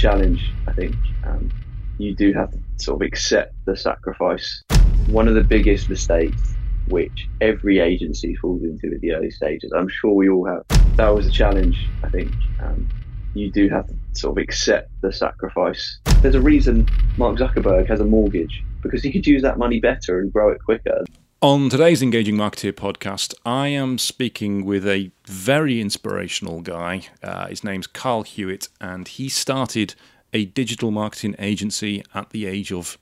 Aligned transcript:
challenge. 0.00 0.50
I 0.66 0.72
think 0.72 0.96
um, 1.26 1.50
you 1.98 2.14
do 2.14 2.32
have 2.32 2.50
to 2.52 2.58
sort 2.78 3.02
of 3.02 3.06
accept 3.06 3.54
the 3.66 3.76
sacrifice. 3.76 4.62
One 5.08 5.28
of 5.28 5.34
the 5.34 5.44
biggest 5.44 5.90
mistakes 5.90 6.54
which 6.88 7.28
every 7.40 7.78
agency 7.78 8.34
falls 8.36 8.62
into 8.62 8.94
at 8.94 9.00
the 9.00 9.12
early 9.12 9.30
stages. 9.30 9.72
I'm 9.76 9.88
sure 9.88 10.12
we 10.12 10.28
all 10.28 10.46
have. 10.46 10.62
That 10.96 11.14
was 11.14 11.26
a 11.26 11.30
challenge. 11.30 11.86
I 12.02 12.08
think 12.08 12.32
um, 12.60 12.88
you 13.34 13.50
do 13.50 13.68
have 13.68 13.86
to 13.88 13.94
sort 14.12 14.38
of 14.38 14.42
accept 14.42 14.90
the 15.02 15.12
sacrifice. 15.12 16.00
There's 16.22 16.34
a 16.34 16.40
reason 16.40 16.88
Mark 17.18 17.36
Zuckerberg 17.38 17.86
has 17.88 18.00
a 18.00 18.04
mortgage 18.04 18.64
because 18.82 19.02
he 19.02 19.12
could 19.12 19.26
use 19.26 19.42
that 19.42 19.58
money 19.58 19.80
better 19.80 20.20
and 20.20 20.32
grow 20.32 20.50
it 20.50 20.58
quicker. 20.64 21.04
On 21.42 21.70
today's 21.70 22.02
Engaging 22.02 22.36
Marketeer 22.36 22.74
podcast, 22.74 23.32
I 23.46 23.68
am 23.68 23.96
speaking 23.96 24.62
with 24.62 24.86
a 24.86 25.10
very 25.24 25.80
inspirational 25.80 26.60
guy. 26.60 27.08
Uh, 27.22 27.46
his 27.46 27.64
name's 27.64 27.86
Carl 27.86 28.24
Hewitt, 28.24 28.68
and 28.78 29.08
he 29.08 29.30
started 29.30 29.94
a 30.34 30.44
digital 30.44 30.90
marketing 30.90 31.36
agency 31.38 32.04
at 32.14 32.28
the 32.28 32.44
age 32.44 32.70
of, 32.70 32.98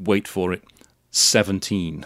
wait 0.00 0.26
for 0.26 0.52
it, 0.52 0.64
17. 1.12 2.04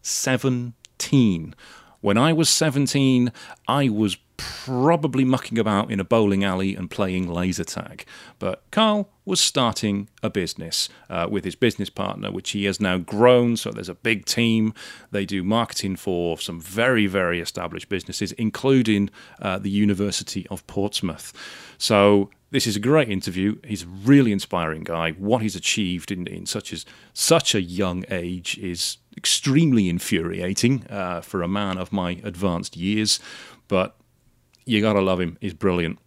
17. 0.00 1.54
When 2.00 2.16
I 2.16 2.32
was 2.32 2.48
17, 2.48 3.32
I 3.66 3.88
was 3.88 4.16
probably 4.36 5.24
mucking 5.24 5.58
about 5.58 5.90
in 5.90 6.00
a 6.00 6.04
bowling 6.04 6.44
alley 6.44 6.74
and 6.74 6.90
playing 6.90 7.28
laser 7.28 7.64
tag. 7.64 8.04
But 8.38 8.62
Carl 8.70 9.08
was 9.24 9.40
starting 9.40 10.08
a 10.22 10.30
business 10.30 10.88
uh, 11.10 11.26
with 11.30 11.44
his 11.44 11.56
business 11.56 11.90
partner, 11.90 12.30
which 12.30 12.50
he 12.50 12.64
has 12.64 12.80
now 12.80 12.98
grown. 12.98 13.56
So 13.56 13.70
there's 13.70 13.88
a 13.88 13.94
big 13.94 14.24
team. 14.24 14.72
They 15.10 15.24
do 15.24 15.42
marketing 15.42 15.96
for 15.96 16.38
some 16.38 16.60
very, 16.60 17.06
very 17.06 17.40
established 17.40 17.88
businesses, 17.88 18.32
including 18.32 19.10
uh, 19.40 19.58
the 19.58 19.70
University 19.70 20.46
of 20.48 20.66
Portsmouth. 20.66 21.32
So 21.78 22.30
this 22.50 22.66
is 22.66 22.76
a 22.76 22.80
great 22.80 23.08
interview. 23.08 23.56
He's 23.64 23.82
a 23.82 23.88
really 23.88 24.32
inspiring 24.32 24.84
guy. 24.84 25.12
What 25.12 25.42
he's 25.42 25.56
achieved 25.56 26.12
in, 26.12 26.26
in 26.26 26.46
such 26.46 26.72
as 26.72 26.84
such 27.12 27.54
a 27.54 27.60
young 27.60 28.04
age 28.10 28.56
is 28.58 28.98
extremely 29.16 29.88
infuriating 29.88 30.86
uh, 30.88 31.20
for 31.20 31.42
a 31.42 31.48
man 31.48 31.78
of 31.78 31.92
my 31.92 32.20
advanced 32.22 32.76
years. 32.76 33.18
But 33.68 33.95
you 34.66 34.82
gotta 34.82 35.00
love 35.00 35.20
him. 35.20 35.38
He's 35.40 35.54
brilliant. 35.54 35.98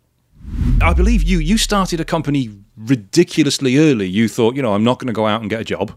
I 0.81 0.93
believe 0.93 1.23
you 1.23 1.39
you 1.39 1.57
started 1.57 1.99
a 1.99 2.05
company 2.05 2.49
ridiculously 2.77 3.77
early. 3.77 4.07
You 4.07 4.27
thought, 4.27 4.55
you 4.55 4.61
know, 4.61 4.73
I'm 4.73 4.83
not 4.83 4.99
going 4.99 5.07
to 5.07 5.13
go 5.13 5.27
out 5.27 5.41
and 5.41 5.49
get 5.49 5.61
a 5.61 5.65
job. 5.65 5.91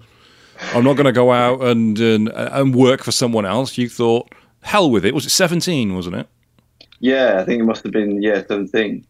I'm 0.75 0.85
not 0.85 0.95
going 0.95 1.07
to 1.07 1.13
go 1.13 1.33
out 1.33 1.61
and, 1.63 1.99
and 1.99 2.29
and 2.29 2.75
work 2.75 3.03
for 3.03 3.13
someone 3.13 3.47
else. 3.47 3.79
You 3.79 3.89
thought, 3.89 4.33
hell 4.63 4.91
with 4.91 5.05
it. 5.05 5.15
Was 5.15 5.27
it 5.27 5.31
17? 5.31 5.95
Wasn't 5.95 6.17
it? 6.17 6.27
Yeah, 7.01 7.41
I 7.41 7.45
think 7.45 7.61
it 7.61 7.65
must 7.65 7.83
have 7.85 7.93
been 7.93 8.23
yeah 8.23 8.43
17. 8.47 9.07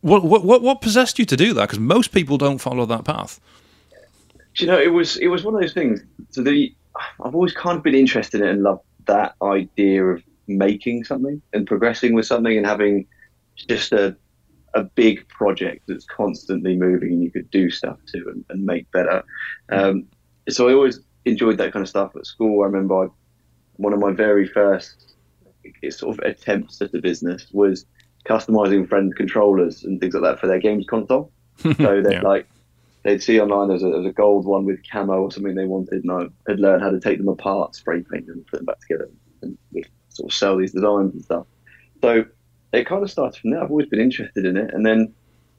What 0.00 0.24
what 0.24 0.44
what, 0.44 0.62
what 0.62 0.80
possessed 0.80 1.18
you 1.18 1.24
to 1.24 1.36
do 1.36 1.54
that? 1.54 1.62
Because 1.62 1.78
most 1.78 2.12
people 2.12 2.36
don't 2.38 2.58
follow 2.58 2.86
that 2.86 3.04
path. 3.04 3.40
Do 4.54 4.64
you 4.64 4.70
know, 4.70 4.78
it 4.78 4.92
was 4.92 5.16
it 5.16 5.28
was 5.28 5.44
one 5.44 5.54
of 5.54 5.60
those 5.60 5.72
things. 5.72 6.00
So 6.30 6.42
the 6.42 6.74
I've 7.24 7.34
always 7.34 7.52
kind 7.52 7.76
of 7.76 7.82
been 7.82 7.94
interested 7.94 8.40
in 8.40 8.48
and 8.48 8.62
loved 8.62 8.82
that 9.06 9.34
idea 9.42 10.04
of 10.04 10.22
making 10.46 11.04
something 11.04 11.40
and 11.52 11.66
progressing 11.66 12.14
with 12.14 12.26
something 12.26 12.56
and 12.56 12.66
having 12.66 13.06
just 13.56 13.92
a 13.92 14.16
a 14.74 14.82
big 14.82 15.26
project 15.28 15.84
that's 15.86 16.04
constantly 16.04 16.76
moving 16.76 17.12
and 17.12 17.22
you 17.22 17.30
could 17.30 17.48
do 17.50 17.70
stuff 17.70 17.96
to 18.08 18.18
and, 18.28 18.44
and 18.50 18.66
make 18.66 18.90
better. 18.90 19.24
Um, 19.70 20.06
so 20.48 20.68
I 20.68 20.72
always 20.72 21.00
enjoyed 21.24 21.58
that 21.58 21.72
kind 21.72 21.82
of 21.82 21.88
stuff 21.88 22.14
at 22.16 22.26
school. 22.26 22.62
I 22.62 22.66
remember 22.66 23.04
I, 23.04 23.08
one 23.76 23.92
of 23.92 24.00
my 24.00 24.12
very 24.12 24.46
first 24.46 25.14
sort 25.90 26.18
of 26.18 26.24
attempts 26.24 26.82
at 26.82 26.92
a 26.94 27.00
business 27.00 27.46
was 27.52 27.86
customizing 28.26 28.88
friend 28.88 29.14
controllers 29.14 29.84
and 29.84 30.00
things 30.00 30.14
like 30.14 30.24
that 30.24 30.40
for 30.40 30.46
their 30.46 30.58
games 30.58 30.86
console. 30.88 31.30
so 31.58 31.72
they'd 31.72 32.12
yeah. 32.12 32.20
like 32.22 32.48
they'd 33.04 33.22
see 33.22 33.40
online 33.40 33.68
there's 33.68 33.84
a, 33.84 33.88
there's 33.88 34.06
a 34.06 34.12
gold 34.12 34.44
one 34.44 34.64
with 34.64 34.80
camo 34.90 35.22
or 35.22 35.30
something 35.30 35.54
they 35.54 35.66
wanted, 35.66 36.02
and 36.02 36.10
I 36.10 36.50
had 36.50 36.58
learned 36.58 36.82
how 36.82 36.90
to 36.90 36.98
take 36.98 37.18
them 37.18 37.28
apart, 37.28 37.76
spray 37.76 38.02
paint 38.10 38.26
them, 38.26 38.44
put 38.50 38.58
them 38.58 38.66
back 38.66 38.80
together, 38.80 39.08
and 39.42 39.56
sort 40.14 40.30
of 40.30 40.34
sell 40.34 40.56
these 40.56 40.72
designs 40.72 41.12
and 41.12 41.22
stuff. 41.22 41.46
So 42.00 42.24
it 42.72 42.86
kind 42.86 43.02
of 43.02 43.10
started 43.10 43.40
from 43.40 43.50
there. 43.50 43.62
I've 43.62 43.70
always 43.70 43.88
been 43.88 44.00
interested 44.00 44.44
in 44.44 44.56
it. 44.56 44.72
And 44.72 44.84
then 44.84 45.12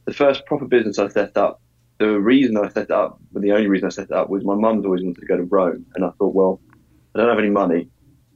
the 0.05 0.13
first 0.13 0.45
proper 0.45 0.65
business 0.65 0.99
I 0.99 1.07
set 1.07 1.37
up, 1.37 1.61
the 1.97 2.19
reason 2.19 2.57
I 2.57 2.69
set 2.69 2.83
it 2.83 2.91
up, 2.91 3.19
well, 3.31 3.41
the 3.41 3.51
only 3.51 3.67
reason 3.67 3.87
I 3.87 3.89
set 3.89 4.05
it 4.05 4.11
up 4.11 4.29
was 4.29 4.43
my 4.43 4.55
mum's 4.55 4.85
always 4.85 5.01
wanted 5.01 5.21
to 5.21 5.25
go 5.25 5.37
to 5.37 5.43
Rome. 5.43 5.85
And 5.95 6.05
I 6.05 6.09
thought, 6.11 6.33
well, 6.33 6.59
I 7.13 7.19
don't 7.19 7.29
have 7.29 7.39
any 7.39 7.49
money. 7.49 7.89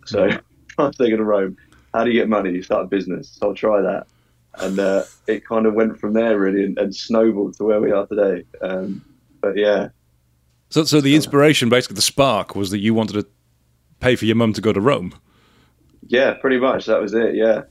So 0.05 0.29
I'm 0.77 0.91
go 0.91 1.17
to 1.17 1.23
Rome. 1.23 1.57
How 1.93 2.03
do 2.03 2.11
you 2.11 2.19
get 2.19 2.29
money? 2.29 2.51
You 2.51 2.63
start 2.63 2.85
a 2.85 2.87
business. 2.87 3.29
So 3.39 3.49
I'll 3.49 3.55
try 3.55 3.81
that. 3.81 4.07
And 4.55 4.79
uh, 4.79 5.03
it 5.27 5.45
kind 5.45 5.65
of 5.65 5.73
went 5.73 5.99
from 5.99 6.13
there 6.13 6.39
really 6.39 6.63
and, 6.65 6.77
and 6.77 6.95
snowballed 6.95 7.55
to 7.57 7.63
where 7.63 7.81
we 7.81 7.91
are 7.91 8.05
today. 8.07 8.45
Um, 8.61 9.03
but 9.41 9.57
yeah. 9.57 9.89
So, 10.69 10.83
so 10.83 11.01
the 11.01 11.15
inspiration, 11.15 11.69
basically, 11.69 11.95
the 11.95 12.01
spark 12.01 12.55
was 12.55 12.71
that 12.71 12.79
you 12.79 12.93
wanted 12.93 13.13
to 13.13 13.27
pay 13.99 14.15
for 14.15 14.25
your 14.25 14.35
mum 14.35 14.53
to 14.53 14.61
go 14.61 14.73
to 14.73 14.81
Rome. 14.81 15.13
Yeah, 16.09 16.33
pretty 16.33 16.57
much. 16.57 16.87
That 16.87 16.99
was 16.99 17.13
it. 17.13 17.35
Yeah. 17.35 17.61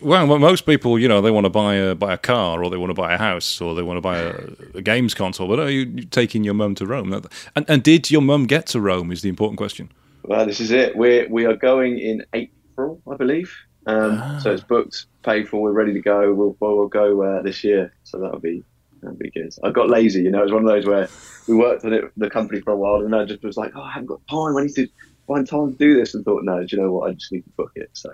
Well, 0.00 0.26
most 0.26 0.66
people, 0.66 0.98
you 0.98 1.08
know, 1.08 1.22
they 1.22 1.30
want 1.30 1.44
to 1.44 1.50
buy 1.50 1.76
a 1.76 1.94
buy 1.94 2.12
a 2.12 2.18
car, 2.18 2.62
or 2.62 2.68
they 2.68 2.76
want 2.76 2.90
to 2.90 2.94
buy 2.94 3.14
a 3.14 3.18
house, 3.18 3.60
or 3.60 3.74
they 3.74 3.82
want 3.82 3.96
to 3.96 4.00
buy 4.02 4.18
a, 4.18 4.34
a 4.74 4.82
games 4.82 5.14
console. 5.14 5.48
But 5.48 5.60
are 5.60 5.70
you 5.70 6.02
taking 6.04 6.44
your 6.44 6.54
mum 6.54 6.74
to 6.74 6.86
Rome? 6.86 7.12
And, 7.56 7.64
and 7.68 7.82
did 7.82 8.10
your 8.10 8.20
mum 8.20 8.46
get 8.46 8.66
to 8.68 8.80
Rome? 8.80 9.12
Is 9.12 9.22
the 9.22 9.28
important 9.28 9.56
question. 9.56 9.90
Well, 10.24 10.44
this 10.44 10.60
is 10.60 10.72
it. 10.72 10.96
We 10.96 11.26
we 11.30 11.46
are 11.46 11.56
going 11.56 11.98
in 12.00 12.24
April, 12.34 13.00
I 13.10 13.16
believe. 13.16 13.54
Um, 13.86 14.20
ah. 14.20 14.40
So 14.42 14.52
it's 14.52 14.64
booked, 14.64 15.06
paid 15.22 15.48
for. 15.48 15.62
We're 15.62 15.72
ready 15.72 15.92
to 15.94 16.00
go. 16.00 16.34
We'll 16.34 16.56
we'll 16.60 16.88
go 16.88 17.22
uh, 17.22 17.42
this 17.42 17.62
year. 17.62 17.94
So 18.02 18.18
that'll 18.18 18.40
be 18.40 18.64
that'll 19.00 19.16
be 19.16 19.30
good. 19.30 19.54
I 19.62 19.70
got 19.70 19.88
lazy, 19.88 20.22
you 20.22 20.30
know. 20.30 20.40
It 20.40 20.44
was 20.44 20.52
one 20.52 20.64
of 20.64 20.68
those 20.68 20.86
where 20.86 21.08
we 21.46 21.54
worked 21.54 21.84
on 21.84 21.92
it, 21.92 22.04
the 22.16 22.28
company 22.28 22.60
for 22.60 22.72
a 22.72 22.76
while, 22.76 23.04
and 23.04 23.14
I 23.14 23.24
just 23.24 23.44
was 23.44 23.56
like, 23.56 23.72
oh, 23.76 23.82
I 23.82 23.92
haven't 23.92 24.08
got 24.08 24.26
time. 24.28 24.56
I 24.56 24.62
need 24.62 24.74
to 24.74 24.88
find 25.26 25.46
time 25.46 25.72
to 25.72 25.78
do 25.78 25.96
this, 25.96 26.14
and 26.14 26.24
thought, 26.24 26.44
no, 26.44 26.64
do 26.64 26.76
you 26.76 26.82
know 26.82 26.92
what? 26.92 27.10
I 27.10 27.14
just 27.14 27.32
need 27.32 27.44
to 27.44 27.50
book 27.50 27.72
it. 27.74 27.90
So. 27.92 28.10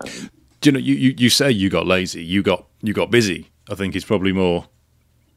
Um, 0.00 0.30
do 0.60 0.68
you 0.68 0.72
know 0.72 0.78
you, 0.78 0.94
you, 0.94 1.14
you 1.18 1.30
say 1.30 1.50
you 1.50 1.68
got 1.68 1.86
lazy, 1.86 2.24
you 2.24 2.42
got 2.42 2.66
you 2.80 2.94
got 2.94 3.10
busy. 3.10 3.50
I 3.70 3.74
think 3.74 3.94
it's 3.94 4.04
probably 4.04 4.32
more 4.32 4.66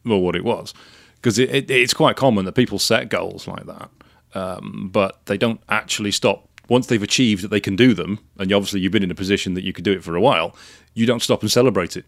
more 0.04 0.24
what 0.24 0.36
it 0.36 0.44
was 0.46 0.74
because 1.16 1.38
it, 1.38 1.54
it, 1.54 1.70
it's 1.70 1.94
quite 1.94 2.16
common 2.16 2.46
that 2.46 2.54
people 2.54 2.80
set 2.80 3.10
goals 3.10 3.48
like 3.48 3.66
that, 3.66 3.90
um, 4.34 4.90
but 4.92 5.26
they 5.26 5.38
don't 5.38 5.60
actually 5.68 6.12
stop 6.12 6.48
once 6.70 6.88
they've 6.88 7.04
achieved 7.04 7.44
that 7.44 7.50
they 7.50 7.60
can 7.60 7.76
do 7.76 7.94
them. 7.94 8.20
And 8.40 8.52
obviously, 8.54 8.80
you've 8.80 8.94
been 8.94 9.04
in 9.04 9.12
a 9.12 9.16
position 9.16 9.54
that 9.56 9.64
you 9.66 9.74
could 9.74 9.84
do 9.84 9.92
it 9.92 10.04
for 10.04 10.16
a 10.16 10.22
while. 10.22 10.56
You 10.94 11.06
don't 11.06 11.22
stop 11.22 11.42
and 11.42 11.52
celebrate 11.52 11.98
it. 11.98 12.06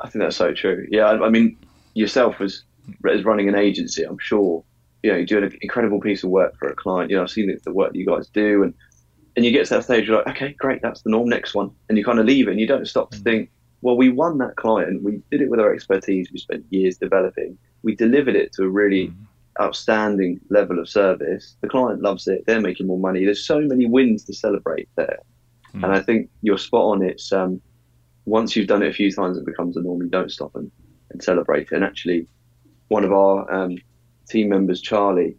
I 0.00 0.08
think 0.08 0.24
that's 0.24 0.36
so 0.36 0.52
true. 0.52 0.86
Yeah, 0.90 1.04
I, 1.04 1.26
I 1.26 1.28
mean, 1.28 1.56
yourself 1.94 2.40
as 2.40 2.64
as 3.08 3.24
running 3.24 3.48
an 3.48 3.54
agency, 3.54 4.02
I'm 4.02 4.18
sure 4.18 4.64
you 5.02 5.10
know 5.10 5.16
you're 5.16 5.26
doing 5.26 5.44
an 5.44 5.58
incredible 5.60 6.00
piece 6.00 6.24
of 6.24 6.30
work 6.30 6.56
for 6.58 6.68
a 6.68 6.74
client. 6.74 7.10
You 7.10 7.16
know, 7.16 7.22
I've 7.22 7.30
seen 7.30 7.56
the 7.64 7.72
work 7.72 7.92
that 7.92 7.98
you 7.98 8.06
guys 8.06 8.28
do, 8.28 8.62
and 8.62 8.74
and 9.36 9.44
you 9.44 9.52
get 9.52 9.66
to 9.66 9.74
that 9.74 9.84
stage, 9.84 10.08
you're 10.08 10.16
like, 10.16 10.28
okay, 10.28 10.54
great, 10.58 10.82
that's 10.82 11.02
the 11.02 11.10
norm. 11.10 11.28
Next 11.28 11.54
one, 11.54 11.70
and 11.88 11.96
you 11.96 12.04
kind 12.04 12.18
of 12.18 12.26
leave 12.26 12.48
it, 12.48 12.52
and 12.52 12.60
you 12.60 12.66
don't 12.66 12.86
stop 12.86 13.10
to 13.12 13.18
mm. 13.18 13.24
think, 13.24 13.50
well, 13.82 13.96
we 13.96 14.08
won 14.08 14.38
that 14.38 14.56
client. 14.56 15.02
We 15.02 15.22
did 15.30 15.40
it 15.40 15.50
with 15.50 15.60
our 15.60 15.72
expertise. 15.72 16.28
We 16.32 16.38
spent 16.40 16.64
years 16.70 16.98
developing. 16.98 17.56
We 17.82 17.94
delivered 17.94 18.34
it 18.34 18.52
to 18.54 18.64
a 18.64 18.68
really 18.68 19.08
mm-hmm. 19.08 19.62
outstanding 19.62 20.40
level 20.50 20.80
of 20.80 20.88
service. 20.88 21.56
The 21.60 21.68
client 21.68 22.02
loves 22.02 22.26
it. 22.26 22.44
They're 22.46 22.60
making 22.60 22.88
more 22.88 22.98
money. 22.98 23.24
There's 23.24 23.46
so 23.46 23.60
many 23.60 23.86
wins 23.86 24.24
to 24.24 24.34
celebrate 24.34 24.88
there. 24.96 25.20
Mm. 25.74 25.84
And 25.84 25.92
I 25.92 26.00
think 26.00 26.28
you're 26.42 26.58
spot 26.58 26.86
on. 26.96 27.02
It's 27.02 27.32
um, 27.32 27.60
once 28.24 28.56
you've 28.56 28.66
done 28.66 28.82
it 28.82 28.90
a 28.90 28.92
few 28.92 29.12
times, 29.12 29.38
it 29.38 29.46
becomes 29.46 29.76
a 29.76 29.82
norm. 29.82 30.02
You 30.02 30.08
don't 30.08 30.32
stop 30.32 30.56
and, 30.56 30.70
and 31.10 31.22
celebrate 31.22 31.68
it. 31.70 31.72
And 31.72 31.84
actually, 31.84 32.26
one 32.88 33.04
of 33.04 33.12
our 33.12 33.48
um, 33.52 33.78
team 34.28 34.48
members, 34.48 34.80
Charlie, 34.80 35.36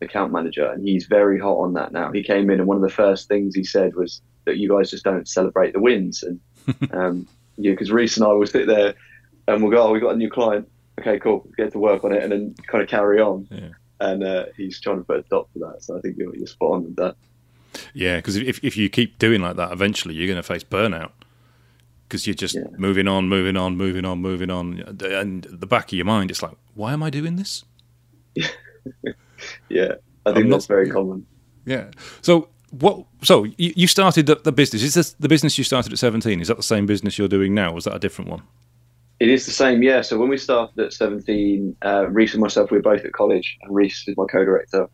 account 0.00 0.32
manager, 0.32 0.70
and 0.70 0.86
he's 0.86 1.06
very 1.06 1.38
hot 1.38 1.58
on 1.58 1.74
that 1.74 1.92
now. 1.92 2.12
He 2.12 2.22
came 2.22 2.50
in, 2.50 2.60
and 2.60 2.68
one 2.68 2.76
of 2.76 2.82
the 2.82 2.88
first 2.88 3.28
things 3.28 3.54
he 3.54 3.64
said 3.64 3.94
was 3.94 4.22
that 4.44 4.56
you 4.56 4.68
guys 4.68 4.90
just 4.90 5.04
don't 5.04 5.28
celebrate 5.28 5.72
the 5.72 5.80
wins. 5.80 6.22
And 6.22 6.40
um, 6.92 7.26
yeah, 7.56 7.72
because 7.72 7.90
Reece 7.90 8.16
and 8.16 8.26
I 8.26 8.32
will 8.32 8.46
sit 8.46 8.66
there 8.66 8.94
and 9.46 9.62
we'll 9.62 9.72
go, 9.72 9.88
"Oh, 9.88 9.92
we 9.92 10.00
got 10.00 10.14
a 10.14 10.18
new 10.18 10.30
client. 10.30 10.68
Okay, 11.00 11.18
cool. 11.18 11.42
Let's 11.44 11.56
get 11.56 11.72
to 11.72 11.78
work 11.78 12.04
on 12.04 12.12
it, 12.12 12.22
and 12.22 12.32
then 12.32 12.54
kind 12.66 12.82
of 12.82 12.88
carry 12.88 13.20
on." 13.20 13.48
Yeah. 13.50 13.70
And 14.00 14.22
uh, 14.22 14.46
he's 14.56 14.80
trying 14.80 14.98
to 14.98 15.04
put 15.04 15.20
a 15.20 15.24
stop 15.24 15.52
to 15.54 15.58
that. 15.60 15.82
So 15.82 15.98
I 15.98 16.00
think 16.00 16.16
you're, 16.16 16.34
you're 16.36 16.46
spot 16.46 16.72
on 16.72 16.84
with 16.84 16.96
that. 16.96 17.16
Yeah, 17.94 18.16
because 18.16 18.36
if 18.36 18.62
if 18.62 18.76
you 18.76 18.88
keep 18.88 19.18
doing 19.18 19.40
like 19.40 19.56
that, 19.56 19.72
eventually 19.72 20.14
you're 20.14 20.26
going 20.26 20.36
to 20.36 20.42
face 20.42 20.64
burnout 20.64 21.10
because 22.08 22.26
you're 22.26 22.34
just 22.34 22.54
yeah. 22.54 22.62
moving 22.78 23.06
on, 23.06 23.28
moving 23.28 23.56
on, 23.56 23.76
moving 23.76 24.04
on, 24.04 24.18
moving 24.18 24.50
on, 24.50 24.80
and 25.02 25.44
the 25.44 25.66
back 25.66 25.88
of 25.88 25.92
your 25.92 26.06
mind, 26.06 26.30
it's 26.30 26.42
like, 26.42 26.56
why 26.74 26.94
am 26.94 27.02
I 27.02 27.10
doing 27.10 27.36
this? 27.36 27.64
yeah, 29.68 29.94
I 30.26 30.32
think 30.32 30.50
that's 30.50 30.66
very 30.66 30.90
common. 30.90 31.26
Yeah. 31.64 31.90
So 32.22 32.48
what? 32.70 33.04
So 33.22 33.46
you, 33.56 33.86
started 33.86 34.26
the, 34.26 34.36
the, 34.36 34.52
business. 34.52 34.82
Is 34.82 34.94
this 34.94 35.12
the 35.14 35.28
business 35.28 35.58
you 35.58 35.64
started 35.64 35.92
at 35.92 35.98
seventeen? 35.98 36.40
Is 36.40 36.48
that 36.48 36.56
the 36.56 36.62
same 36.62 36.86
business 36.86 37.18
you're 37.18 37.28
doing 37.28 37.54
now? 37.54 37.72
Was 37.72 37.84
that 37.84 37.94
a 37.94 37.98
different 37.98 38.30
one? 38.30 38.42
It 39.20 39.28
is 39.28 39.46
the 39.46 39.52
same, 39.52 39.82
yeah. 39.82 40.02
So 40.02 40.16
when 40.16 40.28
we 40.28 40.38
started 40.38 40.78
at 40.78 40.92
17, 40.92 41.76
uh, 41.84 42.06
Reece 42.08 42.34
and 42.34 42.40
myself, 42.40 42.70
we 42.70 42.76
were 42.76 42.82
both 42.82 43.04
at 43.04 43.12
college, 43.12 43.58
and 43.62 43.74
Reece 43.74 44.06
is 44.06 44.16
my 44.16 44.26
co-director. 44.30 44.88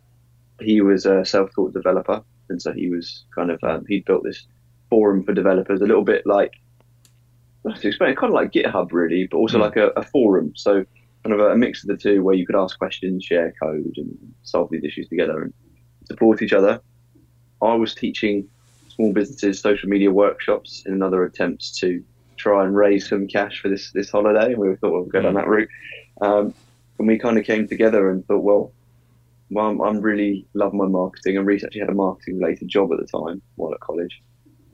He 0.60 0.80
was 0.80 1.04
a 1.04 1.26
self-taught 1.26 1.74
developer, 1.74 2.22
and 2.48 2.62
so 2.62 2.72
he 2.72 2.88
was 2.88 3.24
kind 3.34 3.50
of 3.50 3.62
um, 3.62 3.84
he'd 3.86 4.06
built 4.06 4.24
this 4.24 4.46
forum 4.88 5.24
for 5.24 5.34
developers, 5.34 5.82
a 5.82 5.84
little 5.84 6.04
bit 6.04 6.26
like 6.26 6.52
to 7.64 7.88
explain, 7.88 8.14
kind 8.14 8.30
of 8.30 8.34
like 8.34 8.52
GitHub 8.52 8.92
really, 8.92 9.26
but 9.30 9.36
also 9.36 9.58
mm. 9.58 9.62
like 9.62 9.76
a, 9.76 9.88
a, 9.96 10.02
forum. 10.02 10.52
So 10.54 10.84
kind 11.24 11.40
of 11.40 11.46
a, 11.46 11.56
mix 11.56 11.82
of 11.82 11.88
the 11.88 11.96
two, 11.96 12.22
where 12.22 12.34
you 12.34 12.46
could 12.46 12.56
ask 12.56 12.78
questions, 12.78 13.24
share 13.24 13.52
code, 13.60 13.94
and 13.96 14.16
solve 14.42 14.68
these 14.70 14.84
issues 14.84 15.08
together 15.08 15.42
and 15.42 15.54
support 16.04 16.42
each 16.42 16.52
other. 16.52 16.80
I 17.62 17.74
was 17.74 17.94
teaching 17.94 18.46
small 18.88 19.12
businesses 19.12 19.60
social 19.60 19.88
media 19.88 20.10
workshops 20.10 20.82
in 20.86 20.92
another 20.92 21.24
attempt 21.24 21.76
to 21.76 22.04
try 22.36 22.64
and 22.64 22.76
raise 22.76 23.08
some 23.08 23.26
cash 23.26 23.60
for 23.60 23.68
this 23.68 23.90
this 23.92 24.10
holiday, 24.10 24.52
and 24.52 24.58
we 24.58 24.74
thought 24.76 24.92
we'll 24.92 25.04
go 25.04 25.22
down 25.22 25.32
mm. 25.32 25.36
that 25.36 25.48
route. 25.48 25.68
Um, 26.20 26.54
and 26.98 27.08
we 27.08 27.18
kind 27.18 27.38
of 27.38 27.44
came 27.44 27.66
together 27.66 28.10
and 28.10 28.24
thought, 28.26 28.42
well, 28.42 28.72
well, 29.50 29.66
I'm, 29.66 29.80
I'm 29.80 30.00
really 30.00 30.46
love 30.54 30.74
my 30.74 30.86
marketing, 30.86 31.38
and 31.38 31.46
Reece 31.46 31.64
actually 31.64 31.80
had 31.80 31.90
a 31.90 31.94
marketing 31.94 32.38
related 32.38 32.68
job 32.68 32.92
at 32.92 32.98
the 32.98 33.06
time 33.06 33.40
while 33.56 33.72
at 33.72 33.80
college, 33.80 34.22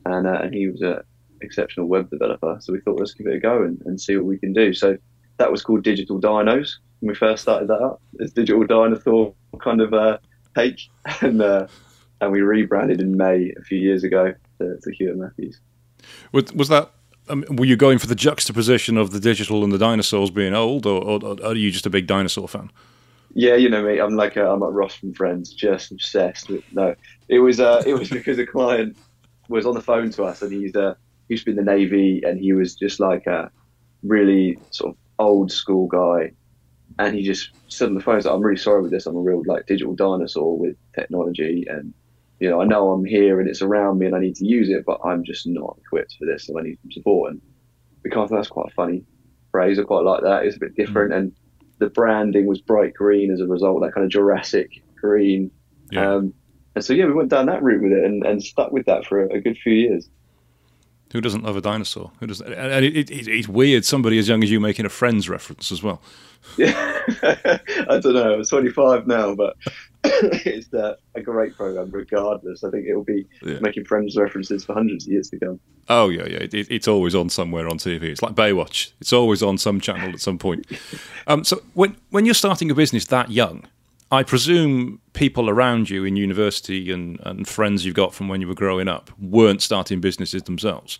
and 0.04 0.26
uh, 0.26 0.40
and 0.42 0.52
he 0.52 0.66
was 0.66 0.82
an 0.82 1.00
exceptional 1.42 1.86
web 1.86 2.10
developer. 2.10 2.58
So 2.60 2.72
we 2.72 2.80
thought 2.80 2.98
let's 2.98 3.14
give 3.14 3.28
it 3.28 3.36
a 3.36 3.40
go 3.40 3.62
and, 3.62 3.80
and 3.86 4.00
see 4.00 4.16
what 4.16 4.26
we 4.26 4.38
can 4.38 4.52
do. 4.52 4.74
So 4.74 4.98
that 5.40 5.50
was 5.50 5.62
called 5.62 5.82
Digital 5.82 6.20
Dinos 6.20 6.76
when 7.00 7.08
we 7.08 7.14
first 7.14 7.42
started 7.42 7.68
that 7.68 7.80
up. 7.80 8.00
It's 8.18 8.32
Digital 8.32 8.64
Dinosaur 8.64 9.34
kind 9.60 9.80
of 9.80 9.92
uh, 9.92 10.18
take, 10.54 10.80
and 11.22 11.42
uh, 11.42 11.66
and 12.20 12.30
we 12.30 12.42
rebranded 12.42 13.00
in 13.00 13.16
May 13.16 13.52
a 13.58 13.62
few 13.62 13.78
years 13.78 14.04
ago 14.04 14.32
to, 14.58 14.76
to 14.80 14.92
Hewitt 14.92 15.16
Matthews. 15.16 15.60
Was, 16.32 16.52
was 16.52 16.68
that 16.68 16.90
um, 17.28 17.44
were 17.48 17.64
you 17.64 17.76
going 17.76 17.98
for 17.98 18.06
the 18.06 18.14
juxtaposition 18.14 18.96
of 18.96 19.12
the 19.12 19.20
digital 19.20 19.64
and 19.64 19.72
the 19.72 19.78
dinosaurs 19.78 20.30
being 20.30 20.54
old, 20.54 20.86
or, 20.86 21.02
or, 21.02 21.24
or, 21.24 21.46
are 21.46 21.54
you 21.54 21.70
just 21.70 21.86
a 21.86 21.90
big 21.90 22.06
dinosaur 22.06 22.46
fan? 22.46 22.70
Yeah, 23.32 23.54
you 23.54 23.70
know 23.70 23.82
me. 23.82 23.98
I'm 23.98 24.16
like 24.16 24.36
a, 24.36 24.46
I'm 24.46 24.60
like 24.60 24.72
Ross 24.72 24.94
from 24.94 25.14
Friends, 25.14 25.52
just 25.52 25.90
obsessed 25.90 26.50
with. 26.50 26.64
No, 26.72 26.94
it 27.28 27.38
was 27.38 27.60
uh, 27.60 27.82
it 27.86 27.94
was 27.94 28.10
because 28.18 28.38
a 28.38 28.46
client 28.46 28.96
was 29.48 29.64
on 29.64 29.74
the 29.74 29.80
phone 29.80 30.10
to 30.10 30.24
us, 30.24 30.42
and 30.42 30.52
he's 30.52 30.76
uh, 30.76 30.94
he's 31.28 31.44
been 31.44 31.58
in 31.58 31.64
the 31.64 31.72
navy, 31.72 32.22
and 32.26 32.38
he 32.38 32.52
was 32.52 32.74
just 32.74 33.00
like 33.00 33.26
a 33.26 33.50
really 34.02 34.58
sort 34.70 34.90
of 34.90 34.96
old 35.20 35.52
school 35.52 35.86
guy, 35.86 36.32
and 36.98 37.14
he 37.14 37.22
just 37.22 37.50
said 37.68 37.88
on 37.88 37.94
the 37.94 38.00
phone, 38.00 38.16
like, 38.16 38.26
"I'm 38.26 38.40
really 38.40 38.56
sorry 38.56 38.82
with 38.82 38.90
this. 38.90 39.06
I'm 39.06 39.16
a 39.16 39.20
real 39.20 39.42
like 39.46 39.66
digital 39.66 39.94
dinosaur 39.94 40.58
with 40.58 40.76
technology, 40.94 41.66
and 41.68 41.94
you 42.40 42.48
know, 42.48 42.60
I 42.60 42.64
know 42.64 42.90
I'm 42.90 43.04
here 43.04 43.38
and 43.38 43.48
it's 43.48 43.62
around 43.62 43.98
me 43.98 44.06
and 44.06 44.16
I 44.16 44.20
need 44.20 44.36
to 44.36 44.46
use 44.46 44.70
it, 44.70 44.84
but 44.86 44.98
I'm 45.04 45.24
just 45.24 45.46
not 45.46 45.78
equipped 45.84 46.16
for 46.18 46.24
this, 46.26 46.48
and 46.48 46.58
I 46.58 46.62
need 46.62 46.78
some 46.82 46.90
support." 46.90 47.32
And 47.32 47.40
because 48.02 48.30
that's 48.30 48.48
quite 48.48 48.70
a 48.70 48.74
funny 48.74 49.04
phrase, 49.52 49.78
I 49.78 49.82
quite 49.82 50.04
like 50.04 50.22
that. 50.22 50.44
It's 50.44 50.56
a 50.56 50.60
bit 50.60 50.74
different, 50.74 51.12
mm. 51.12 51.16
and 51.16 51.32
the 51.78 51.90
branding 51.90 52.46
was 52.46 52.60
bright 52.60 52.94
green 52.94 53.32
as 53.32 53.40
a 53.40 53.46
result, 53.46 53.82
that 53.82 53.94
kind 53.94 54.04
of 54.04 54.10
Jurassic 54.10 54.82
green. 54.96 55.50
Yeah. 55.90 56.14
Um, 56.14 56.34
and 56.74 56.84
so 56.84 56.92
yeah, 56.92 57.06
we 57.06 57.12
went 57.12 57.30
down 57.30 57.46
that 57.46 57.62
route 57.62 57.82
with 57.82 57.92
it 57.92 58.04
and, 58.04 58.24
and 58.24 58.42
stuck 58.42 58.70
with 58.70 58.86
that 58.86 59.04
for 59.06 59.24
a, 59.24 59.36
a 59.36 59.40
good 59.40 59.58
few 59.58 59.72
years. 59.72 60.08
Who 61.12 61.20
doesn't 61.20 61.42
love 61.42 61.56
a 61.56 61.60
dinosaur? 61.60 62.12
Who 62.20 62.26
doesn't? 62.28 62.52
And 62.52 62.84
it, 62.84 63.10
it, 63.10 63.28
it's 63.28 63.48
weird. 63.48 63.84
Somebody 63.84 64.18
as 64.18 64.28
young 64.28 64.44
as 64.44 64.50
you 64.50 64.60
making 64.60 64.86
a 64.86 64.88
Friends 64.88 65.28
reference 65.28 65.72
as 65.72 65.82
well. 65.82 66.00
Yeah, 66.56 66.72
I 67.88 67.98
don't 68.00 68.14
know. 68.14 68.34
I'm 68.34 68.44
25 68.44 69.06
now, 69.06 69.34
but 69.34 69.56
it's 70.04 70.72
uh, 70.72 70.94
a 71.14 71.20
great 71.20 71.56
program. 71.56 71.90
Regardless, 71.90 72.64
I 72.64 72.70
think 72.70 72.86
it 72.86 72.94
will 72.94 73.04
be 73.04 73.26
yeah. 73.42 73.58
making 73.60 73.84
Friends 73.84 74.16
references 74.16 74.64
for 74.64 74.72
hundreds 74.72 75.06
of 75.06 75.12
years 75.12 75.30
to 75.30 75.38
come. 75.38 75.60
Oh 75.88 76.08
yeah, 76.08 76.26
yeah. 76.26 76.38
It, 76.38 76.70
it's 76.70 76.88
always 76.88 77.14
on 77.14 77.28
somewhere 77.28 77.68
on 77.68 77.78
TV. 77.78 78.04
It's 78.04 78.22
like 78.22 78.34
Baywatch. 78.34 78.92
It's 79.00 79.12
always 79.12 79.42
on 79.42 79.58
some 79.58 79.80
channel 79.80 80.10
at 80.10 80.20
some 80.20 80.38
point. 80.38 80.66
Um, 81.26 81.44
so 81.44 81.62
when 81.74 81.96
when 82.08 82.24
you're 82.24 82.34
starting 82.34 82.72
a 82.72 82.74
business 82.74 83.04
that 83.04 83.30
young, 83.30 83.64
I 84.12 84.22
presume 84.24 85.00
people 85.12 85.48
around 85.48 85.88
you 85.88 86.04
in 86.04 86.16
university 86.16 86.90
and, 86.90 87.20
and 87.22 87.46
friends 87.46 87.84
you've 87.84 87.94
got 87.94 88.12
from 88.12 88.28
when 88.28 88.40
you 88.40 88.48
were 88.48 88.54
growing 88.54 88.88
up 88.88 89.10
weren't 89.20 89.62
starting 89.62 90.00
businesses 90.00 90.42
themselves. 90.42 90.98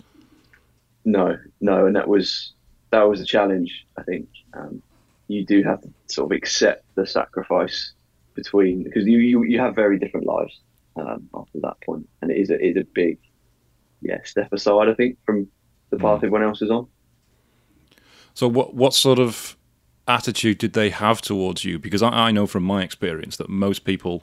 No, 1.05 1.37
no, 1.61 1.87
and 1.87 1.97
that 1.97 2.09
was 2.09 2.53
that 2.91 3.03
was 3.03 3.21
a 3.21 3.25
challenge. 3.25 3.87
I 3.97 4.03
think 4.03 4.29
um, 4.55 4.83
you 5.29 5.45
do 5.45 5.63
have 5.63 5.81
to 5.83 5.89
sort 6.09 6.31
of 6.31 6.37
accept 6.37 6.85
the 6.95 7.07
sacrifice 7.07 7.93
between 8.35 8.85
because 8.85 9.07
you, 9.07 9.19
you, 9.19 9.45
you 9.45 9.59
have 9.59 9.75
very 9.75 9.99
different 9.99 10.27
lives 10.27 10.61
um, 10.97 11.29
after 11.35 11.61
that 11.61 11.81
point, 11.85 12.09
and 12.21 12.31
it 12.31 12.37
is 12.37 12.51
a, 12.51 12.55
it 12.55 12.77
is 12.77 12.77
a 12.77 12.87
big 12.95 13.19
yeah 14.03 14.23
step 14.25 14.53
aside. 14.53 14.89
I 14.89 14.95
think 14.95 15.19
from 15.25 15.49
the 15.91 15.97
path 15.97 16.21
mm. 16.21 16.25
everyone 16.25 16.43
else 16.43 16.63
is 16.63 16.71
on. 16.71 16.87
So 18.35 18.47
what 18.47 18.75
what 18.75 18.95
sort 18.95 19.19
of 19.19 19.57
attitude 20.11 20.59
did 20.59 20.73
they 20.73 20.91
have 20.91 21.21
towards 21.21 21.65
you? 21.65 21.79
Because 21.79 22.03
I, 22.03 22.09
I, 22.09 22.31
know 22.31 22.47
from 22.47 22.63
my 22.63 22.83
experience 22.83 23.37
that 23.37 23.49
most 23.49 23.85
people 23.85 24.23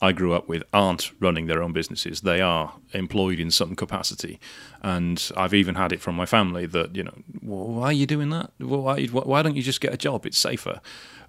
I 0.00 0.12
grew 0.12 0.34
up 0.34 0.48
with 0.48 0.62
aren't 0.74 1.12
running 1.20 1.46
their 1.46 1.62
own 1.62 1.72
businesses. 1.72 2.20
They 2.20 2.40
are 2.40 2.74
employed 2.92 3.38
in 3.38 3.50
some 3.50 3.74
capacity. 3.74 4.38
And 4.82 5.30
I've 5.36 5.54
even 5.54 5.74
had 5.74 5.92
it 5.92 6.00
from 6.00 6.16
my 6.16 6.26
family 6.26 6.66
that, 6.66 6.94
you 6.94 7.02
know, 7.02 7.14
well, 7.42 7.68
why 7.68 7.86
are 7.86 7.92
you 7.92 8.06
doing 8.06 8.30
that? 8.30 8.50
Well, 8.60 8.82
why, 8.82 9.06
why 9.06 9.42
don't 9.42 9.56
you 9.56 9.62
just 9.62 9.80
get 9.80 9.94
a 9.94 9.96
job? 9.96 10.26
It's 10.26 10.38
safer. 10.38 10.80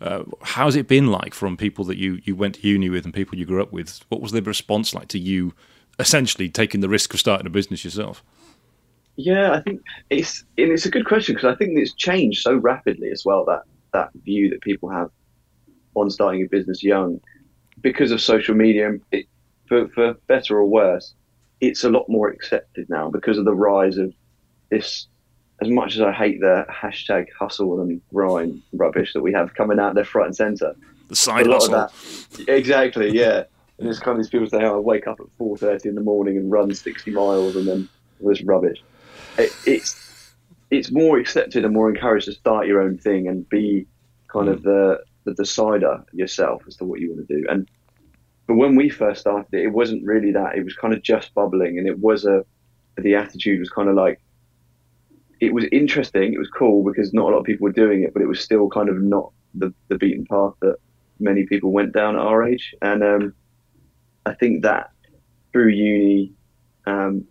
Uh, 0.02 0.24
how's 0.42 0.76
it 0.76 0.88
been 0.88 1.08
like 1.08 1.34
from 1.34 1.56
people 1.56 1.86
that 1.86 1.98
you, 1.98 2.20
you 2.24 2.36
went 2.36 2.56
to 2.56 2.68
uni 2.68 2.90
with 2.90 3.06
and 3.06 3.14
people 3.14 3.38
you 3.38 3.46
grew 3.46 3.62
up 3.62 3.72
with? 3.72 4.02
What 4.10 4.22
was 4.22 4.32
their 4.32 4.42
response 4.42 4.94
like 4.94 5.08
to 5.10 5.20
you 5.20 5.54
essentially 6.00 6.50
taking 6.50 6.82
the 6.82 6.90
risk 6.90 7.14
of 7.14 7.20
starting 7.20 7.48
a 7.48 7.50
business 7.52 7.86
yourself? 7.86 8.24
Yeah, 9.16 9.54
I 9.54 9.62
think 9.62 9.82
it's 10.12 10.44
it's 10.58 10.86
a 10.86 10.92
good 10.92 11.08
question 11.08 11.34
because 11.34 11.52
I 11.52 11.56
think 11.56 11.72
it's 11.76 11.94
changed 11.94 12.44
so 12.44 12.56
rapidly 12.56 13.10
as 13.10 13.26
well 13.26 13.46
that 13.46 13.64
that 13.98 14.10
view 14.24 14.50
that 14.52 14.62
people 14.62 14.90
have 14.90 15.10
on 15.96 16.10
starting 16.10 16.42
a 16.44 16.48
business 16.48 16.84
young 16.84 17.20
because 17.82 18.12
of 18.12 18.20
social 18.22 18.56
media. 18.56 18.86
It, 19.12 19.26
for, 19.68 19.88
for 19.90 20.14
better 20.28 20.58
or 20.58 20.66
worse, 20.66 21.14
it's 21.60 21.84
a 21.84 21.90
lot 21.90 22.06
more 22.08 22.30
accepted 22.30 22.90
now 22.90 23.10
because 23.10 23.38
of 23.38 23.46
the 23.46 23.56
rise 23.56 23.98
of 23.98 24.14
this. 24.70 25.08
As 25.60 25.70
much 25.70 25.96
as 25.96 26.02
I 26.02 26.12
hate 26.12 26.40
the 26.40 26.68
hashtag 26.70 27.26
hustle 27.38 27.82
and 27.82 28.00
grind 28.14 28.62
rubbish 28.74 29.14
that 29.14 29.24
we 29.24 29.34
have 29.34 29.56
coming 29.56 29.80
out 29.80 29.96
there 29.96 30.06
front 30.06 30.28
and 30.28 30.36
center, 30.36 30.76
the 31.08 31.16
side 31.16 31.48
hustle. 31.48 31.74
Of 31.74 31.92
that, 32.38 32.48
exactly, 32.48 33.10
yeah. 33.10 33.46
And 33.80 33.90
it's 33.90 34.00
kind 34.00 34.18
of 34.18 34.24
these 34.24 34.30
people 34.30 34.48
say, 34.48 34.64
"Oh, 34.64 34.78
I 34.78 34.80
wake 34.80 35.08
up 35.08 35.20
at 35.20 35.26
four 35.38 35.58
thirty 35.58 35.90
in 35.90 35.96
the 35.96 36.02
morning 36.02 36.38
and 36.38 36.52
run 36.52 36.72
sixty 36.76 37.10
miles, 37.10 37.56
and 37.56 37.68
then 37.68 37.90
all 38.22 38.30
this 38.30 38.44
rubbish." 38.44 38.84
It, 39.40 39.52
it's 39.66 40.07
it's 40.70 40.92
more 40.92 41.18
accepted 41.18 41.64
and 41.64 41.74
more 41.74 41.90
encouraged 41.90 42.26
to 42.26 42.34
start 42.34 42.68
your 42.68 42.82
own 42.82 42.98
thing 42.98 43.28
and 43.28 43.48
be 43.50 43.88
kind 44.28 44.50
of 44.50 44.60
mm. 44.60 44.64
the 44.64 45.00
the 45.26 45.34
decider 45.34 46.04
yourself 46.14 46.64
as 46.68 46.78
to 46.78 46.86
what 46.86 47.00
you 47.00 47.10
want 47.14 47.28
to 47.28 47.42
do. 47.42 47.46
And 47.50 47.70
but 48.48 48.56
when 48.56 48.76
we 48.76 48.90
first 48.90 49.22
started 49.22 49.54
it, 49.54 49.66
it 49.66 49.74
wasn't 49.74 50.06
really 50.06 50.32
that. 50.32 50.56
It 50.56 50.64
was 50.64 50.74
kind 50.74 50.94
of 50.94 51.02
just 51.02 51.34
bubbling, 51.34 51.78
and 51.78 51.88
it 51.88 52.00
was 52.00 52.26
a 52.26 52.46
the 52.98 53.16
attitude 53.16 53.60
was 53.60 53.70
kind 53.70 53.90
of 53.90 53.96
like 53.96 54.20
it 55.40 55.54
was 55.54 55.66
interesting. 55.72 56.34
It 56.34 56.40
was 56.40 56.50
cool 56.50 56.84
because 56.84 57.14
not 57.14 57.30
a 57.30 57.34
lot 57.34 57.40
of 57.40 57.46
people 57.46 57.66
were 57.66 57.74
doing 57.74 58.04
it, 58.04 58.14
but 58.14 58.22
it 58.22 58.28
was 58.28 58.40
still 58.40 58.70
kind 58.70 58.90
of 58.90 59.02
not 59.02 59.32
the 59.54 59.74
the 59.90 59.98
beaten 59.98 60.26
path 60.26 60.54
that 60.62 60.78
many 61.20 61.46
people 61.46 61.72
went 61.72 61.94
down 61.94 62.16
at 62.16 62.22
our 62.22 62.44
age. 62.44 62.76
And 62.82 63.04
um, 63.04 63.34
I 64.26 64.34
think 64.34 64.64
that 64.64 64.92
through 65.52 65.70
uni, 65.70 66.34
um, 66.86 67.26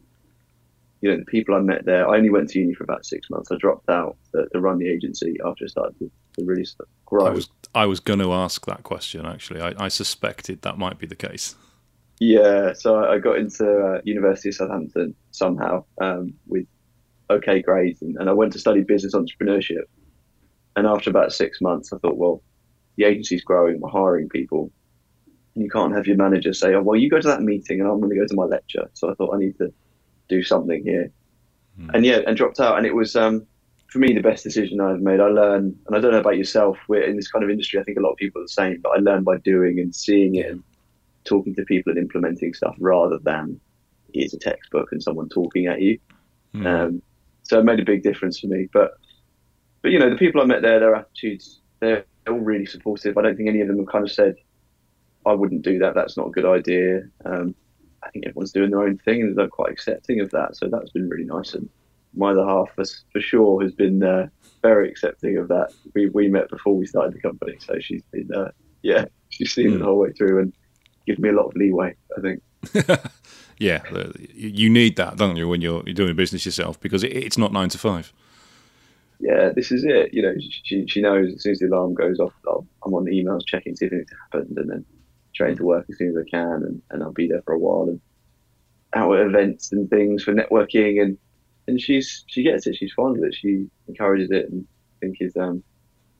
you 1.00 1.10
know, 1.10 1.18
the 1.18 1.24
people 1.24 1.54
I 1.54 1.60
met 1.60 1.84
there, 1.84 2.08
I 2.08 2.16
only 2.16 2.30
went 2.30 2.48
to 2.50 2.58
uni 2.58 2.74
for 2.74 2.84
about 2.84 3.04
six 3.04 3.28
months. 3.30 3.50
I 3.52 3.56
dropped 3.56 3.88
out 3.88 4.16
to, 4.32 4.46
to 4.52 4.60
run 4.60 4.78
the 4.78 4.88
agency 4.88 5.36
after 5.44 5.64
I 5.64 5.68
started 5.68 5.98
to, 5.98 6.10
to 6.38 6.44
really 6.44 6.66
grow. 7.04 7.26
I 7.26 7.30
was 7.30 7.48
I 7.74 7.86
was 7.86 8.00
going 8.00 8.20
to 8.20 8.32
ask 8.32 8.64
that 8.66 8.82
question 8.82 9.26
actually. 9.26 9.60
I, 9.60 9.74
I 9.78 9.88
suspected 9.88 10.62
that 10.62 10.78
might 10.78 10.98
be 10.98 11.06
the 11.06 11.16
case. 11.16 11.54
Yeah, 12.18 12.72
so 12.72 13.04
I 13.04 13.18
got 13.18 13.36
into 13.36 13.66
uh, 13.66 14.00
University 14.04 14.48
of 14.48 14.54
Southampton 14.54 15.14
somehow 15.32 15.84
um, 16.00 16.32
with 16.46 16.66
okay 17.28 17.60
grades, 17.60 18.00
and, 18.00 18.16
and 18.16 18.30
I 18.30 18.32
went 18.32 18.54
to 18.54 18.58
study 18.58 18.80
business 18.82 19.14
entrepreneurship. 19.14 19.84
And 20.76 20.86
after 20.86 21.10
about 21.10 21.32
six 21.32 21.60
months, 21.60 21.92
I 21.92 21.98
thought, 21.98 22.16
well, 22.16 22.42
the 22.96 23.04
agency's 23.04 23.42
growing, 23.44 23.80
we're 23.80 23.90
hiring 23.90 24.30
people, 24.30 24.70
and 25.54 25.64
you 25.64 25.70
can't 25.70 25.94
have 25.94 26.06
your 26.06 26.16
manager 26.16 26.54
say, 26.54 26.74
oh, 26.74 26.82
well, 26.82 26.98
you 26.98 27.10
go 27.10 27.20
to 27.20 27.28
that 27.28 27.42
meeting, 27.42 27.80
and 27.80 27.88
I'm 27.88 28.00
going 28.00 28.10
to 28.10 28.16
go 28.16 28.26
to 28.26 28.34
my 28.34 28.44
lecture. 28.44 28.88
So 28.94 29.10
I 29.10 29.14
thought 29.14 29.34
I 29.34 29.38
need 29.38 29.58
to 29.58 29.70
do 30.28 30.42
something 30.42 30.82
here. 30.84 31.10
Mm. 31.80 31.90
And 31.94 32.04
yeah, 32.04 32.20
and 32.26 32.36
dropped 32.36 32.60
out. 32.60 32.76
And 32.76 32.86
it 32.86 32.94
was, 32.94 33.16
um, 33.16 33.46
for 33.88 33.98
me, 33.98 34.12
the 34.12 34.20
best 34.20 34.44
decision 34.44 34.80
I've 34.80 35.00
made. 35.00 35.20
I 35.20 35.28
learn, 35.28 35.78
and 35.86 35.96
I 35.96 36.00
don't 36.00 36.12
know 36.12 36.20
about 36.20 36.36
yourself, 36.36 36.78
we're 36.88 37.02
in 37.02 37.16
this 37.16 37.30
kind 37.30 37.44
of 37.44 37.50
industry, 37.50 37.78
I 37.78 37.84
think 37.84 37.98
a 37.98 38.02
lot 38.02 38.10
of 38.10 38.16
people 38.16 38.40
are 38.40 38.44
the 38.44 38.48
same, 38.48 38.80
but 38.80 38.90
I 38.90 38.96
learn 39.00 39.24
by 39.24 39.38
doing 39.38 39.78
and 39.78 39.94
seeing 39.94 40.36
it 40.36 40.50
and 40.50 40.62
talking 41.24 41.54
to 41.54 41.64
people 41.64 41.90
and 41.90 41.98
implementing 41.98 42.54
stuff 42.54 42.76
rather 42.78 43.18
than 43.18 43.60
here's 44.12 44.34
a 44.34 44.38
textbook 44.38 44.92
and 44.92 45.02
someone 45.02 45.28
talking 45.28 45.66
at 45.66 45.80
you. 45.80 45.98
Mm. 46.54 46.66
Um, 46.66 47.02
so 47.42 47.58
it 47.58 47.64
made 47.64 47.80
a 47.80 47.84
big 47.84 48.02
difference 48.02 48.40
for 48.40 48.48
me. 48.48 48.68
But, 48.72 48.92
but 49.82 49.90
you 49.90 49.98
know, 49.98 50.10
the 50.10 50.16
people 50.16 50.40
I 50.40 50.44
met 50.44 50.62
there, 50.62 50.80
their 50.80 50.94
attitudes, 50.94 51.60
they're 51.80 52.04
all 52.28 52.38
really 52.38 52.66
supportive. 52.66 53.16
I 53.16 53.22
don't 53.22 53.36
think 53.36 53.48
any 53.48 53.60
of 53.60 53.68
them 53.68 53.78
have 53.78 53.86
kind 53.86 54.04
of 54.04 54.10
said, 54.10 54.36
I 55.24 55.32
wouldn't 55.32 55.62
do 55.62 55.78
that. 55.80 55.94
That's 55.94 56.16
not 56.16 56.28
a 56.28 56.30
good 56.30 56.44
idea. 56.44 57.02
Um, 57.24 57.54
I 58.06 58.10
think 58.10 58.26
everyone's 58.26 58.52
doing 58.52 58.70
their 58.70 58.82
own 58.82 58.98
thing 58.98 59.22
and 59.22 59.36
they're 59.36 59.48
quite 59.48 59.72
accepting 59.72 60.20
of 60.20 60.30
that. 60.30 60.56
So 60.56 60.68
that's 60.68 60.90
been 60.90 61.08
really 61.08 61.24
nice. 61.24 61.54
And 61.54 61.68
my 62.14 62.30
other 62.30 62.44
half, 62.44 62.68
has, 62.78 63.04
for 63.12 63.20
sure, 63.20 63.62
has 63.62 63.72
been 63.72 64.02
uh, 64.02 64.28
very 64.62 64.88
accepting 64.88 65.36
of 65.38 65.48
that. 65.48 65.72
We 65.94 66.08
we 66.08 66.28
met 66.28 66.48
before 66.48 66.76
we 66.76 66.86
started 66.86 67.14
the 67.14 67.20
company, 67.20 67.56
so 67.60 67.78
she's 67.78 68.02
been 68.12 68.30
uh, 68.34 68.50
yeah, 68.82 69.06
she's 69.28 69.52
seen 69.52 69.66
mm. 69.66 69.68
it 69.68 69.72
the 69.72 69.78
hmm. 69.78 69.84
whole 69.84 69.98
way 69.98 70.12
through 70.12 70.40
and 70.40 70.52
given 71.06 71.22
me 71.22 71.28
a 71.28 71.32
lot 71.32 71.46
of 71.46 71.56
leeway. 71.56 71.94
I 72.16 72.20
think. 72.20 72.42
yeah, 73.58 73.82
you 74.34 74.70
need 74.70 74.96
that, 74.96 75.16
don't 75.16 75.36
you, 75.36 75.48
when 75.48 75.60
you're, 75.60 75.82
you're 75.84 75.94
doing 75.94 76.16
business 76.16 76.44
yourself 76.44 76.80
because 76.80 77.04
it, 77.04 77.12
it's 77.12 77.38
not 77.38 77.52
nine 77.52 77.68
to 77.68 77.78
five. 77.78 78.12
yeah, 79.20 79.50
this 79.54 79.70
is 79.70 79.84
it. 79.84 80.12
You 80.12 80.22
know, 80.22 80.34
she 80.64 80.86
she 80.86 81.00
knows 81.00 81.34
as 81.34 81.42
soon 81.42 81.52
as 81.52 81.58
the 81.58 81.66
alarm 81.66 81.94
goes 81.94 82.18
off, 82.18 82.32
i 82.48 82.58
am 82.86 82.94
on 82.94 83.04
the 83.04 83.12
emails 83.12 83.42
checking 83.46 83.74
to 83.74 83.76
see 83.76 83.86
if 83.86 83.92
anything's 83.92 84.18
happened, 84.32 84.58
and 84.58 84.70
then 84.70 84.84
straight 85.36 85.58
to 85.58 85.64
work 85.64 85.84
as 85.90 85.98
soon 85.98 86.08
as 86.08 86.16
I 86.16 86.28
can, 86.30 86.64
and, 86.64 86.82
and 86.90 87.02
I'll 87.02 87.12
be 87.12 87.28
there 87.28 87.42
for 87.42 87.52
a 87.52 87.58
while 87.58 87.88
and 87.88 88.00
out 88.94 89.14
at 89.14 89.26
events 89.26 89.70
and 89.70 89.88
things 89.90 90.22
for 90.22 90.32
networking, 90.32 91.02
and 91.02 91.18
and 91.68 91.80
she's 91.80 92.24
she 92.26 92.42
gets 92.42 92.66
it. 92.66 92.76
She's 92.76 92.92
fond 92.92 93.18
of 93.18 93.24
it. 93.24 93.34
She 93.34 93.66
encourages 93.86 94.30
it, 94.30 94.48
and 94.48 94.66
I 94.96 94.96
think 95.00 95.18
is 95.20 95.36
um 95.36 95.62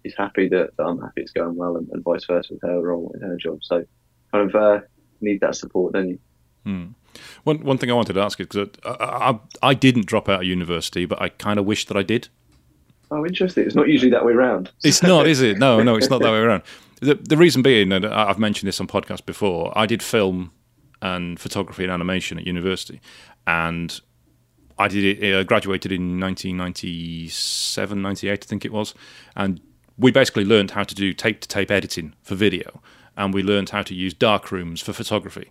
is 0.04 0.14
happy 0.16 0.49
that, 0.49 0.76
that 0.76 0.85
I'm 0.85 1.00
happy 1.00 1.23
it's 1.23 1.32
going 1.32 1.56
well, 1.56 1.76
and, 1.76 1.88
and 1.90 2.04
vice 2.04 2.26
versa 2.26 2.52
with 2.52 2.62
her 2.62 2.80
role 2.80 3.11
in 3.14 3.23
her 3.26 3.37
job. 3.37 3.58
So 3.62 3.85
kind 4.32 4.49
of 4.49 4.54
uh, 4.54 4.80
need 5.20 5.40
that 5.40 5.56
support, 5.56 5.94
don't 5.94 6.11
you? 6.11 6.18
Hmm. 6.64 6.87
One 7.44 7.64
one 7.64 7.78
thing 7.78 7.90
I 7.90 7.94
wanted 7.94 8.12
to 8.12 8.20
ask 8.20 8.38
is 8.38 8.46
because 8.46 8.68
I, 8.85 9.30
I, 9.30 9.70
I 9.70 9.75
didn't 9.75 10.06
drop 10.06 10.28
out 10.28 10.40
of 10.40 10.46
university, 10.46 11.06
but 11.06 11.20
I 11.23 11.30
kind 11.30 11.58
of 11.58 11.64
wish 11.64 11.87
that 11.87 11.96
I 11.96 12.02
did. 12.02 12.28
Oh, 13.11 13.25
interesting. 13.25 13.64
It's 13.64 13.76
not 13.76 13.88
usually 13.88 14.11
that 14.11 14.25
way 14.25 14.32
around. 14.32 14.70
It's 14.82 15.02
not, 15.02 15.28
is 15.28 15.40
it? 15.40 15.58
No, 15.58 15.80
no, 15.80 15.94
it's 15.94 16.11
not 16.11 16.20
that 16.23 16.32
way 16.32 16.38
around. 16.38 16.62
The, 17.00 17.14
the 17.14 17.36
reason 17.36 17.62
being, 17.62 17.92
and 17.92 18.06
I've 18.06 18.38
mentioned 18.38 18.68
this 18.68 18.80
on 18.80 18.86
podcasts 18.86 19.24
before, 19.24 19.72
I 19.76 19.86
did 19.86 20.02
film 20.02 20.52
and 21.02 21.38
photography 21.38 21.82
and 21.84 21.92
animation 21.92 22.38
at 22.38 22.46
university, 22.46 23.00
and 23.46 24.00
I 24.78 24.88
did 24.88 25.22
it. 25.22 25.38
I 25.38 25.42
graduated 25.42 25.92
in 25.92 26.18
1997, 26.18 28.00
98, 28.00 28.32
I 28.32 28.36
think 28.36 28.64
it 28.64 28.72
was, 28.72 28.94
and 29.34 29.60
we 29.98 30.10
basically 30.10 30.44
learned 30.44 30.72
how 30.72 30.84
to 30.84 30.94
do 30.94 31.12
tape 31.12 31.40
to 31.40 31.48
tape 31.48 31.70
editing 31.70 32.14
for 32.22 32.34
video, 32.34 32.80
and 33.16 33.34
we 33.34 33.42
learned 33.42 33.70
how 33.70 33.82
to 33.82 33.94
use 33.94 34.14
dark 34.14 34.50
rooms 34.50 34.80
for 34.80 34.92
photography, 34.94 35.50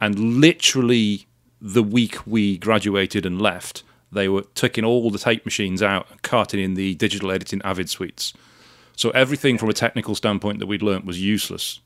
and 0.00 0.40
literally 0.40 1.26
the 1.60 1.82
week 1.82 2.26
we 2.26 2.56
graduated 2.56 3.26
and 3.26 3.40
left 3.40 3.82
they 4.12 4.28
were 4.28 4.42
taking 4.54 4.84
all 4.84 5.10
the 5.10 5.18
tape 5.18 5.44
machines 5.44 5.82
out 5.82 6.06
and 6.10 6.22
carting 6.22 6.60
in 6.60 6.74
the 6.74 6.94
digital 6.96 7.30
editing 7.30 7.60
Avid 7.62 7.88
suites. 7.88 8.32
So 9.00 9.08
everything 9.12 9.56
from 9.56 9.70
a 9.70 9.72
technical 9.72 10.14
standpoint 10.14 10.58
that 10.58 10.66
we'd 10.66 10.82
learnt 10.82 11.06
was 11.06 11.18
useless. 11.18 11.80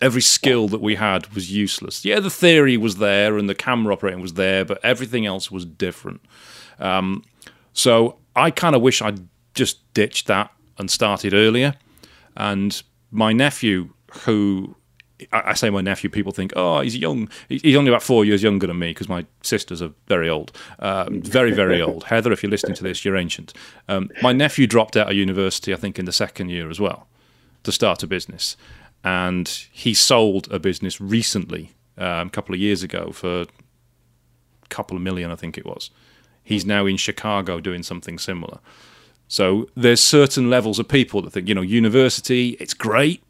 Every 0.00 0.20
skill 0.20 0.66
that 0.66 0.80
we 0.80 0.96
had 0.96 1.32
was 1.32 1.52
useless. 1.52 2.04
Yeah, 2.04 2.18
the 2.18 2.28
theory 2.28 2.76
was 2.76 2.96
there 2.96 3.38
and 3.38 3.48
the 3.48 3.54
camera 3.54 3.92
operating 3.92 4.20
was 4.20 4.34
there, 4.34 4.64
but 4.64 4.84
everything 4.84 5.26
else 5.26 5.48
was 5.48 5.64
different. 5.64 6.20
Um, 6.80 7.22
so 7.72 8.18
I 8.34 8.50
kind 8.50 8.74
of 8.74 8.82
wish 8.82 9.00
I'd 9.00 9.28
just 9.54 9.94
ditched 9.94 10.26
that 10.26 10.50
and 10.76 10.90
started 10.90 11.34
earlier. 11.34 11.74
And 12.36 12.82
my 13.12 13.32
nephew, 13.32 13.90
who 14.24 14.74
I 15.32 15.54
say 15.54 15.70
my 15.70 15.80
nephew, 15.80 16.10
people 16.10 16.32
think, 16.32 16.52
oh, 16.56 16.80
he's 16.80 16.96
young. 16.96 17.28
He's 17.48 17.76
only 17.76 17.90
about 17.90 18.02
four 18.02 18.24
years 18.24 18.42
younger 18.42 18.66
than 18.66 18.78
me 18.78 18.90
because 18.90 19.08
my 19.08 19.26
sisters 19.42 19.82
are 19.82 19.92
very 20.06 20.28
old, 20.28 20.52
uh, 20.78 21.06
very, 21.10 21.52
very 21.52 21.80
old. 21.88 22.04
Heather, 22.04 22.32
if 22.32 22.42
you're 22.42 22.50
listening 22.50 22.74
to 22.76 22.82
this, 22.82 23.04
you're 23.04 23.16
ancient. 23.16 23.52
Um, 23.88 24.10
my 24.22 24.32
nephew 24.32 24.66
dropped 24.66 24.96
out 24.96 25.10
of 25.10 25.16
university, 25.16 25.72
I 25.72 25.76
think, 25.76 25.98
in 25.98 26.04
the 26.04 26.12
second 26.12 26.48
year 26.48 26.70
as 26.70 26.80
well 26.80 27.06
to 27.62 27.72
start 27.72 28.02
a 28.02 28.06
business. 28.06 28.56
And 29.04 29.48
he 29.72 29.94
sold 29.94 30.50
a 30.50 30.58
business 30.58 31.00
recently, 31.00 31.72
um, 31.98 32.28
a 32.28 32.30
couple 32.30 32.54
of 32.54 32.60
years 32.60 32.82
ago, 32.82 33.12
for 33.12 33.42
a 33.42 33.46
couple 34.68 34.96
of 34.96 35.02
million, 35.02 35.30
I 35.30 35.36
think 35.36 35.58
it 35.58 35.66
was. 35.66 35.90
He's 36.44 36.64
now 36.64 36.86
in 36.86 36.96
Chicago 36.96 37.60
doing 37.60 37.82
something 37.82 38.18
similar. 38.18 38.58
So 39.28 39.68
there's 39.74 40.02
certain 40.02 40.50
levels 40.50 40.78
of 40.78 40.88
people 40.88 41.22
that 41.22 41.30
think, 41.30 41.48
you 41.48 41.54
know, 41.54 41.62
university, 41.62 42.50
it's 42.60 42.74
great, 42.74 43.22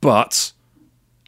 but 0.00 0.52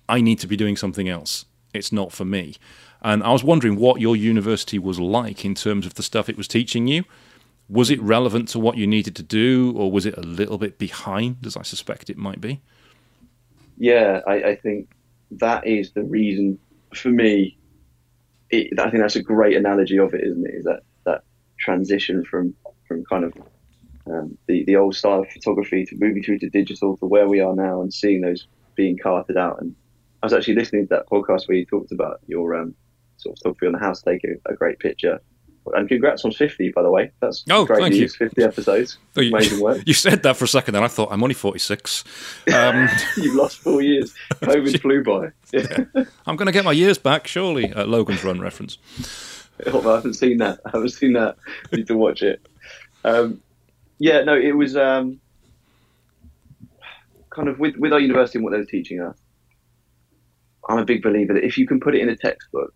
I 0.08 0.20
need 0.20 0.38
to 0.40 0.46
be 0.46 0.56
doing 0.56 0.76
something 0.76 1.08
else. 1.08 1.44
It's 1.72 1.92
not 1.92 2.12
for 2.12 2.24
me. 2.24 2.56
And 3.02 3.22
I 3.22 3.32
was 3.32 3.42
wondering 3.42 3.76
what 3.76 4.00
your 4.00 4.14
university 4.14 4.78
was 4.78 5.00
like 5.00 5.44
in 5.44 5.54
terms 5.54 5.86
of 5.86 5.94
the 5.94 6.02
stuff 6.02 6.28
it 6.28 6.36
was 6.36 6.46
teaching 6.46 6.86
you. 6.86 7.04
Was 7.68 7.90
it 7.90 8.00
relevant 8.02 8.48
to 8.48 8.58
what 8.58 8.76
you 8.76 8.86
needed 8.86 9.16
to 9.16 9.22
do, 9.22 9.72
or 9.76 9.90
was 9.90 10.04
it 10.04 10.16
a 10.16 10.20
little 10.20 10.58
bit 10.58 10.78
behind, 10.78 11.38
as 11.46 11.56
I 11.56 11.62
suspect 11.62 12.10
it 12.10 12.18
might 12.18 12.40
be? 12.40 12.60
Yeah, 13.78 14.20
I, 14.26 14.34
I 14.34 14.56
think 14.56 14.90
that 15.32 15.66
is 15.66 15.92
the 15.92 16.02
reason 16.02 16.58
for 16.94 17.08
me. 17.08 17.56
It, 18.50 18.78
I 18.78 18.90
think 18.90 19.02
that's 19.02 19.16
a 19.16 19.22
great 19.22 19.56
analogy 19.56 19.98
of 19.98 20.12
it, 20.12 20.22
isn't 20.22 20.46
it? 20.46 20.54
Is 20.54 20.64
that 20.64 20.82
that 21.04 21.24
transition 21.58 22.24
from 22.24 22.54
from 22.86 23.04
kind 23.04 23.24
of 23.24 23.32
um, 24.06 24.36
the 24.46 24.64
the 24.64 24.76
old 24.76 24.94
style 24.94 25.20
of 25.20 25.30
photography 25.30 25.86
to 25.86 25.96
moving 25.96 26.22
through 26.22 26.40
to 26.40 26.50
digital 26.50 26.96
to 26.98 27.06
where 27.06 27.28
we 27.28 27.40
are 27.40 27.54
now 27.54 27.80
and 27.80 27.92
seeing 27.92 28.20
those 28.20 28.46
being 28.74 28.98
carted 28.98 29.36
out 29.36 29.60
and 29.60 29.74
I 30.22 30.26
was 30.26 30.32
actually 30.32 30.54
listening 30.54 30.86
to 30.86 30.94
that 30.94 31.08
podcast 31.08 31.48
where 31.48 31.56
you 31.56 31.66
talked 31.66 31.90
about 31.90 32.20
your 32.26 32.54
um, 32.54 32.74
sort 33.16 33.36
of 33.36 33.38
photography 33.38 33.66
on 33.66 33.72
the 33.72 33.78
house, 33.80 34.02
take 34.02 34.22
a, 34.24 34.52
a, 34.52 34.54
great 34.54 34.78
picture. 34.78 35.20
And 35.74 35.88
congrats 35.88 36.24
on 36.24 36.32
50, 36.32 36.70
by 36.70 36.82
the 36.82 36.90
way. 36.90 37.10
That's 37.20 37.44
oh, 37.50 37.64
great 37.64 37.80
thank 37.80 37.94
news. 37.94 38.16
You. 38.20 38.28
50 38.28 38.42
episodes. 38.42 38.98
Oh, 39.16 39.20
you, 39.20 39.30
Amazing 39.30 39.60
work. 39.60 39.82
You 39.86 39.94
said 39.94 40.22
that 40.22 40.36
for 40.36 40.44
a 40.44 40.48
second, 40.48 40.76
and 40.76 40.84
I 40.84 40.88
thought, 40.88 41.08
I'm 41.10 41.22
only 41.22 41.34
46. 41.34 42.04
Um, 42.52 42.88
You've 43.16 43.34
lost 43.34 43.58
four 43.58 43.82
years. 43.82 44.14
COVID 44.34 44.80
flew 44.80 45.02
by. 45.02 45.28
yeah. 45.52 46.04
I'm 46.26 46.36
going 46.36 46.46
to 46.46 46.52
get 46.52 46.64
my 46.64 46.72
years 46.72 46.98
back, 46.98 47.26
surely. 47.26 47.72
Uh, 47.72 47.84
Logan's 47.84 48.24
Run 48.24 48.40
reference. 48.40 48.78
Oh, 49.66 49.88
I 49.88 49.96
haven't 49.96 50.14
seen 50.14 50.38
that. 50.38 50.60
I 50.66 50.70
haven't 50.70 50.90
seen 50.90 51.12
that. 51.14 51.36
I 51.72 51.76
need 51.76 51.86
to 51.88 51.96
watch 51.96 52.22
it. 52.22 52.44
Um, 53.04 53.40
yeah, 53.98 54.22
no, 54.22 54.36
it 54.36 54.52
was 54.52 54.76
um, 54.76 55.20
kind 57.30 57.48
of 57.48 57.60
with, 57.60 57.76
with 57.76 57.92
our 57.92 58.00
university 58.00 58.38
and 58.38 58.44
what 58.44 58.50
they 58.50 58.58
were 58.58 58.64
teaching 58.64 59.00
us 59.00 59.16
I'm 60.68 60.78
a 60.78 60.84
big 60.84 61.02
believer 61.02 61.34
that 61.34 61.44
if 61.44 61.58
you 61.58 61.66
can 61.66 61.80
put 61.80 61.94
it 61.94 62.00
in 62.00 62.08
a 62.08 62.16
textbook, 62.16 62.72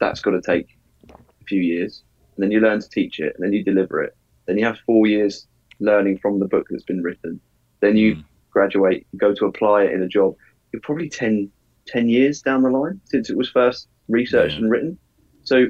that's 0.00 0.20
got 0.20 0.30
to 0.30 0.40
take 0.40 0.68
a 1.10 1.44
few 1.46 1.60
years. 1.60 2.02
And 2.36 2.44
then 2.44 2.50
you 2.50 2.60
learn 2.60 2.80
to 2.80 2.88
teach 2.88 3.20
it, 3.20 3.34
and 3.34 3.44
then 3.44 3.52
you 3.52 3.64
deliver 3.64 4.02
it. 4.02 4.16
Then 4.46 4.58
you 4.58 4.64
have 4.64 4.78
four 4.86 5.06
years 5.06 5.46
learning 5.80 6.18
from 6.18 6.38
the 6.38 6.46
book 6.46 6.66
that's 6.70 6.84
been 6.84 7.02
written. 7.02 7.40
Then 7.80 7.96
you 7.96 8.16
mm. 8.16 8.24
graduate, 8.50 9.06
go 9.16 9.34
to 9.34 9.46
apply 9.46 9.84
it 9.84 9.92
in 9.92 10.02
a 10.02 10.08
job. 10.08 10.34
You're 10.72 10.82
probably 10.82 11.08
10, 11.08 11.50
10 11.86 12.08
years 12.08 12.42
down 12.42 12.62
the 12.62 12.70
line 12.70 13.00
since 13.04 13.30
it 13.30 13.36
was 13.36 13.48
first 13.48 13.88
researched 14.08 14.54
yeah. 14.54 14.60
and 14.60 14.70
written. 14.70 14.98
So 15.42 15.66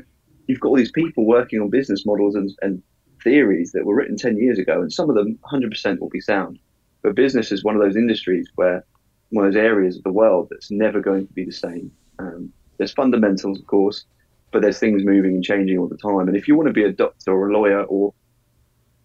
you've 0.46 0.60
got 0.60 0.68
all 0.68 0.76
these 0.76 0.92
people 0.92 1.26
working 1.26 1.60
on 1.60 1.70
business 1.70 2.04
models 2.04 2.34
and, 2.34 2.50
and 2.62 2.82
theories 3.22 3.72
that 3.72 3.84
were 3.84 3.94
written 3.94 4.16
10 4.16 4.36
years 4.36 4.58
ago, 4.58 4.80
and 4.80 4.92
some 4.92 5.08
of 5.08 5.16
them 5.16 5.38
100% 5.50 5.98
will 6.00 6.08
be 6.08 6.20
sound. 6.20 6.58
But 7.02 7.14
business 7.14 7.50
is 7.52 7.64
one 7.64 7.76
of 7.76 7.82
those 7.82 7.96
industries 7.96 8.48
where 8.56 8.84
one 9.30 9.46
of 9.46 9.52
those 9.52 9.60
areas 9.60 9.96
of 9.96 10.02
the 10.02 10.12
world 10.12 10.48
that's 10.50 10.70
never 10.70 11.00
going 11.00 11.26
to 11.26 11.32
be 11.32 11.44
the 11.44 11.52
same. 11.52 11.90
Um, 12.18 12.52
there's 12.78 12.92
fundamentals, 12.92 13.58
of 13.58 13.66
course, 13.66 14.04
but 14.52 14.62
there's 14.62 14.78
things 14.78 15.04
moving 15.04 15.34
and 15.34 15.44
changing 15.44 15.78
all 15.78 15.88
the 15.88 15.96
time. 15.96 16.28
And 16.28 16.36
if 16.36 16.48
you 16.48 16.56
want 16.56 16.68
to 16.68 16.72
be 16.72 16.84
a 16.84 16.92
doctor 16.92 17.32
or 17.32 17.48
a 17.48 17.52
lawyer 17.52 17.82
or, 17.84 18.12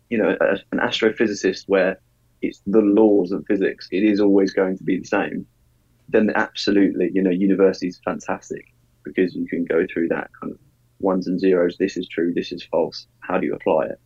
you 0.10 0.17
know, 0.17 0.36
a, 0.39 0.53
an 0.72 0.79
astrophysicist 0.79 1.65
where 1.67 2.00
it's 2.41 2.62
the 2.65 2.79
laws 2.79 3.32
of 3.32 3.46
physics, 3.48 3.88
it 3.91 4.03
is 4.03 4.20
always 4.20 4.53
going 4.53 4.77
to 4.77 4.84
be 4.84 5.00
the 5.00 5.05
same, 5.05 5.46
then 6.10 6.32
absolutely, 6.36 7.12
you 7.13 7.22
know, 7.22 7.32
university 7.32 7.88
is 7.88 8.00
fantastic 8.03 8.74
because 9.03 9.36
you 9.36 9.48
can 9.48 9.65
go 9.65 9.86
through 9.91 10.08
that 10.08 10.29
kind 10.39 10.51
of 10.53 10.60
ones 11.00 11.27
and 11.27 11.39
zeros. 11.39 11.77
This 11.77 11.98
is 11.98 12.08
true. 12.08 12.34
This 12.34 12.51
is 12.51 12.63
false. 12.63 13.08
How 13.20 13.38
do 13.38 13.46
you 13.46 13.53
apply 13.53 13.86
it? 13.86 14.00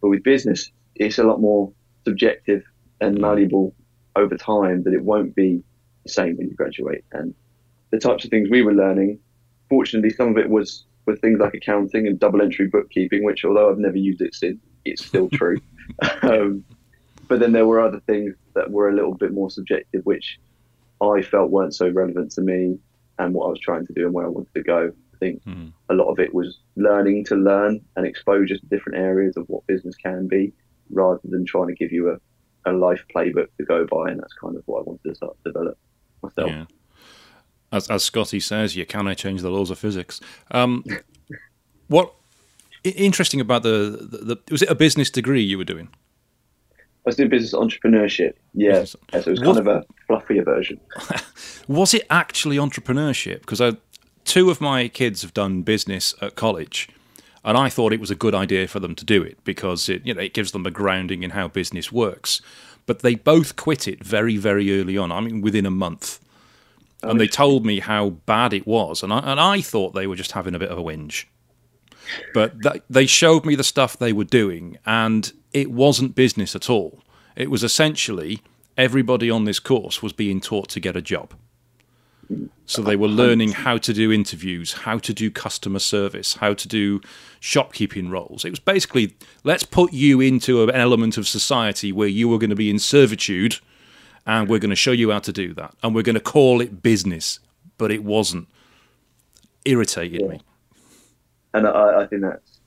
But 0.00 0.08
with 0.08 0.24
business, 0.24 0.70
it's 0.96 1.18
a 1.18 1.24
lot 1.24 1.40
more 1.40 1.72
subjective 2.04 2.64
and 3.00 3.18
malleable 3.18 3.74
over 4.16 4.36
time 4.36 4.82
that 4.84 4.94
it 4.94 5.02
won't 5.02 5.34
be 5.34 5.62
the 6.04 6.08
same 6.08 6.36
when 6.36 6.48
you 6.48 6.54
graduate. 6.54 7.04
And 7.12 7.34
the 7.90 7.98
types 7.98 8.24
of 8.24 8.30
things 8.30 8.50
we 8.50 8.62
were 8.62 8.74
learning, 8.74 9.18
fortunately, 9.68 10.10
some 10.10 10.28
of 10.28 10.38
it 10.38 10.48
was 10.48 10.84
with 11.06 11.20
things 11.20 11.40
like 11.40 11.54
accounting 11.54 12.06
and 12.06 12.18
double 12.18 12.42
entry 12.42 12.68
bookkeeping, 12.68 13.24
which 13.24 13.44
although 13.44 13.70
I've 13.70 13.78
never 13.78 13.96
used 13.96 14.20
it 14.20 14.34
since, 14.34 14.58
it's 14.84 15.04
still 15.04 15.28
true. 15.28 15.60
um, 16.22 16.64
but 17.28 17.40
then 17.40 17.52
there 17.52 17.66
were 17.66 17.80
other 17.80 18.00
things 18.00 18.34
that 18.54 18.70
were 18.70 18.88
a 18.88 18.94
little 18.94 19.14
bit 19.14 19.32
more 19.32 19.50
subjective, 19.50 20.04
which 20.04 20.38
I 21.00 21.22
felt 21.22 21.50
weren't 21.50 21.74
so 21.74 21.88
relevant 21.88 22.30
to 22.32 22.40
me 22.40 22.78
and 23.18 23.34
what 23.34 23.46
I 23.46 23.50
was 23.50 23.60
trying 23.60 23.86
to 23.86 23.92
do 23.92 24.04
and 24.04 24.14
where 24.14 24.26
I 24.26 24.28
wanted 24.28 24.54
to 24.54 24.62
go. 24.62 24.92
I 25.14 25.16
think 25.18 25.44
mm. 25.44 25.72
a 25.88 25.94
lot 25.94 26.10
of 26.10 26.18
it 26.18 26.32
was 26.34 26.58
learning 26.76 27.24
to 27.26 27.36
learn 27.36 27.80
and 27.96 28.06
exposure 28.06 28.56
to 28.56 28.66
different 28.66 28.98
areas 28.98 29.36
of 29.36 29.48
what 29.48 29.66
business 29.66 29.96
can 29.96 30.28
be 30.28 30.52
rather 30.90 31.20
than 31.24 31.44
trying 31.44 31.68
to 31.68 31.74
give 31.74 31.92
you 31.92 32.10
a 32.10 32.18
a 32.66 32.72
life 32.72 33.04
playbook 33.14 33.48
to 33.58 33.64
go 33.64 33.86
by, 33.86 34.10
and 34.10 34.20
that's 34.20 34.32
kind 34.34 34.56
of 34.56 34.62
what 34.66 34.80
I 34.80 34.82
wanted 34.82 35.08
to 35.08 35.14
start 35.14 35.36
to 35.44 35.52
develop 35.52 35.78
myself. 36.22 36.50
Yeah. 36.50 36.64
As, 37.72 37.88
as 37.88 38.04
Scotty 38.04 38.40
says, 38.40 38.76
you 38.76 38.84
cannot 38.84 39.16
change 39.16 39.42
the 39.42 39.50
laws 39.50 39.70
of 39.70 39.78
physics. 39.78 40.20
Um, 40.50 40.84
what 41.88 42.12
interesting 42.84 43.40
about 43.40 43.62
the, 43.62 44.08
the, 44.10 44.34
the, 44.34 44.36
was 44.50 44.62
it 44.62 44.70
a 44.70 44.74
business 44.74 45.10
degree 45.10 45.42
you 45.42 45.58
were 45.58 45.64
doing? 45.64 45.88
I 46.74 47.08
was 47.08 47.16
doing 47.16 47.30
business 47.30 47.52
entrepreneurship. 47.52 48.34
Yeah, 48.54 48.80
business. 48.80 48.96
yeah 49.12 49.20
so 49.20 49.28
it 49.28 49.30
was 49.30 49.40
kind 49.40 49.66
what, 49.66 49.66
of 49.66 49.66
a 49.66 49.84
fluffier 50.08 50.44
version. 50.44 50.80
was 51.68 51.94
it 51.94 52.06
actually 52.10 52.56
entrepreneurship? 52.56 53.40
Because 53.40 53.60
two 54.24 54.50
of 54.50 54.60
my 54.60 54.88
kids 54.88 55.22
have 55.22 55.34
done 55.34 55.62
business 55.62 56.14
at 56.20 56.36
college 56.36 56.88
and 57.44 57.56
I 57.56 57.68
thought 57.68 57.92
it 57.92 58.00
was 58.00 58.10
a 58.10 58.16
good 58.16 58.34
idea 58.34 58.68
for 58.68 58.80
them 58.80 58.94
to 58.94 59.04
do 59.04 59.22
it 59.22 59.38
because 59.44 59.88
it, 59.88 60.06
you 60.06 60.14
know, 60.14 60.20
it 60.20 60.34
gives 60.34 60.52
them 60.52 60.66
a 60.66 60.70
grounding 60.70 61.22
in 61.22 61.30
how 61.30 61.48
business 61.48 61.90
works. 61.90 62.40
But 62.86 63.00
they 63.00 63.14
both 63.14 63.56
quit 63.56 63.86
it 63.86 64.04
very, 64.04 64.36
very 64.36 64.80
early 64.80 64.96
on. 64.96 65.12
I 65.12 65.20
mean, 65.20 65.40
within 65.40 65.66
a 65.66 65.70
month. 65.70 66.20
Oh, 67.02 67.10
and 67.10 67.20
they 67.20 67.26
told 67.26 67.66
me 67.66 67.80
how 67.80 68.10
bad 68.10 68.52
it 68.52 68.66
was. 68.66 69.02
And 69.02 69.12
I, 69.12 69.18
and 69.18 69.40
I 69.40 69.60
thought 69.60 69.94
they 69.94 70.06
were 70.06 70.16
just 70.16 70.32
having 70.32 70.54
a 70.54 70.58
bit 70.58 70.70
of 70.70 70.78
a 70.78 70.82
whinge. 70.82 71.26
but 72.34 72.60
th- 72.62 72.82
they 72.88 73.06
showed 73.06 73.44
me 73.44 73.54
the 73.54 73.64
stuff 73.64 73.96
they 73.96 74.12
were 74.12 74.24
doing, 74.24 74.78
and 74.86 75.32
it 75.52 75.70
wasn't 75.70 76.14
business 76.14 76.54
at 76.54 76.70
all. 76.70 77.00
It 77.36 77.50
was 77.50 77.64
essentially 77.64 78.40
everybody 78.76 79.30
on 79.30 79.44
this 79.44 79.58
course 79.58 80.02
was 80.02 80.12
being 80.12 80.40
taught 80.40 80.68
to 80.70 80.80
get 80.80 80.96
a 80.96 81.02
job. 81.02 81.34
So 82.72 82.80
they 82.80 82.96
were 82.96 83.08
learning 83.08 83.52
how 83.52 83.76
to 83.76 83.92
do 83.92 84.10
interviews, 84.10 84.72
how 84.72 84.96
to 84.96 85.12
do 85.12 85.30
customer 85.30 85.78
service, 85.78 86.36
how 86.36 86.54
to 86.54 86.66
do 86.66 87.02
shopkeeping 87.38 88.08
roles. 88.08 88.46
It 88.46 88.50
was 88.50 88.60
basically 88.60 89.14
let's 89.44 89.62
put 89.62 89.92
you 89.92 90.22
into 90.22 90.62
an 90.62 90.70
element 90.70 91.18
of 91.18 91.28
society 91.28 91.92
where 91.92 92.08
you 92.08 92.32
are 92.32 92.38
going 92.38 92.48
to 92.48 92.56
be 92.56 92.70
in 92.70 92.78
servitude 92.78 93.58
and 94.26 94.48
we're 94.48 94.58
going 94.58 94.70
to 94.70 94.76
show 94.76 94.92
you 94.92 95.10
how 95.10 95.18
to 95.18 95.32
do 95.32 95.52
that. 95.52 95.74
And 95.82 95.94
we're 95.94 96.02
going 96.02 96.14
to 96.14 96.20
call 96.20 96.62
it 96.62 96.82
business. 96.82 97.40
But 97.76 97.90
it 97.90 98.04
wasn't. 98.04 98.48
Irritated 99.66 100.22
yeah. 100.22 100.28
me. 100.28 100.40
And 101.52 101.66
I, 101.66 102.00
I, 102.00 102.06
think 102.06 102.22
that's 102.22 102.60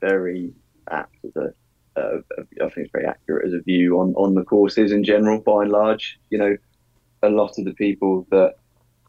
very 0.00 0.52
apt 0.90 1.16
as 1.24 1.34
a, 1.36 1.54
uh, 1.98 2.18
I 2.36 2.68
think 2.68 2.76
it's 2.76 2.92
very 2.92 3.06
accurate 3.06 3.46
as 3.46 3.54
a 3.54 3.60
view 3.60 3.98
on, 3.98 4.12
on 4.14 4.34
the 4.34 4.44
courses 4.44 4.92
in 4.92 5.04
general, 5.04 5.40
by 5.40 5.62
and 5.62 5.72
large. 5.72 6.18
You 6.28 6.38
know, 6.38 6.56
a 7.22 7.30
lot 7.30 7.58
of 7.58 7.64
the 7.64 7.72
people 7.72 8.26
that 8.30 8.56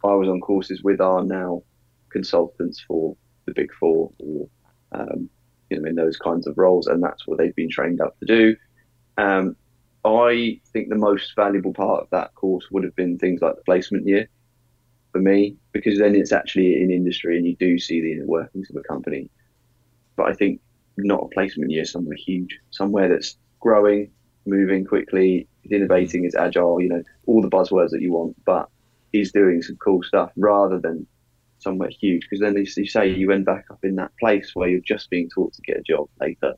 I 0.04 0.14
was 0.14 0.30
on 0.30 0.40
courses 0.42 0.84
with 0.84 1.02
are 1.02 1.24
now 1.24 1.64
consultants 2.10 2.80
for 2.88 3.16
the 3.46 3.54
big 3.54 3.74
four 3.74 4.12
or, 4.20 4.48
um, 4.92 5.30
you 5.70 5.80
know, 5.80 5.88
in 5.88 5.96
those 5.96 6.18
kinds 6.18 6.48
of 6.48 6.58
roles. 6.58 6.88
And 6.88 7.04
that's 7.04 7.28
what 7.28 7.38
they've 7.38 7.56
been 7.56 7.70
trained 7.70 8.02
up 8.02 8.18
to 8.20 8.26
do. 8.26 8.56
Um, 9.18 9.56
I 10.06 10.62
think 10.72 10.90
the 10.90 10.96
most 10.96 11.36
valuable 11.36 11.74
part 11.74 12.02
of 12.02 12.10
that 12.12 12.34
course 12.36 12.68
would 12.72 12.84
have 12.84 12.96
been 12.96 13.18
things 13.18 13.42
like 13.42 13.56
the 13.56 13.64
placement 13.64 14.08
year 14.08 14.30
for 15.12 15.20
me, 15.20 15.58
because 15.72 16.00
then 16.00 16.16
it's 16.16 16.32
actually 16.32 16.82
in 16.82 16.92
industry 16.92 17.38
and 17.38 17.46
you 17.46 17.56
do 17.56 17.78
see 17.80 18.02
the 18.02 18.14
inner 18.14 18.26
workings 18.26 18.70
of 18.70 18.76
a 18.78 18.82
company. 18.82 19.30
But 20.16 20.28
I 20.28 20.34
think 20.34 20.62
not 20.98 21.24
a 21.24 21.28
placement 21.28 21.72
year 21.72 21.86
somewhere 21.86 22.16
huge, 22.16 22.60
somewhere 22.72 23.10
that's 23.10 23.38
growing, 23.60 24.12
moving 24.46 24.86
quickly, 24.86 25.48
innovating, 25.70 26.26
is 26.26 26.36
agile, 26.36 26.82
you 26.82 26.90
know, 26.90 27.04
all 27.26 27.42
the 27.42 27.50
buzzwords 27.50 27.90
that 27.90 28.02
you 28.02 28.14
want, 28.14 28.36
but 28.46 28.70
is 29.14 29.32
doing 29.32 29.62
some 29.62 29.78
cool 29.78 30.04
stuff 30.04 30.32
rather 30.38 30.80
than 30.80 31.06
somewhere 31.60 31.90
huge. 31.90 32.28
Because 32.30 32.42
then 32.42 32.56
you 32.56 32.88
say 32.88 33.10
you 33.10 33.32
end 33.32 33.46
back 33.46 33.66
up 33.70 33.80
in 33.84 33.96
that 33.96 34.12
place 34.20 34.52
where 34.54 34.70
you're 34.70 34.80
just 34.82 35.10
being 35.10 35.30
taught 35.30 35.54
to 35.54 35.62
get 35.62 35.78
a 35.78 35.84
job 35.84 36.08
later 36.20 36.56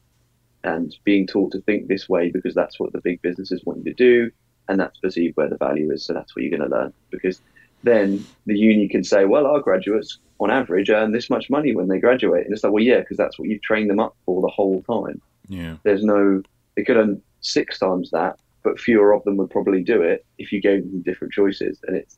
and 0.64 0.96
being 1.04 1.28
taught 1.28 1.52
to 1.52 1.62
think 1.62 1.88
this 1.88 2.08
way 2.08 2.30
because 2.30 2.54
that's 2.54 2.80
what 2.80 2.94
the 2.94 3.02
big 3.02 3.22
businesses 3.22 3.64
want 3.66 3.80
you 3.80 3.86
to 3.86 3.94
do 3.94 4.32
and 4.70 4.80
that's 4.80 5.00
perceived 5.00 5.36
where 5.36 5.50
the 5.50 5.58
value 5.58 5.92
is. 5.92 6.06
So 6.06 6.14
that's 6.14 6.36
what 6.36 6.44
you're 6.44 6.58
going 6.58 6.70
to 6.70 6.76
learn 6.76 6.94
because 7.10 7.42
then 7.84 8.24
the 8.46 8.56
uni 8.56 8.88
can 8.88 9.04
say 9.04 9.26
well 9.26 9.48
our 9.48 9.60
graduates 9.60 10.20
on 10.40 10.52
average 10.52 10.92
earn 10.92 11.12
this 11.12 11.32
much 11.32 11.50
money 11.50 11.76
when 11.76 11.88
they 11.88 12.00
graduate. 12.00 12.46
And 12.46 12.54
it's 12.54 12.64
like 12.64 12.74
well 12.74 12.84
yeah 12.84 13.00
because 13.00 13.18
that's 13.18 13.40
what 13.40 13.50
you've 13.50 13.64
trained 13.64 13.90
them 13.90 14.00
up 14.00 14.16
for 14.26 14.42
the 14.42 14.48
whole 14.48 14.84
time. 14.84 15.22
Yeah. 15.48 15.78
There's 15.84 16.04
no 16.04 16.44
they 16.76 16.84
could 16.84 16.98
earn 16.98 17.22
six 17.42 17.80
times 17.80 18.12
that 18.12 18.38
but 18.64 18.80
fewer 18.80 19.14
of 19.14 19.24
them 19.24 19.38
would 19.38 19.50
probably 19.50 19.82
do 19.82 20.02
it 20.02 20.24
if 20.38 20.52
you 20.52 20.62
gave 20.62 20.84
them 20.84 21.02
different 21.02 21.34
choices. 21.34 21.80
And 21.88 21.98
it's 21.98 22.18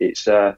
it's 0.00 0.28
uh 0.28 0.54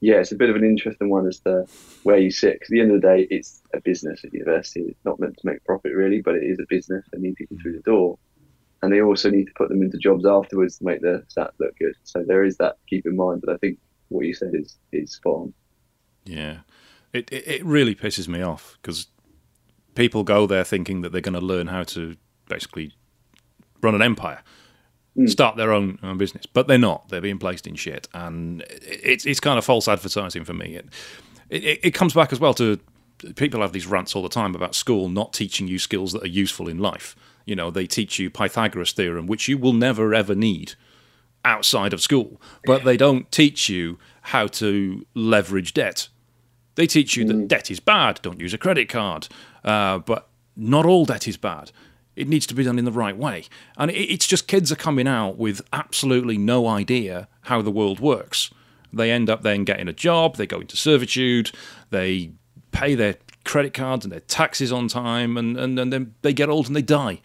yeah, 0.00 0.16
it's 0.16 0.32
a 0.32 0.36
bit 0.36 0.50
of 0.50 0.56
an 0.56 0.64
interesting 0.64 1.08
one 1.08 1.26
as 1.26 1.40
to 1.40 1.64
where 2.02 2.18
you 2.18 2.30
sit. 2.30 2.54
Because 2.54 2.68
at 2.68 2.72
the 2.72 2.80
end 2.80 2.92
of 2.92 3.00
the 3.00 3.06
day, 3.06 3.26
it's 3.30 3.62
a 3.74 3.80
business 3.80 4.24
at 4.24 4.32
university. 4.32 4.82
It's 4.82 5.04
not 5.04 5.18
meant 5.18 5.36
to 5.38 5.46
make 5.46 5.64
profit 5.64 5.92
really, 5.94 6.20
but 6.20 6.34
it 6.34 6.44
is 6.44 6.58
a 6.58 6.66
business. 6.68 7.04
They 7.12 7.18
need 7.18 7.36
people 7.36 7.56
through 7.60 7.72
the 7.72 7.82
door, 7.82 8.18
and 8.82 8.92
they 8.92 9.00
also 9.00 9.30
need 9.30 9.46
to 9.46 9.52
put 9.56 9.68
them 9.68 9.82
into 9.82 9.96
jobs 9.98 10.26
afterwards 10.26 10.78
to 10.78 10.84
make 10.84 11.00
the 11.00 11.24
stats 11.34 11.52
look 11.58 11.76
good. 11.78 11.94
So 12.04 12.22
there 12.26 12.44
is 12.44 12.58
that 12.58 12.78
to 12.78 12.86
keep 12.88 13.06
in 13.06 13.16
mind. 13.16 13.42
But 13.44 13.54
I 13.54 13.56
think 13.58 13.78
what 14.08 14.26
you 14.26 14.34
said 14.34 14.52
is 14.54 14.76
is 14.92 15.12
spot 15.12 15.34
on. 15.34 15.54
Yeah, 16.24 16.58
it 17.12 17.30
it, 17.32 17.48
it 17.48 17.64
really 17.64 17.94
pisses 17.94 18.28
me 18.28 18.42
off 18.42 18.78
because 18.82 19.06
people 19.94 20.24
go 20.24 20.46
there 20.46 20.64
thinking 20.64 21.00
that 21.00 21.12
they're 21.12 21.22
going 21.22 21.32
to 21.32 21.40
learn 21.40 21.68
how 21.68 21.84
to 21.84 22.16
basically 22.48 22.92
run 23.80 23.94
an 23.94 24.02
empire 24.02 24.42
mm. 25.16 25.28
start 25.28 25.56
their 25.56 25.72
own, 25.72 25.98
own, 26.02 26.18
business, 26.18 26.46
but 26.46 26.66
they're 26.66 26.78
not. 26.78 27.08
They're 27.08 27.20
being 27.20 27.38
placed 27.38 27.66
in 27.66 27.74
shit, 27.74 28.08
and 28.14 28.64
it's 28.68 29.26
it's 29.26 29.40
kind 29.40 29.58
of 29.58 29.64
false 29.64 29.88
advertising 29.88 30.44
for 30.44 30.54
me. 30.54 30.76
It, 30.76 30.86
it, 31.50 31.80
it 31.84 31.90
comes 31.92 32.14
back 32.14 32.32
as 32.32 32.40
well 32.40 32.54
to 32.54 32.78
people 33.34 33.60
have 33.60 33.72
these 33.72 33.86
rants 33.86 34.14
all 34.14 34.22
the 34.22 34.28
time 34.28 34.54
about 34.54 34.74
school 34.74 35.08
not 35.08 35.32
teaching 35.32 35.66
you 35.68 35.78
skills 35.78 36.12
that 36.12 36.22
are 36.22 36.28
useful 36.28 36.68
in 36.68 36.78
life. 36.78 37.16
You 37.44 37.56
know, 37.56 37.70
they 37.70 37.86
teach 37.86 38.18
you 38.18 38.30
Pythagoras 38.30 38.92
theorem, 38.92 39.26
which 39.26 39.48
you 39.48 39.56
will 39.58 39.72
never 39.72 40.14
ever 40.14 40.34
need 40.34 40.74
outside 41.44 41.92
of 41.92 42.02
school, 42.02 42.40
but 42.64 42.84
they 42.84 42.96
don't 42.96 43.30
teach 43.30 43.68
you 43.68 43.98
how 44.22 44.48
to 44.48 45.06
leverage 45.14 45.72
debt. 45.72 46.08
They 46.74 46.86
teach 46.86 47.16
you 47.16 47.24
that 47.24 47.34
hmm. 47.34 47.46
debt 47.46 47.70
is 47.70 47.80
bad, 47.80 48.20
don't 48.22 48.40
use 48.40 48.52
a 48.52 48.58
credit 48.58 48.88
card, 48.88 49.28
uh, 49.64 49.98
but 49.98 50.28
not 50.56 50.84
all 50.84 51.04
debt 51.04 51.28
is 51.28 51.36
bad. 51.36 51.70
It 52.16 52.28
needs 52.28 52.46
to 52.46 52.54
be 52.54 52.64
done 52.64 52.78
in 52.78 52.84
the 52.86 52.92
right 52.92 53.16
way. 53.16 53.44
And 53.76 53.90
it's 53.90 54.26
just 54.26 54.48
kids 54.48 54.72
are 54.72 54.76
coming 54.76 55.06
out 55.06 55.36
with 55.36 55.60
absolutely 55.72 56.38
no 56.38 56.66
idea 56.66 57.28
how 57.42 57.62
the 57.62 57.70
world 57.70 58.00
works. 58.00 58.50
They 58.92 59.10
end 59.10 59.28
up 59.28 59.42
then 59.42 59.64
getting 59.64 59.88
a 59.88 59.92
job, 59.92 60.36
they 60.36 60.46
go 60.46 60.60
into 60.60 60.76
servitude, 60.76 61.50
they 61.90 62.32
pay 62.72 62.94
their 62.94 63.16
credit 63.44 63.74
cards 63.74 64.04
and 64.04 64.12
their 64.12 64.20
taxes 64.20 64.72
on 64.72 64.88
time, 64.88 65.36
and, 65.36 65.56
and, 65.56 65.78
and 65.78 65.92
then 65.92 66.14
they 66.22 66.32
get 66.32 66.48
old 66.48 66.66
and 66.66 66.74
they 66.74 66.82
die. 66.82 67.20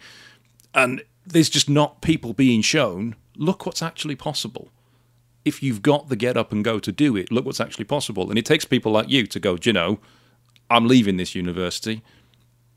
And 0.74 1.02
there's 1.26 1.48
just 1.48 1.70
not 1.70 2.02
people 2.02 2.34
being 2.34 2.62
shown 2.62 3.16
look 3.36 3.66
what's 3.66 3.82
actually 3.82 4.16
possible. 4.16 4.68
If 5.44 5.62
you've 5.62 5.82
got 5.82 6.08
the 6.08 6.16
get 6.16 6.36
up 6.36 6.52
and 6.52 6.64
go 6.64 6.78
to 6.78 6.92
do 6.92 7.16
it, 7.16 7.32
look 7.32 7.44
what's 7.44 7.60
actually 7.60 7.84
possible. 7.84 8.28
And 8.28 8.38
it 8.38 8.46
takes 8.46 8.64
people 8.64 8.92
like 8.92 9.08
you 9.08 9.26
to 9.26 9.40
go, 9.40 9.56
you 9.62 9.72
know, 9.72 9.98
I'm 10.70 10.86
leaving 10.86 11.16
this 11.16 11.34
university. 11.34 12.02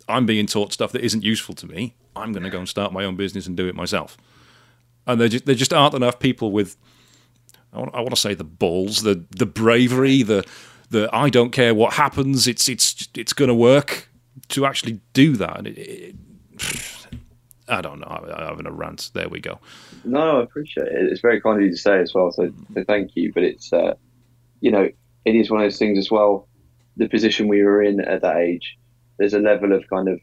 I'm 0.07 0.25
being 0.25 0.45
taught 0.45 0.73
stuff 0.73 0.91
that 0.91 1.01
isn't 1.01 1.23
useful 1.23 1.55
to 1.55 1.67
me. 1.67 1.95
I'm 2.15 2.31
going 2.31 2.43
to 2.43 2.49
go 2.49 2.59
and 2.59 2.69
start 2.69 2.93
my 2.93 3.03
own 3.03 3.15
business 3.15 3.47
and 3.47 3.57
do 3.57 3.67
it 3.67 3.75
myself. 3.75 4.17
And 5.07 5.19
there 5.19 5.27
just, 5.27 5.45
there 5.45 5.55
just 5.55 5.73
aren't 5.73 5.93
enough 5.93 6.19
people 6.19 6.51
with, 6.51 6.77
I 7.73 7.79
want, 7.79 7.95
I 7.95 7.99
want 7.99 8.11
to 8.11 8.15
say 8.15 8.33
the 8.33 8.43
balls, 8.43 9.01
the 9.01 9.25
the 9.31 9.45
bravery, 9.45 10.23
the 10.23 10.45
the 10.89 11.09
I 11.13 11.29
don't 11.29 11.51
care 11.51 11.73
what 11.73 11.93
happens, 11.93 12.47
it's 12.47 12.69
it's 12.69 13.07
it's 13.15 13.33
going 13.33 13.49
to 13.49 13.55
work 13.55 14.09
to 14.49 14.65
actually 14.65 15.01
do 15.13 15.35
that. 15.37 15.67
It, 15.67 15.77
it, 15.77 16.15
I 17.67 17.81
don't 17.81 17.99
know. 17.99 18.07
I'm 18.07 18.47
having 18.47 18.67
a 18.67 18.71
rant. 18.71 19.09
There 19.13 19.27
we 19.27 19.39
go. 19.39 19.59
No, 20.03 20.39
I 20.39 20.43
appreciate 20.43 20.87
it. 20.87 21.11
It's 21.11 21.21
very 21.21 21.41
kind 21.41 21.57
of 21.57 21.65
you 21.65 21.71
to 21.71 21.77
say 21.77 21.99
as 21.99 22.13
well. 22.13 22.31
So, 22.31 22.51
so 22.73 22.83
thank 22.83 23.15
you. 23.15 23.33
But 23.33 23.43
it's, 23.43 23.73
uh, 23.73 23.95
you 24.61 24.69
know, 24.71 24.87
it 25.25 25.35
is 25.35 25.49
one 25.49 25.61
of 25.61 25.65
those 25.65 25.79
things 25.79 25.97
as 25.97 26.11
well. 26.11 26.47
The 26.97 27.09
position 27.09 27.47
we 27.47 27.63
were 27.63 27.81
in 27.81 27.99
at 27.99 28.21
that 28.21 28.37
age, 28.37 28.77
there's 29.17 29.33
a 29.33 29.39
level 29.39 29.73
of 29.73 29.83
kind 29.89 30.07
of 30.09 30.19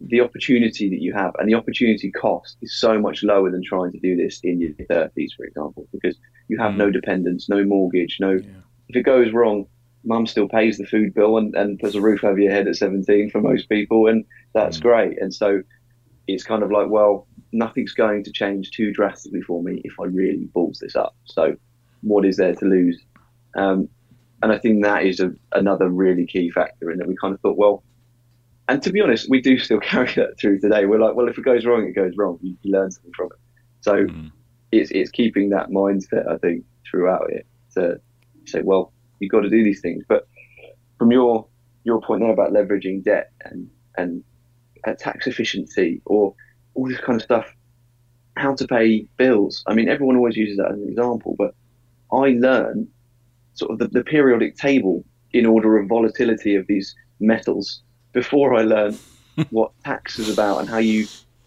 the 0.00 0.20
opportunity 0.20 0.88
that 0.90 1.00
you 1.00 1.12
have 1.12 1.32
and 1.38 1.48
the 1.48 1.54
opportunity 1.54 2.10
cost 2.10 2.56
is 2.62 2.78
so 2.78 3.00
much 3.00 3.22
lower 3.22 3.50
than 3.50 3.62
trying 3.64 3.92
to 3.92 3.98
do 4.00 4.16
this 4.16 4.40
in 4.42 4.60
your 4.60 4.70
30s, 4.70 5.30
for 5.36 5.44
example, 5.44 5.88
because 5.92 6.16
you 6.48 6.58
have 6.58 6.72
mm. 6.72 6.78
no 6.78 6.90
dependents, 6.90 7.48
no 7.48 7.64
mortgage, 7.64 8.18
no. 8.20 8.32
Yeah. 8.32 8.60
If 8.88 8.96
it 8.96 9.02
goes 9.02 9.32
wrong, 9.32 9.66
mum 10.04 10.26
still 10.26 10.48
pays 10.48 10.76
the 10.76 10.84
food 10.84 11.14
bill 11.14 11.38
and, 11.38 11.54
and 11.54 11.78
puts 11.78 11.94
a 11.94 12.00
roof 12.00 12.24
over 12.24 12.38
your 12.38 12.52
head 12.52 12.68
at 12.68 12.76
17 12.76 13.30
for 13.30 13.40
most 13.40 13.68
people, 13.68 14.06
and 14.06 14.24
that's 14.52 14.78
mm. 14.78 14.82
great. 14.82 15.20
And 15.20 15.32
so 15.32 15.62
it's 16.26 16.44
kind 16.44 16.62
of 16.62 16.70
like, 16.70 16.88
well, 16.88 17.26
nothing's 17.52 17.92
going 17.92 18.24
to 18.24 18.32
change 18.32 18.70
too 18.72 18.92
drastically 18.92 19.42
for 19.42 19.62
me 19.62 19.80
if 19.84 19.94
I 20.00 20.04
really 20.04 20.48
balls 20.52 20.78
this 20.80 20.96
up. 20.96 21.16
So 21.24 21.56
what 22.02 22.24
is 22.24 22.36
there 22.36 22.54
to 22.54 22.64
lose? 22.64 23.00
Um, 23.56 23.88
and 24.42 24.52
I 24.52 24.58
think 24.58 24.82
that 24.82 25.04
is 25.04 25.20
a, 25.20 25.32
another 25.52 25.88
really 25.88 26.26
key 26.26 26.50
factor 26.50 26.90
in 26.90 26.98
that 26.98 27.08
we 27.08 27.16
kind 27.16 27.34
of 27.34 27.40
thought, 27.40 27.56
well, 27.56 27.82
and 28.68 28.82
to 28.82 28.90
be 28.90 29.00
honest, 29.00 29.28
we 29.28 29.40
do 29.40 29.58
still 29.58 29.80
carry 29.92 30.12
that 30.14 30.38
through 30.38 30.60
today. 30.60 30.86
We're 30.86 31.00
like, 31.00 31.14
well, 31.14 31.28
if 31.28 31.38
it 31.38 31.44
goes 31.44 31.64
wrong, 31.64 31.86
it 31.86 31.92
goes 31.92 32.16
wrong. 32.16 32.38
You, 32.42 32.56
you 32.62 32.72
learn 32.72 32.90
something 32.90 33.12
from 33.16 33.26
it. 33.26 33.38
So 33.80 34.06
mm. 34.06 34.30
it's 34.72 34.90
it's 34.90 35.10
keeping 35.10 35.50
that 35.50 35.68
mindset, 35.68 36.28
I 36.28 36.38
think, 36.38 36.64
throughout 36.88 37.30
it 37.30 37.46
to 37.74 38.00
say, 38.46 38.62
well, 38.62 38.92
you've 39.20 39.30
got 39.30 39.40
to 39.40 39.50
do 39.50 39.62
these 39.62 39.80
things. 39.80 40.04
But 40.08 40.26
from 40.98 41.10
your 41.10 41.46
your 41.84 42.00
point 42.00 42.22
there 42.22 42.32
about 42.32 42.52
leveraging 42.52 43.04
debt 43.04 43.30
and 43.44 43.68
and 43.96 44.24
tax 44.98 45.26
efficiency 45.26 46.02
or 46.04 46.34
all 46.74 46.88
this 46.88 47.00
kind 47.00 47.16
of 47.16 47.22
stuff, 47.22 47.46
how 48.36 48.54
to 48.54 48.66
pay 48.66 49.06
bills. 49.16 49.62
I 49.66 49.74
mean, 49.74 49.88
everyone 49.88 50.16
always 50.16 50.36
uses 50.36 50.56
that 50.58 50.72
as 50.72 50.78
an 50.78 50.88
example, 50.88 51.36
but 51.38 51.54
I 52.12 52.30
learn 52.30 52.88
sort 53.54 53.72
of 53.72 53.78
the, 53.78 53.88
the 53.88 54.04
periodic 54.04 54.56
table 54.56 55.04
in 55.32 55.46
order 55.46 55.78
of 55.78 55.88
volatility 55.88 56.54
of 56.54 56.66
these 56.66 56.94
metals 57.20 57.82
before 58.12 58.54
I 58.54 58.62
learned 58.62 58.98
what 59.50 59.72
tax 59.84 60.18
is 60.18 60.32
about 60.32 60.60
and 60.60 60.68
how 60.68 60.78
you 60.78 61.06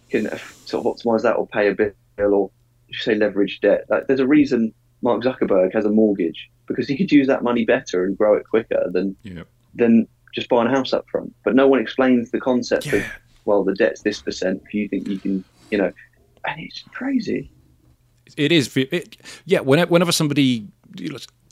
can 0.10 0.30
sort 0.66 0.86
of 0.86 0.96
optimize 0.96 1.22
that 1.24 1.36
or 1.36 1.48
pay 1.48 1.70
a 1.70 1.74
bill 1.74 1.94
or 2.34 2.52
say 2.92 3.16
leverage 3.16 3.60
debt. 3.62 3.86
Like, 3.90 4.08
there's 4.08 4.20
a 4.20 4.28
reason 4.28 4.74
Mark 5.02 5.24
Zuckerberg 5.24 5.74
has 5.74 5.86
a 5.86 5.90
mortgage 5.90 6.50
because 6.68 6.88
he 6.88 6.98
could 6.98 7.12
use 7.12 7.28
that 7.28 7.44
money 7.44 7.66
better 7.66 8.06
and 8.06 8.18
grow 8.18 8.36
it 8.36 8.48
quicker 8.50 8.90
than 8.92 9.16
than 9.76 10.08
just 10.34 10.50
buying 10.50 10.68
a 10.68 10.72
house 10.72 10.94
up 10.94 11.06
front. 11.10 11.34
But 11.44 11.56
no 11.56 11.68
one 11.68 11.80
explains 11.80 12.32
the 12.32 12.40
concept 12.40 12.88
yeah. 12.88 12.96
of 12.96 13.06
well, 13.46 13.64
the 13.64 13.74
debt's 13.74 14.02
this 14.02 14.22
percent. 14.22 14.62
If 14.66 14.74
you 14.74 14.88
think 14.88 15.08
you 15.08 15.20
can, 15.20 15.44
you 15.72 15.78
know, 15.78 15.92
and 16.46 16.60
it's 16.60 16.84
crazy. 16.92 17.50
It 18.36 18.52
is. 18.52 18.76
It, 18.76 19.18
yeah. 19.46 19.62
Whenever 19.62 20.12
somebody 20.12 20.68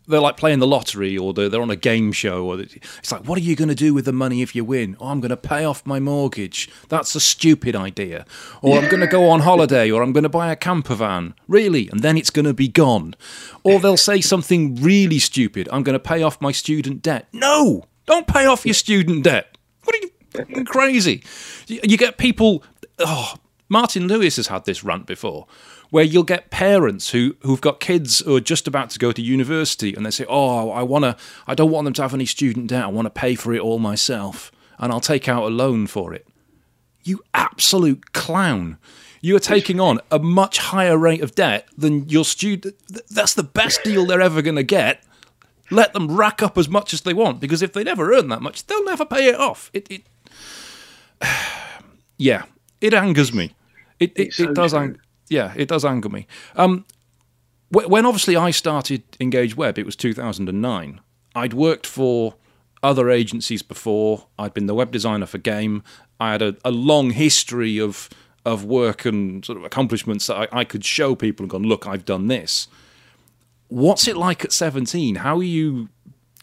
they're 0.08 0.20
like 0.20 0.38
playing 0.38 0.60
the 0.60 0.68
lottery 0.68 1.18
or 1.18 1.34
they're, 1.34 1.50
they're 1.50 1.62
on 1.62 1.72
a 1.72 1.76
game 1.76 2.12
show 2.12 2.46
or 2.46 2.60
it's 2.60 3.12
like 3.12 3.28
what 3.28 3.38
are 3.38 3.42
you 3.42 3.56
going 3.56 3.70
to 3.70 3.76
do 3.76 3.94
with 3.94 4.06
the 4.06 4.14
money 4.14 4.42
if 4.42 4.56
you 4.56 4.64
win? 4.64 4.96
Oh 5.00 5.08
i'm 5.08 5.20
going 5.20 5.30
to 5.30 5.38
pay 5.38 5.66
off 5.66 5.86
my 5.86 6.00
mortgage. 6.00 6.70
That's 6.90 7.16
a 7.16 7.20
stupid 7.20 7.76
idea. 7.76 8.26
Or 8.62 8.78
i'm 8.78 8.90
going 8.90 9.02
to 9.02 9.08
go 9.08 9.30
on 9.30 9.42
holiday 9.42 9.92
or 9.92 10.02
i'm 10.04 10.14
going 10.14 10.24
to 10.24 10.30
buy 10.30 10.52
a 10.52 10.56
camper 10.56 10.96
van. 10.96 11.34
Really? 11.48 11.90
And 11.90 12.02
then 12.02 12.18
it's 12.18 12.30
going 12.30 12.46
to 12.46 12.54
be 12.54 12.68
gone. 12.68 13.16
Or 13.64 13.80
they'll 13.80 13.98
say 13.98 14.22
something 14.22 14.76
really 14.76 15.20
stupid. 15.20 15.68
I'm 15.72 15.84
going 15.84 15.94
to 15.94 16.00
pay 16.00 16.22
off 16.22 16.42
my 16.42 16.52
student 16.52 17.02
debt. 17.02 17.28
No! 17.34 17.86
Don't 18.06 18.28
pay 18.28 18.46
off 18.46 18.66
your 18.66 18.76
student 18.76 19.24
debt. 19.24 19.58
What 19.84 19.96
are 19.96 20.00
you 20.00 20.66
crazy? 20.66 21.24
You 21.68 21.98
get 21.98 22.18
people 22.18 22.64
oh 23.00 23.36
martin 23.68 24.08
lewis 24.08 24.36
has 24.36 24.48
had 24.48 24.66
this 24.66 24.84
rant 24.84 25.06
before 25.06 25.48
where 25.96 26.04
you'll 26.04 26.24
get 26.24 26.50
parents 26.50 27.12
who 27.12 27.38
who've 27.44 27.62
got 27.62 27.80
kids 27.80 28.20
who 28.20 28.36
are 28.36 28.42
just 28.42 28.68
about 28.68 28.90
to 28.90 29.00
go 29.00 29.14
to 29.14 29.22
university 29.22 29.94
and 29.96 30.06
they 30.06 30.12
say, 30.12 30.26
"Oh, 30.28 30.70
I 30.70 30.84
want 30.84 31.06
to 31.06 31.16
I 31.48 31.56
don't 31.56 31.72
want 31.72 31.86
them 31.86 31.94
to 31.94 32.02
have 32.02 32.14
any 32.14 32.26
student 32.26 32.68
debt. 32.68 32.84
I 32.84 32.88
want 32.88 33.06
to 33.06 33.10
pay 33.10 33.34
for 33.34 33.54
it 33.54 33.62
all 33.62 33.80
myself 33.80 34.52
and 34.78 34.92
I'll 34.92 35.00
take 35.00 35.30
out 35.30 35.44
a 35.44 35.48
loan 35.48 35.88
for 35.88 36.14
it." 36.14 36.28
You 37.06 37.22
absolute 37.34 38.12
clown. 38.12 38.78
You 39.22 39.38
are 39.38 39.40
taking 39.56 39.80
on 39.80 40.02
a 40.12 40.20
much 40.20 40.58
higher 40.58 40.98
rate 40.98 41.22
of 41.22 41.34
debt 41.34 41.70
than 41.78 42.10
your 42.10 42.26
student 42.26 42.76
that's 43.10 43.34
the 43.34 43.44
best 43.44 43.82
deal 43.86 44.06
they're 44.06 44.20
ever 44.20 44.42
going 44.42 44.58
to 44.58 44.64
get. 44.64 45.02
Let 45.72 45.94
them 45.94 46.14
rack 46.14 46.44
up 46.44 46.58
as 46.58 46.68
much 46.68 46.94
as 46.94 47.04
they 47.04 47.14
want 47.14 47.40
because 47.40 47.62
if 47.62 47.72
they 47.72 47.86
never 47.86 48.14
earn 48.14 48.28
that 48.28 48.42
much, 48.42 48.68
they'll 48.68 48.84
never 48.84 49.06
pay 49.06 49.30
it 49.30 49.36
off. 49.36 49.72
It, 49.74 49.90
it 49.90 50.02
yeah, 52.18 52.44
it 52.82 52.94
angers 52.94 53.32
me. 53.32 53.56
It 53.98 54.12
it, 54.18 54.34
so 54.34 54.44
it 54.44 54.54
does 54.54 54.74
anger 54.74 55.00
yeah, 55.28 55.54
it 55.56 55.68
does 55.68 55.86
anger 55.86 56.10
me. 56.10 56.28
Um, 56.56 56.86
when 57.70 58.06
obviously 58.06 58.36
I 58.36 58.52
started 58.52 59.04
Engage 59.20 59.58
Web, 59.58 59.78
it 59.78 59.86
was 59.86 59.96
2009. 59.96 61.02
I'd 61.36 61.54
worked 61.54 61.86
for 61.86 62.36
other 62.82 63.10
agencies 63.10 63.62
before. 63.62 64.28
I'd 64.38 64.54
been 64.54 64.68
the 64.68 64.76
web 64.76 64.92
designer 64.92 65.26
for 65.26 65.40
Game. 65.40 65.84
I 66.20 66.32
had 66.32 66.42
a, 66.42 66.56
a 66.64 66.72
long 66.72 67.12
history 67.12 67.80
of 67.80 68.10
of 68.46 68.64
work 68.64 69.06
and 69.06 69.44
sort 69.44 69.58
of 69.58 69.64
accomplishments 69.64 70.28
that 70.28 70.36
I, 70.36 70.60
I 70.60 70.64
could 70.66 70.86
show 70.86 71.16
people 71.16 71.44
and 71.44 71.50
go, 71.50 71.58
look, 71.58 71.88
I've 71.88 72.06
done 72.06 72.28
this. 72.28 72.68
What's 73.70 74.08
it 74.08 74.16
like 74.16 74.46
at 74.46 74.52
17? 74.52 75.16
How 75.16 75.38
are 75.38 75.44
you 75.44 75.90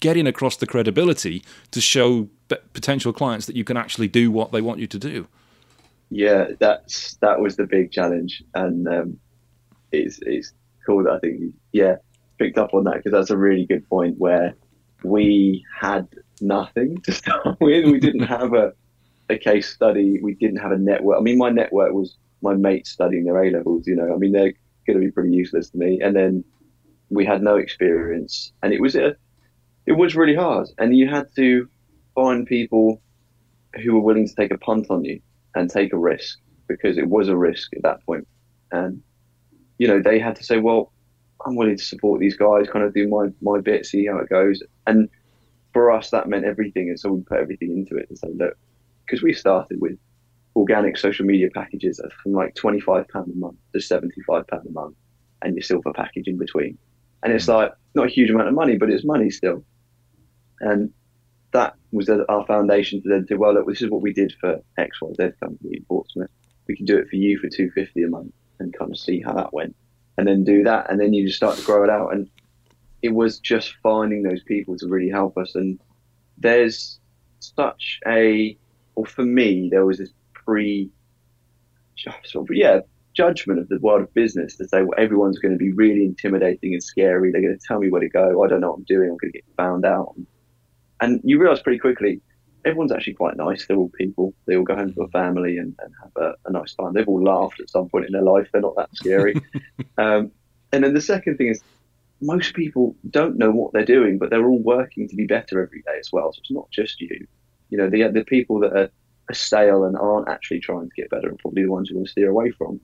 getting 0.01 0.27
across 0.27 0.57
the 0.57 0.67
credibility 0.67 1.45
to 1.71 1.81
show 1.81 2.29
potential 2.73 3.13
clients 3.13 3.47
that 3.47 3.55
you 3.55 3.63
can 3.63 3.77
actually 3.77 4.09
do 4.09 4.33
what 4.33 4.51
they 4.51 4.61
want 4.61 4.81
you 4.81 4.89
to 4.89 4.99
do? 4.99 5.29
Yeah, 6.13 6.49
that's 6.59 7.15
that 7.17 7.41
was 7.41 7.57
the 7.57 7.67
big 7.67 7.91
challenge, 7.91 8.43
and 8.55 8.87
um, 8.87 9.19
it's 9.93 10.19
it's 10.23 10.53
cool 10.87 11.05
that 11.05 11.13
I 11.13 11.19
think 11.21 11.55
yeah 11.73 11.97
picked 12.39 12.59
up 12.59 12.75
on 12.75 12.85
that 12.85 12.97
because 12.97 13.13
that's 13.13 13.31
a 13.31 13.37
really 13.37 13.65
good 13.65 13.89
point 13.89 14.19
where 14.19 14.55
we 15.05 15.65
had 15.81 16.07
nothing 16.41 17.01
to 17.03 17.13
start 17.21 17.57
with. 17.61 17.87
We 17.87 17.99
didn't 17.99 18.27
have 18.27 18.53
a 18.53 18.75
a 19.31 19.39
case 19.39 19.73
study. 19.73 20.21
We 20.23 20.35
didn't 20.35 20.59
have 20.59 20.73
a 20.73 20.79
network. 20.79 21.19
I 21.19 21.23
mean, 21.23 21.39
my 21.39 21.49
network 21.49 21.95
was 21.95 22.17
my 22.43 22.55
mates 22.55 22.91
studying 22.91 23.25
their 23.25 23.43
A 23.43 23.51
levels. 23.51 23.87
You 23.87 23.97
know, 23.97 24.13
I 24.13 24.19
mean, 24.19 24.33
they're 24.33 24.53
going 24.87 25.01
to 25.01 25.07
be 25.07 25.11
pretty 25.11 25.33
useless 25.33 25.71
to 25.71 25.79
me. 25.79 26.01
And 26.03 26.15
then 26.15 26.45
we 27.09 27.25
had 27.25 27.43
no 27.43 27.57
experience, 27.57 28.53
and 28.63 28.75
it 28.75 28.83
was 28.83 28.97
a 28.97 29.17
it 29.87 29.93
was 29.93 30.15
really 30.15 30.37
hard. 30.37 30.69
And 30.77 30.95
you 30.95 31.09
had 31.09 31.35
to 31.37 31.71
find 32.15 32.47
people 32.47 33.01
who 33.83 33.95
were 33.95 34.01
willing 34.01 34.29
to 34.29 34.35
take 34.35 34.51
a 34.51 34.59
punt 34.59 34.89
on 34.91 35.03
you 35.05 35.23
and 35.55 35.71
take 35.71 35.93
a 35.93 35.99
risk 35.99 36.39
because 36.69 36.99
it 36.99 37.09
was 37.09 37.29
a 37.29 37.37
risk 37.37 37.75
at 37.75 37.83
that 37.83 38.05
point. 38.05 38.27
And, 38.71 39.03
you 39.79 39.87
know, 39.87 40.01
they 40.01 40.19
had 40.19 40.37
to 40.37 40.45
say, 40.45 40.59
well, 40.59 40.93
I'm 41.45 41.57
willing 41.57 41.77
to 41.77 41.85
support 41.85 42.21
these 42.21 42.37
guys, 42.37 42.67
kind 42.73 42.85
of 42.85 42.95
do 42.95 43.09
my, 43.09 43.29
my 43.41 43.61
bit, 43.61 43.85
see 43.85 44.07
how 44.07 44.19
it 44.19 44.29
goes. 44.29 44.63
And 44.87 45.09
for 45.73 45.91
us, 45.91 46.11
that 46.11 46.29
meant 46.29 46.45
everything. 46.45 46.89
And 46.89 46.99
so 46.99 47.13
we 47.13 47.23
put 47.23 47.39
everything 47.39 47.73
into 47.73 47.97
it 47.97 48.07
and 48.09 48.19
said, 48.19 48.31
look, 48.37 48.57
because 49.05 49.23
we 49.23 49.33
started 49.33 49.81
with 49.81 49.99
organic 50.55 50.97
social 50.97 51.27
media 51.27 51.49
packages 51.55 52.01
from 52.23 52.33
like 52.33 52.55
£25 52.55 53.07
a 53.15 53.37
month 53.37 53.57
to 53.73 53.79
£75 53.79 54.45
a 54.51 54.71
month 54.71 54.97
and 55.43 55.55
your 55.55 55.63
silver 55.63 55.93
package 55.93 56.29
in 56.29 56.39
between. 56.39 56.79
And 57.23 57.33
it's 57.33 57.47
mm. 57.47 57.55
like, 57.55 57.73
not 57.95 58.07
a 58.07 58.11
huge 58.11 58.31
amount 58.31 58.49
of 58.49 58.55
money, 58.55 58.77
but 58.77 58.91
it's 58.91 59.05
money 59.05 59.31
still. 59.31 59.65
And 60.61 60.93
that 61.53 61.75
was 61.93 62.09
our 62.09 62.47
foundation 62.47 63.03
to 63.03 63.09
then 63.09 63.27
say, 63.27 63.35
well, 63.35 63.55
look, 63.55 63.69
this 63.69 63.83
is 63.83 63.91
what 63.91 64.03
we 64.03 64.13
did 64.13 64.35
for 64.41 64.61
X, 64.79 65.01
Y, 65.01 65.11
Z 65.17 65.31
company 65.41 65.77
in 65.77 65.85
Portsmouth. 65.85 66.31
We 66.67 66.77
can 66.77 66.87
do 66.87 66.97
it 66.99 67.09
for 67.09 67.17
you 67.17 67.39
for 67.39 67.49
250 67.49 68.03
a 68.03 68.09
month 68.09 68.33
and 68.59 68.77
kind 68.77 68.91
of 68.91 68.99
see 68.99 69.21
how 69.21 69.35
that 69.35 69.53
went 69.53 69.75
and 70.17 70.27
then 70.27 70.45
do 70.45 70.63
that. 70.65 70.91
And 70.91 71.01
then 71.01 71.13
you 71.13 71.27
just 71.27 71.37
start 71.37 71.59
to 71.59 71.65
grow 71.65 71.85
it 71.85 71.91
out. 71.91 72.13
And 72.13 72.29
it 73.03 73.11
was 73.11 73.39
just 73.39 73.75
finding 73.83 74.23
those 74.23 74.43
people 74.43 74.77
to 74.79 74.87
really 74.87 75.11
help 75.11 75.37
us. 75.37 75.55
And 75.55 75.79
there's 76.39 76.99
such 77.41 78.01
a, 78.07 78.57
or 78.95 79.07
for 79.07 79.25
me, 79.25 79.69
there 79.71 79.85
was 79.85 79.99
this 79.99 80.11
pre, 80.33 80.91
yeah, 82.51 82.81
judgment 83.15 83.61
of 83.61 83.69
the 83.69 83.79
world 83.81 84.03
of 84.03 84.15
business 84.15 84.57
to 84.57 84.67
say, 84.69 84.83
well, 84.83 84.99
everyone's 84.99 85.39
going 85.39 85.53
to 85.53 85.59
be 85.59 85.73
really 85.73 86.05
intimidating 86.05 86.73
and 86.73 86.83
scary. 86.83 87.31
They're 87.31 87.43
going 87.43 87.59
to 87.59 87.67
tell 87.67 87.79
me 87.79 87.91
where 87.91 88.01
to 88.01 88.09
go. 88.09 88.43
I 88.43 88.49
don't 88.49 88.61
know 88.61 88.71
what 88.71 88.79
I'm 88.79 88.85
doing. 88.85 89.11
I'm 89.11 89.17
going 89.17 89.33
to 89.33 89.39
get 89.39 89.45
found 89.57 89.85
out. 89.85 90.15
And 91.03 91.21
you 91.25 91.39
realise 91.39 91.61
pretty 91.61 91.81
quickly, 91.81 92.21
everyone's 92.65 92.93
actually 92.93 93.15
quite 93.15 93.37
nice. 93.37 93.67
They're 93.67 93.77
all 93.77 93.91
people. 93.91 94.35
They 94.47 94.57
all 94.57 94.63
go 94.63 94.77
home 94.77 94.95
to 94.95 95.03
a 95.03 95.09
family 95.09 95.59
and, 95.59 95.75
and 95.83 95.93
have 96.01 96.13
a, 96.17 96.35
a, 96.47 96.53
nice 96.53 96.75
time. 96.75 96.93
They've 96.93 97.09
all 97.09 97.23
laughed 97.23 97.61
at 97.61 97.69
some 97.69 97.89
point 97.89 98.07
in 98.07 98.13
their 98.13 98.23
life. 98.23 98.49
They're 98.53 98.63
not 98.63 98.77
that 98.77 98.95
scary. 98.95 99.35
um, 99.99 100.31
and 100.73 100.85
then 100.85 100.95
the 100.95 101.01
second 101.01 101.39
thing 101.39 101.49
is, 101.49 101.61
most 102.21 102.55
people 102.55 102.95
don't 103.11 103.37
know 103.37 103.51
what 103.51 103.73
they're 103.73 103.85
doing, 103.85 104.17
but 104.17 104.31
they're 104.31 104.47
all 104.47 104.63
working 104.63 105.09
to 105.09 105.17
be 105.17 105.27
better 105.27 105.61
every 105.61 105.83
day 105.83 105.99
as 105.99 106.13
well. 106.13 106.33
So 106.33 106.39
it's 106.39 106.53
not 106.53 106.71
just 106.71 107.01
you. 107.01 107.27
You 107.71 107.79
know, 107.79 107.91
the 107.91 108.07
the 108.13 108.25
people 108.25 108.61
that 108.61 108.73
are, 108.73 108.91
are 109.29 109.35
stale 109.35 109.83
and 109.83 109.97
aren't 109.97 110.29
actually 110.29 110.61
trying 110.61 110.89
to 110.89 110.95
get 110.95 111.11
better 111.11 111.31
are 111.31 111.37
probably 111.41 111.65
the 111.65 111.71
ones 111.71 111.91
you 111.91 111.97
want 111.97 112.07
to 112.07 112.13
steer 112.13 112.31
away 112.31 112.53
from. 112.53 112.81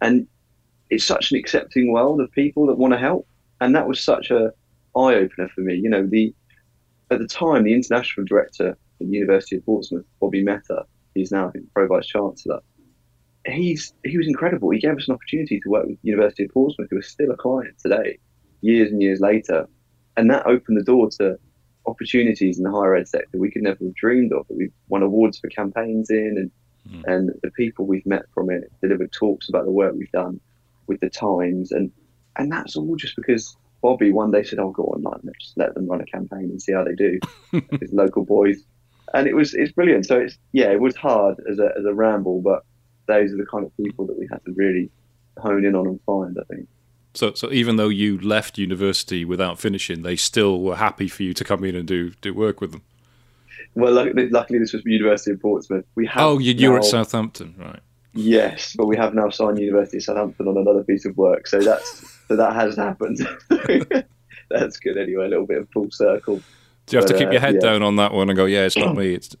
And 0.00 0.26
it's 0.88 1.04
such 1.04 1.30
an 1.30 1.38
accepting 1.38 1.92
world 1.92 2.20
of 2.20 2.32
people 2.32 2.66
that 2.66 2.78
want 2.78 2.94
to 2.94 2.98
help. 2.98 3.28
And 3.60 3.76
that 3.76 3.86
was 3.86 4.02
such 4.02 4.32
a 4.32 4.52
eye 4.96 5.14
opener 5.14 5.48
for 5.54 5.60
me. 5.60 5.76
You 5.76 5.88
know, 5.88 6.04
the 6.04 6.34
at 7.10 7.18
the 7.18 7.26
time, 7.26 7.64
the 7.64 7.74
international 7.74 8.26
director 8.26 8.68
at 8.68 8.76
the 8.98 9.06
University 9.06 9.56
of 9.56 9.64
Portsmouth, 9.64 10.04
Bobby 10.20 10.42
Mehta, 10.42 10.84
he's 11.14 11.32
now 11.32 11.52
pro 11.74 11.86
vice 11.86 12.06
chancellor. 12.06 12.60
He's 13.46 13.94
he 14.04 14.16
was 14.18 14.28
incredible. 14.28 14.70
He 14.70 14.78
gave 14.78 14.96
us 14.96 15.08
an 15.08 15.14
opportunity 15.14 15.60
to 15.60 15.68
work 15.68 15.86
with 15.86 16.00
the 16.02 16.08
University 16.08 16.44
of 16.44 16.50
Portsmouth, 16.50 16.88
who 16.90 16.98
is 16.98 17.08
still 17.08 17.30
a 17.30 17.36
client 17.36 17.76
today, 17.78 18.18
years 18.60 18.92
and 18.92 19.00
years 19.02 19.20
later, 19.20 19.66
and 20.16 20.30
that 20.30 20.46
opened 20.46 20.78
the 20.78 20.84
door 20.84 21.08
to 21.18 21.38
opportunities 21.86 22.58
in 22.58 22.64
the 22.64 22.70
higher 22.70 22.94
ed 22.94 23.08
sector 23.08 23.38
we 23.38 23.50
could 23.50 23.62
never 23.62 23.82
have 23.82 23.94
dreamed 23.94 24.32
of. 24.32 24.44
We've 24.50 24.72
won 24.88 25.02
awards 25.02 25.38
for 25.38 25.48
campaigns 25.48 26.10
in, 26.10 26.36
and 26.36 26.50
mm. 26.94 27.12
and 27.12 27.30
the 27.42 27.50
people 27.52 27.86
we've 27.86 28.06
met 28.06 28.26
from 28.34 28.50
it 28.50 28.70
delivered 28.82 29.12
talks 29.12 29.48
about 29.48 29.64
the 29.64 29.70
work 29.70 29.94
we've 29.96 30.12
done 30.12 30.38
with 30.86 31.00
the 31.00 31.10
Times, 31.10 31.72
and 31.72 31.90
and 32.36 32.52
that's 32.52 32.76
all 32.76 32.94
just 32.96 33.16
because 33.16 33.56
Bobby 33.82 34.12
one 34.12 34.30
day 34.30 34.42
said, 34.42 34.58
"I'll 34.58 34.70
go 34.70 34.84
online 34.84 35.20
and 35.22 35.34
just 35.40 35.56
let 35.56 35.74
them 35.74 35.86
run 35.86 36.00
a 36.00 36.06
campaign 36.06 36.44
and 36.44 36.60
see 36.60 36.72
how 36.72 36.84
they 36.84 36.94
do." 36.94 37.18
His 37.80 37.92
local 37.92 38.24
boys, 38.24 38.62
and 39.14 39.26
it 39.26 39.34
was 39.34 39.54
it's 39.54 39.72
brilliant. 39.72 40.06
So 40.06 40.18
it's 40.18 40.38
yeah, 40.52 40.70
it 40.70 40.80
was 40.80 40.96
hard 40.96 41.36
as 41.50 41.58
a 41.58 41.70
as 41.78 41.84
a 41.84 41.94
ramble, 41.94 42.40
but 42.42 42.64
those 43.06 43.32
are 43.32 43.36
the 43.36 43.46
kind 43.46 43.64
of 43.64 43.76
people 43.76 44.06
that 44.06 44.18
we 44.18 44.28
had 44.30 44.44
to 44.44 44.52
really 44.52 44.90
hone 45.38 45.64
in 45.64 45.74
on 45.74 45.86
and 45.86 46.00
find. 46.06 46.38
I 46.38 46.54
think. 46.54 46.68
So, 47.12 47.34
so 47.34 47.50
even 47.50 47.74
though 47.76 47.88
you 47.88 48.20
left 48.20 48.56
university 48.56 49.24
without 49.24 49.58
finishing, 49.58 50.02
they 50.02 50.14
still 50.14 50.60
were 50.60 50.76
happy 50.76 51.08
for 51.08 51.24
you 51.24 51.34
to 51.34 51.42
come 51.42 51.64
in 51.64 51.74
and 51.74 51.86
do 51.86 52.10
do 52.20 52.32
work 52.32 52.60
with 52.60 52.72
them. 52.72 52.82
Well, 53.74 53.92
luckily, 53.92 54.28
luckily 54.28 54.58
this 54.58 54.72
was 54.72 54.82
University 54.84 55.32
of 55.32 55.40
Portsmouth. 55.40 55.84
We 55.94 56.06
have 56.06 56.22
oh, 56.22 56.38
you, 56.38 56.54
you 56.54 56.70
were 56.70 56.78
at 56.78 56.84
Southampton, 56.84 57.54
right? 57.58 57.80
Yes, 58.12 58.74
but 58.76 58.86
we 58.86 58.96
have 58.96 59.14
now 59.14 59.30
signed 59.30 59.58
University 59.58 59.98
of 59.98 60.02
Southampton 60.02 60.48
on 60.48 60.56
another 60.56 60.82
piece 60.82 61.04
of 61.04 61.16
work, 61.16 61.46
so 61.46 61.60
that's 61.60 62.19
so 62.30 62.36
that 62.36 62.54
has 62.54 62.76
happened. 62.76 63.18
that's 64.50 64.76
good 64.76 64.96
anyway. 64.96 65.24
A 65.24 65.28
little 65.28 65.46
bit 65.46 65.58
of 65.58 65.68
full 65.70 65.90
circle. 65.90 66.40
Do 66.86 66.96
you 66.96 67.00
have 67.00 67.08
but, 67.08 67.14
to 67.14 67.18
keep 67.18 67.26
uh, 67.26 67.32
your 67.32 67.40
head 67.40 67.54
yeah. 67.54 67.70
down 67.70 67.82
on 67.82 67.96
that 67.96 68.12
one 68.12 68.30
and 68.30 68.36
go, 68.36 68.44
yeah, 68.44 68.66
it's 68.66 68.76
not 68.76 68.96
me. 68.96 69.14
It's 69.14 69.34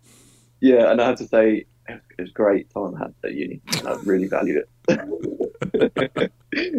yeah, 0.60 0.90
and 0.90 1.02
I 1.02 1.06
have 1.06 1.18
to 1.18 1.28
say 1.28 1.66
it 1.86 2.00
was 2.18 2.30
a 2.30 2.32
great 2.32 2.70
time 2.70 2.94
I 2.94 3.00
had 3.00 3.14
at 3.24 3.34
uni. 3.34 3.60
I 3.86 3.92
really 4.04 4.26
valued 4.26 4.64
it. 4.88 6.32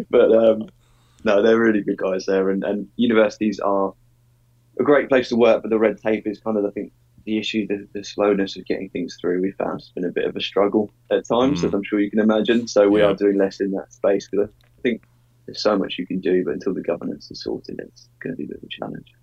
but 0.09 0.31
um, 0.35 0.67
no, 1.23 1.43
they're 1.43 1.59
really 1.59 1.83
good 1.83 1.97
guys 1.97 2.25
there, 2.25 2.49
and, 2.49 2.63
and 2.63 2.87
universities 2.95 3.59
are 3.59 3.93
a 4.79 4.83
great 4.83 5.09
place 5.09 5.29
to 5.29 5.35
work. 5.35 5.61
But 5.61 5.69
the 5.69 5.77
red 5.77 6.01
tape 6.01 6.25
is 6.25 6.39
kind 6.39 6.57
of, 6.57 6.65
I 6.65 6.71
think, 6.71 6.91
the 7.25 7.37
issue, 7.37 7.67
the, 7.67 7.87
the, 7.93 8.03
slowness 8.03 8.57
of 8.57 8.65
getting 8.65 8.89
things 8.89 9.15
through, 9.21 9.43
we 9.43 9.51
found 9.51 9.81
has 9.81 9.89
been 9.89 10.05
a 10.05 10.11
bit 10.11 10.25
of 10.25 10.35
a 10.35 10.41
struggle 10.41 10.89
at 11.11 11.27
times, 11.27 11.61
mm. 11.61 11.65
as 11.65 11.73
I'm 11.75 11.83
sure 11.83 11.99
you 11.99 12.09
can 12.09 12.17
imagine. 12.17 12.67
So 12.67 12.89
we 12.89 13.01
yeah. 13.01 13.09
are 13.09 13.13
doing 13.13 13.37
less 13.37 13.59
in 13.59 13.69
that 13.73 13.93
space 13.93 14.27
because 14.27 14.49
I 14.49 14.81
think 14.81 15.03
there's 15.51 15.63
so 15.63 15.77
much 15.77 15.97
you 15.97 16.07
can 16.07 16.19
do, 16.19 16.43
but 16.45 16.53
until 16.53 16.73
the 16.73 16.81
governance 16.81 17.29
is 17.29 17.43
sorted, 17.43 17.79
it's 17.79 18.07
going 18.19 18.33
to 18.33 18.37
be 18.37 18.45
a 18.45 18.47
bit 18.47 18.57
of 18.57 18.63
a 18.63 18.67
challenge. 18.67 19.13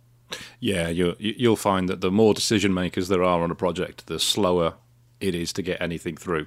Yeah, 0.60 0.88
you 0.88 1.16
you'll 1.18 1.56
find 1.56 1.88
that 1.88 2.02
the 2.02 2.10
more 2.10 2.34
decision 2.34 2.74
makers 2.74 3.08
there 3.08 3.22
are 3.22 3.42
on 3.42 3.50
a 3.50 3.54
project, 3.54 4.06
the 4.06 4.18
slower 4.18 4.74
it 5.20 5.34
is 5.34 5.52
to 5.54 5.62
get 5.62 5.80
anything 5.80 6.16
through. 6.16 6.46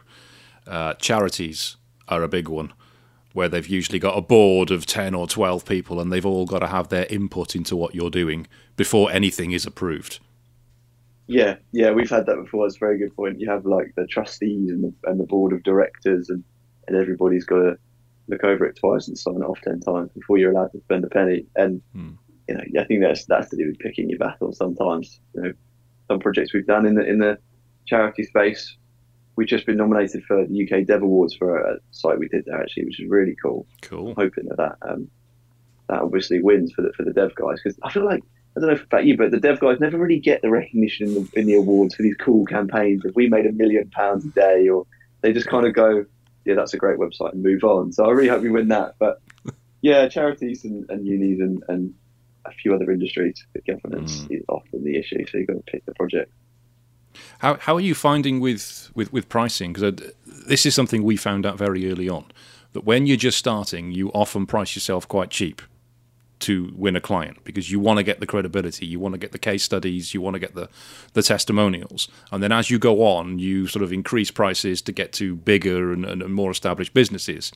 Uh, 0.68 0.94
charities 0.94 1.78
are 2.08 2.22
a 2.22 2.28
big 2.28 2.48
one. 2.48 2.74
where 3.34 3.48
they've 3.48 3.68
usually 3.68 4.00
got 4.00 4.18
a 4.18 4.22
board 4.22 4.72
of 4.72 4.86
10 4.86 5.16
or 5.16 5.28
12 5.28 5.66
people 5.66 6.00
and 6.00 6.12
they've 6.12 6.26
all 6.26 6.46
got 6.46 6.60
to 6.60 6.68
have 6.68 6.90
their 6.90 7.06
input 7.06 7.56
into 7.56 7.76
what 7.76 7.96
you're 7.96 8.10
doing 8.10 8.48
before 8.76 9.12
anything 9.12 9.52
is 9.52 9.66
approved. 9.66 10.20
Yeah, 11.28 11.56
yeah, 11.72 11.92
we've 11.92 12.10
had 12.10 12.26
that 12.26 12.36
before. 12.36 12.66
It's 12.66 12.76
a 12.76 12.80
very 12.80 12.98
good 12.98 13.16
point. 13.16 13.40
You 13.40 13.50
have 13.50 13.66
like 13.66 13.94
the 13.96 14.06
trustees 14.06 14.70
and 14.70 14.84
the, 14.84 15.10
and 15.10 15.18
the 15.18 15.26
board 15.26 15.54
of 15.54 15.64
directors, 15.64 16.30
and, 16.30 16.44
and 16.88 16.98
everybody's 16.98 17.46
got 17.46 17.60
to 17.60 17.78
look 18.32 18.44
over 18.44 18.66
it 18.66 18.78
twice 18.78 19.08
and 19.08 19.18
sign 19.18 19.36
it 19.36 19.46
off 19.46 19.60
10 19.62 19.82
times 19.82 20.10
before 20.14 20.38
you're 20.38 20.52
allowed 20.52 20.72
to 20.72 20.80
spend 20.82 21.04
a 21.04 21.10
penny. 21.10 21.46
And, 21.56 21.82
hmm. 21.94 22.12
you 22.48 22.56
know, 22.56 22.82
I 22.82 22.86
think 22.86 23.02
that's, 23.02 23.26
that's 23.26 23.50
to 23.50 23.58
do 23.58 23.68
with 23.68 23.80
picking 23.80 24.10
your 24.10 24.20
battles 24.20 24.58
sometimes. 24.58 25.20
You 25.36 25.42
know, 25.42 25.54
some 26.08 26.20
projects 26.20 26.54
we've 26.54 26.66
done 26.66 26.86
in 26.86 26.96
the, 26.96 27.06
in 27.06 27.20
the 27.20 27.38
charity 27.86 28.24
space, 28.24 28.76
we've 29.36 29.48
just 29.48 29.66
been 29.66 29.78
nominated 29.78 30.24
for 30.24 30.46
the 30.46 30.64
UK 30.64 30.86
Dev 30.86 31.04
Awards 31.04 31.36
for 31.36 31.58
a 31.58 31.78
site 31.92 32.20
we 32.20 32.28
did 32.28 32.46
there 32.46 32.62
actually, 32.62 32.86
which 32.86 33.00
is 33.00 33.10
really 33.10 33.36
cool. 33.42 33.66
Cool. 33.82 34.10
I'm 34.10 34.16
hoping 34.16 34.46
that 34.50 34.58
that, 34.58 34.78
um, 34.82 35.10
that 35.92 36.02
obviously 36.02 36.42
wins 36.42 36.72
for 36.72 36.82
the 36.82 36.92
for 36.94 37.04
the 37.04 37.12
dev 37.12 37.36
guys 37.36 37.60
because 37.62 37.78
I 37.84 37.92
feel 37.92 38.06
like 38.06 38.24
I 38.56 38.60
don't 38.60 38.70
know 38.70 38.82
about 38.82 39.06
you, 39.06 39.16
but 39.16 39.32
the 39.32 39.40
dev 39.40 39.60
guys 39.60 39.80
never 39.80 39.98
really 39.98 40.20
get 40.20 40.42
the 40.42 40.50
recognition 40.50 41.08
in 41.08 41.14
the, 41.14 41.30
in 41.40 41.46
the 41.46 41.56
awards 41.56 41.96
for 41.96 42.02
these 42.02 42.16
cool 42.16 42.46
campaigns. 42.46 43.06
If 43.06 43.16
we 43.16 43.30
made 43.30 43.46
a 43.46 43.52
million 43.52 43.90
pounds 43.92 44.26
a 44.26 44.30
day, 44.30 44.68
or 44.68 44.86
they 45.22 45.32
just 45.32 45.48
kind 45.48 45.66
of 45.66 45.74
go, 45.74 46.06
"Yeah, 46.46 46.56
that's 46.56 46.74
a 46.74 46.78
great 46.78 46.98
website," 46.98 47.34
and 47.34 47.44
move 47.44 47.64
on. 47.64 47.92
So 47.92 48.06
I 48.06 48.12
really 48.12 48.30
hope 48.30 48.42
we 48.42 48.50
win 48.50 48.70
that. 48.70 48.96
But 49.00 49.22
yeah, 49.82 50.08
charities 50.08 50.66
and, 50.66 50.90
and 50.90 51.06
unis 51.06 51.40
and, 51.40 51.64
and 51.68 51.94
a 52.46 52.52
few 52.52 52.74
other 52.74 52.92
industries, 52.92 53.46
governance 53.68 54.22
mm. 54.22 54.38
is 54.38 54.44
often 54.50 54.84
the 54.84 54.98
issue. 54.98 55.26
So 55.28 55.38
you've 55.38 55.48
got 55.48 55.54
to 55.66 55.72
pick 55.72 55.86
the 55.86 55.94
project. 55.94 56.32
How 57.40 57.56
how 57.56 57.76
are 57.76 57.82
you 57.82 57.96
finding 57.96 58.40
with 58.40 58.92
with, 58.96 59.12
with 59.12 59.30
pricing? 59.30 59.74
Because 59.74 59.94
uh, 59.94 60.12
this 60.48 60.66
is 60.66 60.74
something 60.74 61.04
we 61.04 61.18
found 61.18 61.46
out 61.46 61.58
very 61.58 61.92
early 61.92 62.10
on 62.10 62.26
that 62.74 62.86
when 62.86 63.06
you're 63.06 63.18
just 63.18 63.38
starting, 63.38 63.92
you 63.92 64.10
often 64.12 64.46
price 64.46 64.76
yourself 64.76 65.08
quite 65.08 65.30
cheap 65.30 65.62
to 66.42 66.72
win 66.76 66.96
a 66.96 67.02
client 67.02 67.38
because 67.44 67.72
you 67.72 67.80
want 67.80 67.98
to 67.98 68.04
get 68.04 68.20
the 68.20 68.26
credibility, 68.26 68.86
you 68.86 69.00
want 69.00 69.14
to 69.14 69.20
get 69.20 69.32
the 69.32 69.40
case 69.40 69.64
studies, 69.64 70.14
you 70.14 70.22
want 70.22 70.36
to 70.36 70.40
get 70.40 70.56
the 70.56 70.70
the 71.14 71.24
testimonials, 71.24 72.08
and 72.32 72.42
then 72.42 72.52
as 72.52 72.70
you 72.70 72.80
go 72.80 73.04
on, 73.04 73.40
you 73.40 73.68
sort 73.68 73.84
of 73.84 73.94
increase 73.94 74.32
prices 74.32 74.82
to 74.82 74.92
get 74.92 75.14
to 75.14 75.36
bigger 75.36 75.92
and, 75.94 76.06
and 76.06 76.34
more 76.34 76.52
established 76.52 76.94
businesses. 76.94 77.52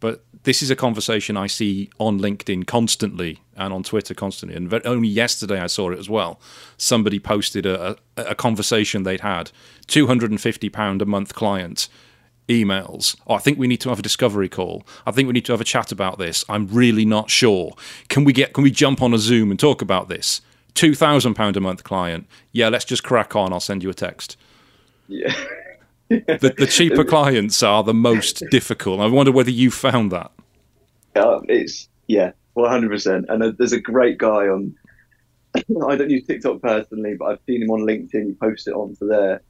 But 0.00 0.22
this 0.42 0.62
is 0.62 0.70
a 0.70 0.76
conversation 0.76 1.36
I 1.36 1.46
see 1.46 1.88
on 1.98 2.20
LinkedIn 2.20 2.66
constantly 2.66 3.40
and 3.56 3.72
on 3.72 3.82
Twitter 3.82 4.12
constantly. 4.12 4.56
And 4.56 4.86
only 4.86 5.08
yesterday 5.08 5.60
I 5.60 5.66
saw 5.66 5.90
it 5.92 5.98
as 5.98 6.10
well. 6.10 6.38
Somebody 6.76 7.18
posted 7.18 7.64
a, 7.64 7.96
a, 8.16 8.22
a 8.22 8.34
conversation 8.34 9.04
they'd 9.04 9.20
had, 9.22 9.50
£250 9.86 11.00
a 11.00 11.04
month 11.06 11.34
client 11.34 11.88
emails. 12.48 13.16
Oh, 13.26 13.34
I 13.34 13.38
think 13.38 13.58
we 13.58 13.66
need 13.66 13.80
to 13.82 13.88
have 13.88 13.98
a 13.98 14.02
discovery 14.02 14.48
call. 14.48 14.86
I 15.06 15.10
think 15.10 15.26
we 15.26 15.32
need 15.32 15.44
to 15.46 15.52
have 15.52 15.60
a 15.60 15.64
chat 15.64 15.92
about 15.92 16.18
this. 16.18 16.44
I'm 16.48 16.66
really 16.68 17.04
not 17.04 17.30
sure. 17.30 17.74
Can 18.08 18.24
we 18.24 18.32
get 18.32 18.52
can 18.52 18.64
we 18.64 18.70
jump 18.70 19.02
on 19.02 19.14
a 19.14 19.18
Zoom 19.18 19.50
and 19.50 19.58
talk 19.58 19.82
about 19.82 20.08
this? 20.08 20.40
Two 20.74 20.94
thousand 20.94 21.34
pound 21.34 21.56
a 21.56 21.60
month 21.60 21.84
client. 21.84 22.26
Yeah, 22.52 22.68
let's 22.68 22.84
just 22.84 23.04
crack 23.04 23.34
on. 23.36 23.52
I'll 23.52 23.60
send 23.60 23.82
you 23.82 23.90
a 23.90 23.94
text. 23.94 24.36
Yeah. 25.08 25.34
the, 26.08 26.54
the 26.56 26.66
cheaper 26.70 27.04
clients 27.04 27.62
are 27.62 27.82
the 27.82 27.94
most 27.94 28.42
difficult. 28.50 29.00
I 29.00 29.06
wonder 29.06 29.32
whether 29.32 29.50
you 29.50 29.70
found 29.70 30.12
that. 30.12 30.30
Uh, 31.14 31.40
it's 31.48 31.88
yeah, 32.06 32.32
one 32.54 32.70
hundred 32.70 32.90
percent. 32.90 33.26
And 33.28 33.42
uh, 33.42 33.52
there's 33.56 33.72
a 33.72 33.80
great 33.80 34.18
guy 34.18 34.48
on. 34.48 34.74
I 35.54 35.96
don't 35.96 36.10
use 36.10 36.26
TikTok 36.26 36.60
personally, 36.60 37.14
but 37.18 37.26
I've 37.26 37.40
seen 37.46 37.62
him 37.62 37.70
on 37.70 37.80
LinkedIn. 37.80 38.26
He 38.26 38.32
posts 38.34 38.66
it 38.66 38.74
onto 38.74 39.06
there, 39.06 39.40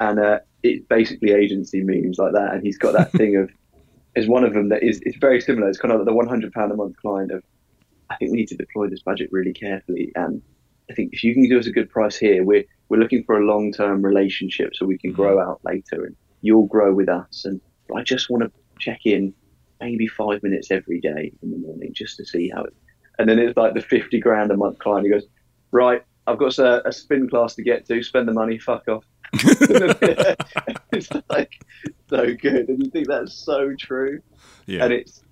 and 0.00 0.18
uh, 0.18 0.38
it's 0.62 0.84
basically 0.88 1.32
agency 1.32 1.82
memes 1.82 2.18
like 2.18 2.32
that. 2.32 2.54
And 2.54 2.62
he's 2.62 2.78
got 2.78 2.92
that 2.92 3.12
thing 3.12 3.36
of 3.36 3.50
is 4.16 4.28
one 4.28 4.44
of 4.44 4.54
them 4.54 4.68
that 4.70 4.82
is 4.82 5.00
it's 5.04 5.18
very 5.18 5.40
similar. 5.40 5.68
It's 5.68 5.78
kind 5.78 5.92
of 5.92 6.00
like 6.00 6.06
the 6.06 6.14
one 6.14 6.28
hundred 6.28 6.52
pound 6.52 6.72
a 6.72 6.76
month 6.76 6.96
client 6.96 7.32
of. 7.32 7.42
I 8.10 8.16
think 8.16 8.30
we 8.30 8.38
need 8.38 8.48
to 8.48 8.56
deploy 8.56 8.88
this 8.88 9.02
budget 9.02 9.28
really 9.30 9.52
carefully, 9.52 10.12
and 10.14 10.40
I 10.90 10.94
think 10.94 11.10
if 11.12 11.22
you 11.22 11.34
can 11.34 11.46
give 11.46 11.58
us 11.58 11.66
a 11.66 11.72
good 11.72 11.90
price 11.90 12.16
here, 12.16 12.42
we're 12.42 12.64
we're 12.88 12.98
looking 12.98 13.22
for 13.24 13.38
a 13.38 13.44
long 13.44 13.72
term 13.72 14.02
relationship 14.02 14.74
so 14.74 14.86
we 14.86 14.98
can 14.98 15.12
grow 15.12 15.36
mm-hmm. 15.36 15.50
out 15.50 15.60
later 15.64 16.04
and 16.04 16.16
you'll 16.40 16.66
grow 16.66 16.94
with 16.94 17.08
us. 17.08 17.44
And 17.44 17.60
I 17.94 18.02
just 18.02 18.30
want 18.30 18.44
to 18.44 18.52
check 18.78 19.00
in 19.04 19.34
maybe 19.80 20.06
five 20.06 20.42
minutes 20.42 20.70
every 20.70 21.00
day 21.00 21.32
in 21.42 21.50
the 21.50 21.58
morning 21.58 21.92
just 21.94 22.16
to 22.16 22.24
see 22.24 22.50
how 22.54 22.64
it. 22.64 22.74
And 23.18 23.28
then 23.28 23.38
it's 23.38 23.56
like 23.56 23.74
the 23.74 23.80
50 23.80 24.18
grand 24.20 24.50
a 24.50 24.56
month 24.56 24.78
client 24.78 25.06
who 25.06 25.12
goes, 25.12 25.26
Right, 25.70 26.02
I've 26.26 26.38
got 26.38 26.58
a, 26.58 26.86
a 26.86 26.92
spin 26.92 27.28
class 27.28 27.54
to 27.56 27.62
get 27.62 27.86
to, 27.86 28.02
spend 28.02 28.28
the 28.28 28.32
money, 28.32 28.58
fuck 28.58 28.88
off. 28.88 29.04
it's 30.92 31.10
like 31.28 31.64
so 32.08 32.34
good. 32.34 32.68
And 32.68 32.82
you 32.82 32.90
think 32.90 33.08
that's 33.08 33.32
so 33.32 33.74
true. 33.78 34.20
Yeah. 34.66 34.84
And 34.84 34.92
it's, 34.92 35.22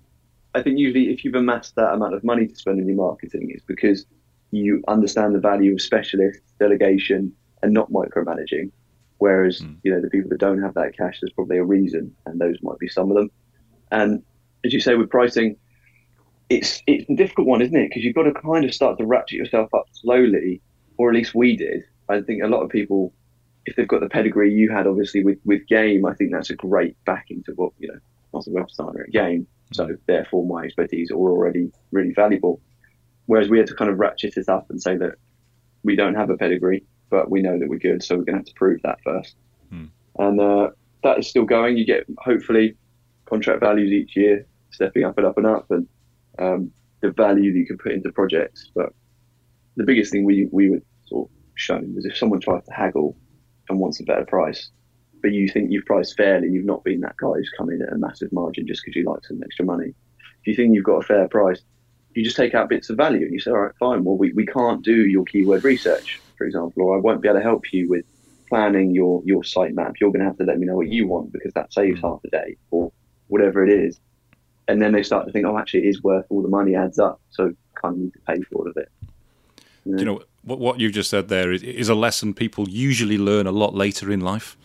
I 0.53 0.61
think 0.61 0.79
usually 0.79 1.09
if 1.11 1.23
you've 1.23 1.35
amassed 1.35 1.75
that 1.75 1.93
amount 1.93 2.13
of 2.13 2.23
money 2.23 2.47
to 2.47 2.55
spend 2.55 2.79
on 2.79 2.87
your 2.87 2.97
marketing, 2.97 3.51
it's 3.53 3.63
because 3.63 4.05
you 4.51 4.83
understand 4.87 5.35
the 5.35 5.39
value 5.39 5.73
of 5.73 5.81
specialists, 5.81 6.41
delegation, 6.59 7.33
and 7.61 7.73
not 7.73 7.91
micromanaging. 7.91 8.71
Whereas, 9.19 9.61
mm. 9.61 9.77
you 9.83 9.91
know, 9.93 10.01
the 10.01 10.09
people 10.09 10.29
that 10.29 10.39
don't 10.39 10.61
have 10.61 10.75
that 10.75 10.95
cash, 10.95 11.19
there's 11.21 11.33
probably 11.33 11.57
a 11.57 11.63
reason, 11.63 12.15
and 12.25 12.39
those 12.39 12.57
might 12.61 12.79
be 12.79 12.87
some 12.87 13.09
of 13.09 13.17
them. 13.17 13.31
And 13.91 14.23
as 14.63 14.73
you 14.73 14.79
say, 14.79 14.95
with 14.95 15.09
pricing, 15.09 15.57
it's 16.49 16.81
it's 16.87 17.09
a 17.09 17.15
difficult 17.15 17.47
one, 17.47 17.61
isn't 17.61 17.75
it? 17.75 17.89
Because 17.89 18.03
you've 18.03 18.15
got 18.15 18.23
to 18.23 18.33
kind 18.33 18.63
of 18.63 18.73
start 18.73 18.97
to 18.99 19.05
ratchet 19.05 19.37
yourself 19.37 19.73
up 19.73 19.85
slowly, 19.91 20.61
or 20.97 21.09
at 21.09 21.15
least 21.15 21.35
we 21.35 21.57
did. 21.57 21.83
I 22.09 22.21
think 22.21 22.43
a 22.43 22.47
lot 22.47 22.61
of 22.61 22.69
people, 22.69 23.13
if 23.67 23.75
they've 23.75 23.87
got 23.87 23.99
the 23.99 24.09
pedigree 24.09 24.51
you 24.51 24.71
had, 24.71 24.87
obviously 24.87 25.23
with 25.23 25.37
with 25.45 25.67
game, 25.67 26.05
I 26.05 26.13
think 26.13 26.31
that's 26.31 26.49
a 26.49 26.55
great 26.55 26.95
backing 27.05 27.43
to 27.43 27.51
what 27.51 27.73
you 27.77 27.89
know. 27.89 27.99
I 28.33 28.37
was 28.37 28.47
a 28.47 28.51
web 28.51 28.67
designer 28.67 29.03
at 29.03 29.11
game, 29.11 29.47
so 29.73 29.95
therefore 30.05 30.45
my 30.45 30.63
expertise 30.63 31.11
are 31.11 31.15
already 31.15 31.71
really 31.91 32.13
valuable. 32.13 32.61
Whereas 33.25 33.49
we 33.49 33.57
had 33.57 33.67
to 33.67 33.75
kind 33.75 33.91
of 33.91 33.99
ratchet 33.99 34.37
it 34.37 34.47
up 34.47 34.69
and 34.69 34.81
say 34.81 34.95
that 34.97 35.15
we 35.83 35.95
don't 35.95 36.15
have 36.15 36.29
a 36.29 36.37
pedigree, 36.37 36.83
but 37.09 37.29
we 37.29 37.41
know 37.41 37.59
that 37.59 37.67
we're 37.67 37.79
good, 37.79 38.03
so 38.03 38.15
we're 38.15 38.23
going 38.23 38.35
to 38.35 38.39
have 38.39 38.45
to 38.45 38.53
prove 38.53 38.81
that 38.83 38.99
first. 39.03 39.35
Hmm. 39.69 39.85
And 40.17 40.39
uh, 40.39 40.69
that 41.03 41.19
is 41.19 41.27
still 41.27 41.45
going. 41.45 41.77
You 41.77 41.85
get 41.85 42.05
hopefully 42.19 42.75
contract 43.25 43.59
values 43.59 43.91
each 43.91 44.15
year, 44.15 44.45
stepping 44.71 45.03
up 45.03 45.17
and 45.17 45.27
up 45.27 45.37
and 45.37 45.47
up, 45.47 45.71
and 45.71 45.87
um, 46.39 46.71
the 47.01 47.11
value 47.11 47.51
that 47.51 47.59
you 47.59 47.65
can 47.65 47.77
put 47.77 47.91
into 47.91 48.11
projects. 48.13 48.71
But 48.73 48.93
the 49.75 49.83
biggest 49.83 50.11
thing 50.11 50.23
we 50.23 50.47
we 50.51 50.69
were 50.69 50.81
sort 51.05 51.29
of 51.29 51.35
shown 51.55 51.95
was 51.95 52.05
if 52.05 52.15
someone 52.15 52.39
tries 52.39 52.63
to 52.65 52.73
haggle 52.73 53.17
and 53.69 53.79
wants 53.79 53.99
a 53.99 54.03
better 54.03 54.25
price, 54.25 54.69
but 55.21 55.31
you 55.31 55.49
think 55.49 55.71
you've 55.71 55.85
priced 55.85 56.15
fairly, 56.15 56.49
you've 56.49 56.65
not 56.65 56.83
been 56.83 57.01
that 57.01 57.17
guy 57.17 57.33
who's 57.35 57.51
come 57.57 57.69
in 57.69 57.81
at 57.81 57.93
a 57.93 57.97
massive 57.97 58.31
margin 58.31 58.67
just 58.67 58.83
because 58.83 58.95
you 58.95 59.03
like 59.09 59.25
some 59.25 59.41
extra 59.43 59.65
money. 59.65 59.93
If 60.41 60.47
you 60.47 60.55
think 60.55 60.75
you've 60.75 60.85
got 60.85 61.03
a 61.03 61.07
fair 61.07 61.27
price, 61.27 61.61
you 62.13 62.23
just 62.23 62.37
take 62.37 62.55
out 62.55 62.69
bits 62.69 62.89
of 62.89 62.97
value 62.97 63.25
and 63.25 63.33
you 63.33 63.39
say, 63.39 63.51
all 63.51 63.59
right, 63.59 63.75
fine, 63.79 64.03
well, 64.03 64.17
we, 64.17 64.31
we 64.33 64.45
can't 64.45 64.83
do 64.83 65.05
your 65.05 65.25
keyword 65.25 65.63
research 65.63 66.19
for 66.37 66.45
example, 66.45 66.83
or 66.83 66.95
I 66.95 66.99
won't 66.99 67.21
be 67.21 67.27
able 67.27 67.39
to 67.39 67.43
help 67.43 67.73
you 67.73 67.89
with 67.89 68.05
planning 68.47 68.91
your, 68.91 69.21
your 69.25 69.41
sitemap. 69.41 69.95
You're 69.99 70.11
going 70.11 70.21
to 70.21 70.27
have 70.27 70.37
to 70.37 70.43
let 70.43 70.59
me 70.59 70.67
know 70.67 70.75
what 70.75 70.87
you 70.87 71.07
want 71.07 71.33
because 71.33 71.53
that 71.53 71.73
saves 71.73 71.99
mm. 71.99 72.03
half 72.03 72.23
a 72.23 72.29
day 72.29 72.55
or 72.71 72.91
whatever 73.27 73.65
it 73.65 73.71
is. 73.71 73.99
And 74.67 74.81
then 74.81 74.93
they 74.93 75.03
start 75.03 75.25
to 75.25 75.31
think, 75.31 75.45
oh, 75.45 75.57
actually, 75.57 75.85
it 75.85 75.89
is 75.89 76.03
worth 76.03 76.25
all 76.29 76.41
the 76.41 76.49
money 76.49 76.75
adds 76.75 76.99
up. 76.99 77.19
So 77.29 77.53
kind 77.75 77.95
of 77.95 77.99
need 77.99 78.13
to 78.13 78.19
pay 78.19 78.41
for 78.43 78.55
all 78.55 78.67
of 78.67 78.77
it. 78.77 78.89
You 79.85 79.93
know, 79.93 79.97
you 79.97 80.05
know 80.05 80.21
what, 80.43 80.59
what 80.59 80.79
you've 80.79 80.93
just 80.93 81.09
said 81.09 81.27
there 81.27 81.51
is, 81.51 81.63
is 81.63 81.89
a 81.89 81.95
lesson 81.95 82.33
people 82.33 82.69
usually 82.69 83.17
learn 83.17 83.47
a 83.47 83.51
lot 83.51 83.73
later 83.73 84.11
in 84.11 84.21
life. 84.21 84.57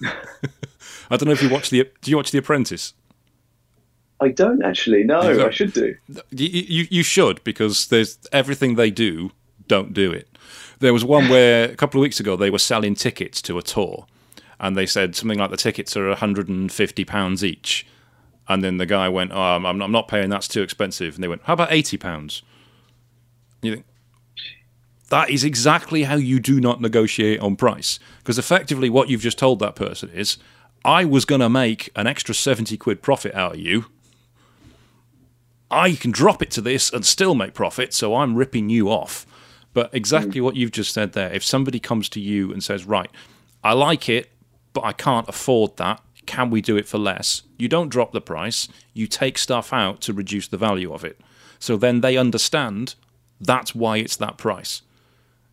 I 0.02 1.16
don't 1.16 1.26
know 1.26 1.32
if 1.32 1.42
you 1.42 1.48
watch 1.48 1.70
the. 1.70 1.88
Do 2.02 2.10
you 2.10 2.16
watch 2.16 2.30
The 2.30 2.38
Apprentice? 2.38 2.94
I 4.20 4.28
don't 4.28 4.64
actually. 4.64 5.04
No, 5.04 5.46
I 5.46 5.50
should 5.50 5.72
do. 5.72 5.94
You, 6.30 6.48
you, 6.48 6.86
you 6.90 7.02
should 7.02 7.42
because 7.44 7.88
there's 7.88 8.18
everything 8.32 8.74
they 8.74 8.90
do. 8.90 9.30
Don't 9.68 9.92
do 9.92 10.10
it. 10.12 10.28
There 10.78 10.92
was 10.92 11.04
one 11.04 11.28
where 11.28 11.70
a 11.70 11.76
couple 11.76 12.00
of 12.00 12.02
weeks 12.02 12.20
ago 12.20 12.36
they 12.36 12.50
were 12.50 12.58
selling 12.58 12.94
tickets 12.94 13.42
to 13.42 13.58
a 13.58 13.62
tour, 13.62 14.06
and 14.58 14.76
they 14.76 14.86
said 14.86 15.14
something 15.16 15.38
like 15.38 15.50
the 15.50 15.56
tickets 15.56 15.96
are 15.96 16.08
150 16.08 17.04
pounds 17.04 17.44
each, 17.44 17.86
and 18.48 18.62
then 18.62 18.78
the 18.78 18.86
guy 18.86 19.08
went, 19.08 19.32
"Oh, 19.32 19.40
I'm, 19.40 19.66
I'm 19.66 19.92
not 19.92 20.08
paying. 20.08 20.30
That's 20.30 20.48
too 20.48 20.62
expensive." 20.62 21.14
And 21.14 21.24
they 21.24 21.28
went, 21.28 21.42
"How 21.44 21.52
about 21.52 21.72
80 21.72 21.96
pounds?" 21.98 22.42
You 23.62 23.74
think 23.74 23.86
that 25.08 25.30
is 25.30 25.44
exactly 25.44 26.04
how 26.04 26.16
you 26.16 26.40
do 26.40 26.60
not 26.60 26.80
negotiate 26.80 27.40
on 27.40 27.56
price, 27.56 27.98
because 28.18 28.38
effectively 28.38 28.90
what 28.90 29.08
you've 29.08 29.20
just 29.20 29.38
told 29.38 29.58
that 29.60 29.76
person 29.76 30.10
is, 30.10 30.38
"I 30.84 31.04
was 31.04 31.24
going 31.24 31.40
to 31.40 31.48
make 31.48 31.90
an 31.94 32.06
extra 32.06 32.34
70 32.34 32.76
quid 32.76 33.02
profit 33.02 33.34
out 33.34 33.54
of 33.54 33.60
you." 33.60 33.86
I 35.70 35.92
can 35.92 36.10
drop 36.12 36.42
it 36.42 36.50
to 36.52 36.60
this 36.60 36.92
and 36.92 37.04
still 37.04 37.34
make 37.34 37.54
profit, 37.54 37.92
so 37.92 38.14
I'm 38.14 38.36
ripping 38.36 38.70
you 38.70 38.88
off. 38.88 39.26
But 39.72 39.90
exactly 39.92 40.40
mm. 40.40 40.44
what 40.44 40.56
you've 40.56 40.70
just 40.70 40.94
said 40.94 41.12
there. 41.12 41.32
If 41.32 41.44
somebody 41.44 41.80
comes 41.80 42.08
to 42.10 42.20
you 42.20 42.52
and 42.52 42.62
says, 42.62 42.86
right, 42.86 43.10
I 43.62 43.72
like 43.72 44.08
it, 44.08 44.30
but 44.72 44.84
I 44.84 44.92
can't 44.92 45.28
afford 45.28 45.76
that. 45.76 46.00
Can 46.24 46.50
we 46.50 46.60
do 46.60 46.76
it 46.76 46.86
for 46.86 46.98
less? 46.98 47.42
You 47.58 47.68
don't 47.68 47.88
drop 47.88 48.12
the 48.12 48.20
price. 48.20 48.68
You 48.94 49.06
take 49.06 49.38
stuff 49.38 49.72
out 49.72 50.00
to 50.02 50.12
reduce 50.12 50.48
the 50.48 50.56
value 50.56 50.92
of 50.92 51.04
it. 51.04 51.20
So 51.58 51.76
then 51.76 52.00
they 52.00 52.16
understand 52.16 52.94
that's 53.40 53.74
why 53.74 53.98
it's 53.98 54.16
that 54.16 54.38
price. 54.38 54.82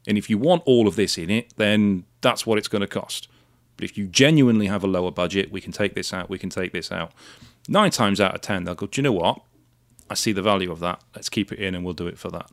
And 0.07 0.17
if 0.17 0.29
you 0.29 0.37
want 0.37 0.63
all 0.65 0.87
of 0.87 0.95
this 0.95 1.17
in 1.17 1.29
it, 1.29 1.53
then 1.57 2.03
that's 2.21 2.45
what 2.45 2.57
it's 2.57 2.67
going 2.67 2.81
to 2.81 2.87
cost. 2.87 3.27
But 3.77 3.85
if 3.85 3.97
you 3.97 4.07
genuinely 4.07 4.67
have 4.67 4.83
a 4.83 4.87
lower 4.87 5.11
budget, 5.11 5.51
we 5.51 5.61
can 5.61 5.71
take 5.71 5.95
this 5.95 6.13
out, 6.13 6.29
we 6.29 6.37
can 6.37 6.49
take 6.49 6.73
this 6.73 6.91
out. 6.91 7.11
nine 7.67 7.91
times 7.91 8.19
out 8.19 8.35
of 8.35 8.41
ten, 8.41 8.65
they'll 8.65 8.75
go, 8.75 8.87
Do 8.87 8.99
you 8.99 9.03
know 9.03 9.13
what? 9.13 9.41
I 10.09 10.15
see 10.15 10.31
the 10.31 10.41
value 10.41 10.71
of 10.71 10.79
that. 10.81 11.01
Let's 11.15 11.29
keep 11.29 11.51
it 11.51 11.59
in 11.59 11.73
and 11.73 11.83
we'll 11.83 11.93
do 11.93 12.07
it 12.07 12.19
for 12.19 12.29
that. 12.29 12.51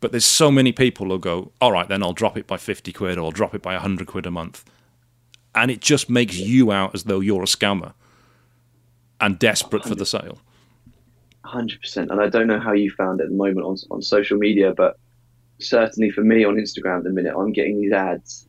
But 0.00 0.12
there's 0.12 0.24
so 0.24 0.50
many 0.50 0.72
people 0.72 1.08
who 1.08 1.18
go, 1.18 1.52
All 1.60 1.72
right, 1.72 1.88
then 1.88 2.02
I'll 2.02 2.12
drop 2.12 2.38
it 2.38 2.46
by 2.46 2.56
50 2.56 2.92
quid 2.92 3.18
or 3.18 3.24
I'll 3.24 3.30
drop 3.30 3.54
it 3.54 3.62
by 3.62 3.74
100 3.74 4.06
quid 4.06 4.26
a 4.26 4.30
month. 4.30 4.64
And 5.54 5.70
it 5.70 5.80
just 5.80 6.08
makes 6.08 6.36
you 6.36 6.70
out 6.70 6.94
as 6.94 7.04
though 7.04 7.20
you're 7.20 7.42
a 7.42 7.46
scammer 7.46 7.94
and 9.20 9.38
desperate 9.38 9.84
for 9.84 9.94
the 9.94 10.06
sale. 10.06 10.38
100%. 11.44 12.10
And 12.10 12.20
I 12.20 12.28
don't 12.28 12.46
know 12.46 12.60
how 12.60 12.72
you 12.72 12.90
found 12.90 13.20
it 13.20 13.24
at 13.24 13.30
the 13.30 13.34
moment 13.34 13.66
on, 13.66 13.76
on 13.90 14.02
social 14.02 14.38
media, 14.38 14.72
but 14.74 14.98
certainly 15.60 16.10
for 16.10 16.22
me 16.22 16.44
on 16.44 16.56
Instagram 16.56 16.98
at 16.98 17.04
the 17.04 17.10
minute, 17.10 17.34
I'm 17.36 17.52
getting 17.52 17.80
these 17.80 17.92
ads 17.92 18.46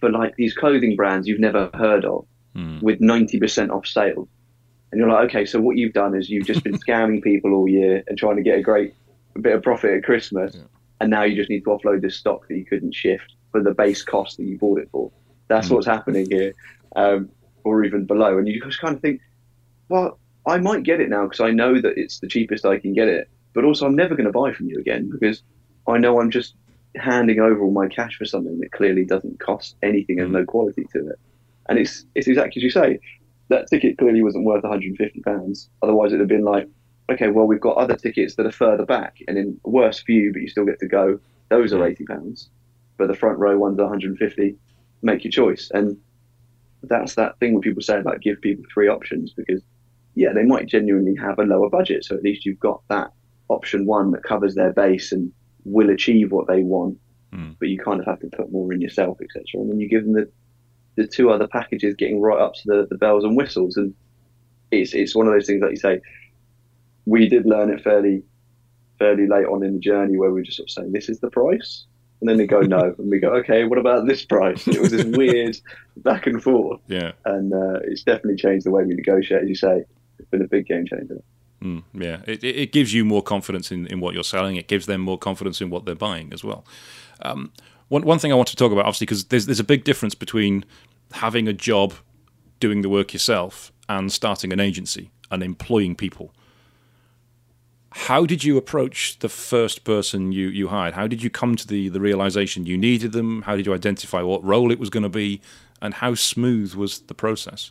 for 0.00 0.10
like 0.10 0.36
these 0.36 0.54
clothing 0.54 0.96
brands 0.96 1.26
you've 1.26 1.40
never 1.40 1.70
heard 1.74 2.04
of 2.04 2.26
mm. 2.54 2.80
with 2.82 3.00
90% 3.00 3.70
off 3.70 3.86
sales. 3.86 4.28
And 4.90 4.98
you're 4.98 5.10
like, 5.10 5.28
okay, 5.28 5.44
so 5.44 5.60
what 5.60 5.76
you've 5.76 5.92
done 5.92 6.14
is 6.14 6.30
you've 6.30 6.46
just 6.46 6.64
been 6.64 6.78
scamming 6.88 7.22
people 7.22 7.52
all 7.52 7.68
year 7.68 8.02
and 8.06 8.18
trying 8.18 8.36
to 8.36 8.42
get 8.42 8.58
a 8.58 8.62
great 8.62 8.94
a 9.36 9.40
bit 9.40 9.54
of 9.54 9.62
profit 9.62 9.92
at 9.92 10.04
Christmas. 10.04 10.54
Yeah. 10.54 10.62
And 11.00 11.10
now 11.10 11.22
you 11.22 11.36
just 11.36 11.50
need 11.50 11.60
to 11.64 11.70
offload 11.70 12.02
this 12.02 12.16
stock 12.16 12.48
that 12.48 12.56
you 12.56 12.64
couldn't 12.64 12.94
shift 12.94 13.34
for 13.52 13.62
the 13.62 13.72
base 13.72 14.02
cost 14.02 14.36
that 14.38 14.44
you 14.44 14.58
bought 14.58 14.80
it 14.80 14.88
for. 14.90 15.10
That's 15.48 15.68
mm. 15.68 15.72
what's 15.72 15.86
happening 15.86 16.28
here, 16.30 16.54
um, 16.96 17.30
or 17.64 17.84
even 17.84 18.04
below. 18.04 18.38
And 18.38 18.48
you 18.48 18.60
just 18.60 18.80
kind 18.80 18.94
of 18.94 19.00
think, 19.00 19.20
well, 19.88 20.18
I 20.46 20.58
might 20.58 20.82
get 20.82 21.00
it 21.00 21.08
now 21.08 21.24
because 21.24 21.40
I 21.40 21.50
know 21.50 21.80
that 21.80 21.96
it's 21.96 22.18
the 22.18 22.26
cheapest 22.26 22.66
I 22.66 22.78
can 22.78 22.94
get 22.94 23.08
it. 23.08 23.28
But 23.54 23.64
also, 23.64 23.86
I'm 23.86 23.96
never 23.96 24.14
going 24.14 24.26
to 24.26 24.32
buy 24.32 24.52
from 24.52 24.68
you 24.68 24.78
again 24.78 25.10
because 25.10 25.42
I 25.88 25.98
know 25.98 26.20
I'm 26.20 26.30
just 26.30 26.54
handing 26.96 27.40
over 27.40 27.62
all 27.62 27.70
my 27.70 27.88
cash 27.88 28.16
for 28.16 28.24
something 28.24 28.58
that 28.60 28.72
clearly 28.72 29.04
doesn't 29.04 29.40
cost 29.40 29.76
anything 29.82 30.20
and 30.20 30.32
no 30.32 30.42
mm. 30.42 30.46
quality 30.46 30.84
to 30.92 31.08
it. 31.08 31.18
And 31.68 31.78
it's 31.78 32.04
it's 32.14 32.28
exactly 32.28 32.60
as 32.60 32.64
you 32.64 32.70
say. 32.70 33.00
That 33.50 33.66
ticket 33.68 33.96
clearly 33.96 34.22
wasn't 34.22 34.44
worth 34.44 34.62
150 34.62 35.20
pounds. 35.22 35.70
Otherwise, 35.82 36.08
it'd 36.08 36.20
have 36.20 36.28
been 36.28 36.44
like, 36.44 36.68
okay, 37.10 37.28
well, 37.28 37.46
we've 37.46 37.60
got 37.60 37.78
other 37.78 37.96
tickets 37.96 38.34
that 38.34 38.44
are 38.44 38.52
further 38.52 38.84
back 38.84 39.16
and 39.26 39.38
in 39.38 39.58
worse 39.64 40.02
view, 40.02 40.34
but 40.34 40.42
you 40.42 40.48
still 40.48 40.66
get 40.66 40.78
to 40.80 40.86
go. 40.86 41.18
Those 41.48 41.72
are 41.72 41.78
mm. 41.78 41.90
80 41.90 42.04
pounds, 42.04 42.50
but 42.98 43.08
the 43.08 43.14
front 43.14 43.38
row 43.38 43.56
ones 43.56 43.78
are 43.78 43.84
150. 43.84 44.54
Make 45.00 45.24
your 45.24 45.30
choice, 45.30 45.70
and 45.72 45.96
that's 46.82 47.14
that 47.14 47.38
thing 47.38 47.54
where 47.54 47.62
people 47.62 47.82
say 47.82 47.98
about 47.98 48.20
give 48.20 48.40
people 48.40 48.64
three 48.72 48.88
options 48.88 49.32
because 49.32 49.62
yeah, 50.14 50.32
they 50.32 50.42
might 50.42 50.66
genuinely 50.66 51.14
have 51.14 51.38
a 51.38 51.44
lower 51.44 51.70
budget, 51.70 52.04
so 52.04 52.16
at 52.16 52.22
least 52.22 52.44
you've 52.44 52.58
got 52.58 52.82
that 52.88 53.12
option 53.48 53.86
one 53.86 54.10
that 54.10 54.24
covers 54.24 54.54
their 54.54 54.72
base 54.72 55.12
and 55.12 55.32
will 55.70 55.90
achieve 55.90 56.32
what 56.32 56.46
they 56.46 56.62
want, 56.62 56.98
mm. 57.32 57.54
but 57.58 57.68
you 57.68 57.78
kind 57.78 58.00
of 58.00 58.06
have 58.06 58.20
to 58.20 58.28
put 58.28 58.52
more 58.52 58.72
in 58.72 58.80
yourself, 58.80 59.18
etc. 59.20 59.44
And 59.54 59.70
then 59.70 59.80
you 59.80 59.88
give 59.88 60.04
them 60.04 60.14
the 60.14 60.30
the 60.96 61.06
two 61.06 61.30
other 61.30 61.46
packages 61.46 61.94
getting 61.94 62.20
right 62.20 62.40
up 62.40 62.54
to 62.54 62.62
the, 62.66 62.86
the 62.90 62.98
bells 62.98 63.22
and 63.22 63.36
whistles, 63.36 63.76
and 63.76 63.94
it's 64.70 64.94
it's 64.94 65.14
one 65.14 65.26
of 65.26 65.32
those 65.32 65.46
things 65.46 65.60
that 65.60 65.70
you 65.70 65.76
say. 65.76 66.00
We 67.06 67.26
did 67.28 67.46
learn 67.46 67.70
it 67.70 67.82
fairly 67.82 68.22
fairly 68.98 69.26
late 69.26 69.46
on 69.46 69.62
in 69.62 69.74
the 69.74 69.78
journey 69.78 70.18
where 70.18 70.30
we 70.30 70.40
were 70.40 70.44
just 70.44 70.56
sort 70.56 70.68
of 70.68 70.72
saying 70.72 70.92
this 70.92 71.08
is 71.08 71.20
the 71.20 71.30
price, 71.30 71.86
and 72.20 72.28
then 72.28 72.36
they 72.36 72.46
go 72.46 72.60
no, 72.60 72.94
and 72.98 73.10
we 73.10 73.18
go 73.18 73.34
okay, 73.36 73.64
what 73.64 73.78
about 73.78 74.06
this 74.06 74.24
price? 74.24 74.66
And 74.66 74.76
it 74.76 74.82
was 74.82 74.90
this 74.90 75.04
weird 75.16 75.56
back 75.98 76.26
and 76.26 76.42
forth. 76.42 76.80
Yeah, 76.88 77.12
and 77.24 77.52
uh, 77.52 77.80
it's 77.84 78.02
definitely 78.02 78.36
changed 78.36 78.66
the 78.66 78.70
way 78.70 78.84
we 78.84 78.94
negotiate, 78.94 79.42
as 79.42 79.48
you 79.48 79.54
say. 79.54 79.84
It's 80.18 80.28
been 80.30 80.42
a 80.42 80.48
big 80.48 80.66
game 80.66 80.84
changer. 80.84 81.22
Mm, 81.62 81.82
yeah, 81.92 82.20
it, 82.26 82.44
it 82.44 82.72
gives 82.72 82.94
you 82.94 83.04
more 83.04 83.22
confidence 83.22 83.72
in, 83.72 83.86
in 83.88 84.00
what 84.00 84.14
you're 84.14 84.22
selling. 84.24 84.56
It 84.56 84.68
gives 84.68 84.86
them 84.86 85.00
more 85.00 85.18
confidence 85.18 85.60
in 85.60 85.70
what 85.70 85.84
they're 85.84 85.94
buying 85.94 86.32
as 86.32 86.44
well. 86.44 86.64
Um, 87.20 87.52
one 87.88 88.02
one 88.02 88.18
thing 88.18 88.32
I 88.32 88.36
want 88.36 88.48
to 88.48 88.56
talk 88.56 88.70
about, 88.70 88.84
obviously, 88.84 89.06
because 89.06 89.24
there's 89.24 89.46
there's 89.46 89.60
a 89.60 89.64
big 89.64 89.84
difference 89.84 90.14
between 90.14 90.64
having 91.12 91.48
a 91.48 91.52
job, 91.52 91.94
doing 92.60 92.82
the 92.82 92.88
work 92.88 93.12
yourself, 93.12 93.72
and 93.88 94.12
starting 94.12 94.52
an 94.52 94.60
agency 94.60 95.10
and 95.30 95.42
employing 95.42 95.96
people. 95.96 96.32
How 97.92 98.26
did 98.26 98.44
you 98.44 98.56
approach 98.56 99.18
the 99.18 99.28
first 99.28 99.82
person 99.82 100.30
you, 100.30 100.48
you 100.48 100.68
hired? 100.68 100.94
How 100.94 101.06
did 101.06 101.22
you 101.22 101.30
come 101.30 101.56
to 101.56 101.66
the, 101.66 101.88
the 101.88 102.00
realization 102.00 102.66
you 102.66 102.76
needed 102.76 103.12
them? 103.12 103.42
How 103.42 103.56
did 103.56 103.66
you 103.66 103.74
identify 103.74 104.22
what 104.22 104.44
role 104.44 104.70
it 104.70 104.78
was 104.78 104.90
going 104.90 105.02
to 105.02 105.08
be? 105.08 105.40
And 105.80 105.94
how 105.94 106.14
smooth 106.14 106.74
was 106.74 107.00
the 107.00 107.14
process? 107.14 107.70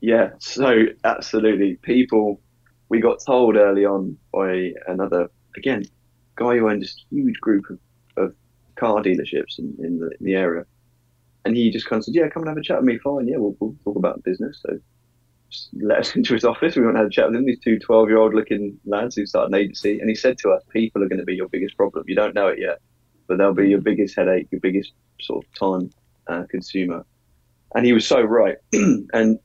Yeah, 0.00 0.30
so 0.38 0.86
absolutely. 1.04 1.76
People, 1.76 2.40
we 2.88 3.00
got 3.00 3.18
told 3.24 3.56
early 3.56 3.84
on 3.84 4.16
by 4.32 4.72
another, 4.86 5.30
again, 5.56 5.84
guy 6.36 6.56
who 6.56 6.70
owned 6.70 6.82
this 6.82 7.04
huge 7.10 7.38
group 7.40 7.64
of, 7.70 7.78
of 8.16 8.34
car 8.76 9.02
dealerships 9.02 9.58
in, 9.58 9.76
in, 9.78 9.98
the, 9.98 10.10
in 10.18 10.24
the 10.24 10.34
area. 10.34 10.64
And 11.44 11.56
he 11.56 11.70
just 11.70 11.86
kind 11.86 12.00
of 12.00 12.04
said, 12.04 12.14
Yeah, 12.14 12.28
come 12.28 12.42
and 12.42 12.48
have 12.48 12.58
a 12.58 12.62
chat 12.62 12.78
with 12.78 12.86
me. 12.86 12.98
Fine. 12.98 13.28
Yeah, 13.28 13.36
we'll, 13.38 13.56
we'll 13.60 13.76
talk 13.84 13.96
about 13.96 14.22
business. 14.22 14.60
So 14.62 14.78
let 15.72 16.00
us 16.00 16.16
into 16.16 16.34
his 16.34 16.44
office. 16.44 16.76
We 16.76 16.82
went 16.82 16.96
and 16.96 17.04
had 17.04 17.06
a 17.06 17.10
chat 17.10 17.26
with 17.26 17.36
him, 17.36 17.46
these 17.46 17.60
two 17.60 17.78
12 17.78 18.08
year 18.08 18.18
old 18.18 18.34
looking 18.34 18.78
lads 18.84 19.16
who 19.16 19.26
started 19.26 19.54
an 19.54 19.60
agency. 19.60 20.00
And 20.00 20.08
he 20.08 20.14
said 20.14 20.38
to 20.38 20.50
us, 20.50 20.62
People 20.70 21.02
are 21.02 21.08
going 21.08 21.18
to 21.20 21.24
be 21.24 21.34
your 21.34 21.48
biggest 21.48 21.76
problem. 21.76 22.04
You 22.08 22.14
don't 22.14 22.34
know 22.34 22.48
it 22.48 22.58
yet, 22.58 22.80
but 23.26 23.38
they'll 23.38 23.54
be 23.54 23.68
your 23.68 23.80
biggest 23.80 24.16
headache, 24.16 24.48
your 24.50 24.60
biggest 24.60 24.92
sort 25.20 25.44
of 25.44 25.54
time 25.54 25.90
uh, 26.26 26.44
consumer. 26.50 27.04
And 27.74 27.86
he 27.86 27.92
was 27.92 28.06
so 28.06 28.20
right. 28.20 28.56
and 28.72 29.38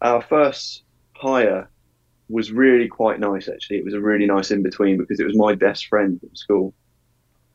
our 0.00 0.22
first 0.22 0.82
hire 1.14 1.68
was 2.28 2.52
really 2.52 2.88
quite 2.88 3.20
nice, 3.20 3.48
actually. 3.48 3.78
It 3.78 3.84
was 3.84 3.94
a 3.94 4.00
really 4.00 4.26
nice 4.26 4.50
in 4.50 4.62
between 4.62 4.98
because 4.98 5.18
it 5.20 5.24
was 5.24 5.36
my 5.36 5.54
best 5.54 5.86
friend 5.86 6.20
at 6.22 6.36
school. 6.36 6.74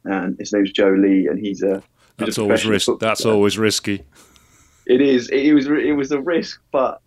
And 0.05 0.37
his 0.37 0.51
name's 0.51 0.71
Joe 0.71 0.91
Lee, 0.91 1.27
and 1.27 1.39
he's 1.39 1.63
a. 1.63 1.81
He's 2.17 2.27
that's 2.27 2.37
a 2.37 2.41
always 2.41 2.65
risk. 2.65 2.89
That's 2.99 3.25
always 3.25 3.57
risky. 3.57 4.03
It 4.85 5.01
is. 5.01 5.29
It 5.29 5.53
was. 5.53 5.67
It 5.67 5.95
was 5.95 6.11
a 6.11 6.19
risk, 6.19 6.61
but 6.71 7.01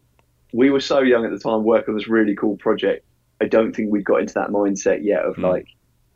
we 0.52 0.70
were 0.70 0.80
so 0.80 1.00
young 1.00 1.24
at 1.24 1.30
the 1.30 1.38
time 1.38 1.64
working 1.64 1.92
on 1.92 1.98
this 1.98 2.08
really 2.08 2.34
cool 2.34 2.56
project. 2.56 3.04
I 3.40 3.46
don't 3.46 3.74
think 3.76 3.92
we'd 3.92 4.04
got 4.04 4.20
into 4.20 4.34
that 4.34 4.48
mindset 4.48 5.04
yet 5.04 5.24
of 5.24 5.36
mm. 5.36 5.42
like 5.42 5.66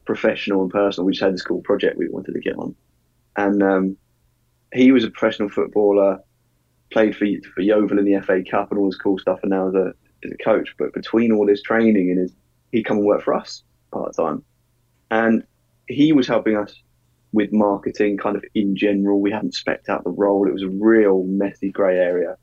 professional 0.07 0.63
and 0.63 0.71
personal. 0.71 1.05
We 1.05 1.13
just 1.13 1.23
had 1.23 1.35
this 1.35 1.43
cool 1.43 1.61
project 1.61 1.99
we 1.99 2.09
wanted 2.09 2.33
to 2.33 2.41
get 2.41 2.57
on, 2.57 2.75
and 3.37 3.63
um, 3.63 3.97
he 4.73 4.93
was 4.93 5.05
a 5.05 5.11
professional 5.11 5.51
footballer 5.51 6.21
played 6.91 7.17
for 7.17 7.27
for 7.55 7.61
Yeovil 7.61 7.99
in 7.99 8.05
the 8.05 8.21
FA 8.21 8.43
Cup 8.49 8.71
and 8.71 8.79
all 8.79 8.91
this 8.91 8.99
cool 8.99 9.19
stuff, 9.19 9.41
and 9.43 9.51
now 9.51 9.69
as 9.69 9.75
a 9.75 9.93
as 10.25 10.33
a 10.33 10.45
coach. 10.45 10.75
But 10.79 10.93
between 10.93 11.33
all 11.33 11.47
his 11.47 11.63
training 11.63 12.11
and 12.11 12.19
his, 12.19 12.33
he'd 12.73 12.85
come 12.85 12.99
and 12.99 13.07
work 13.07 13.23
for 13.23 13.35
us 13.35 13.63
part 13.93 14.15
time, 14.15 14.45
and 15.11 15.45
he 15.89 16.13
was 16.13 16.27
helping 16.27 16.57
us 16.57 16.75
with 17.33 17.53
marketing, 17.53 18.17
kind 18.19 18.37
of 18.37 18.45
in 18.55 18.77
general. 18.77 19.21
We 19.21 19.31
hadn't 19.31 19.55
specced 19.55 19.89
out 19.89 20.05
the 20.05 20.11
role; 20.11 20.47
it 20.49 20.53
was 20.53 20.63
a 20.63 20.69
real 20.69 21.25
messy 21.25 21.71
grey 21.71 21.99
area. 21.99 22.37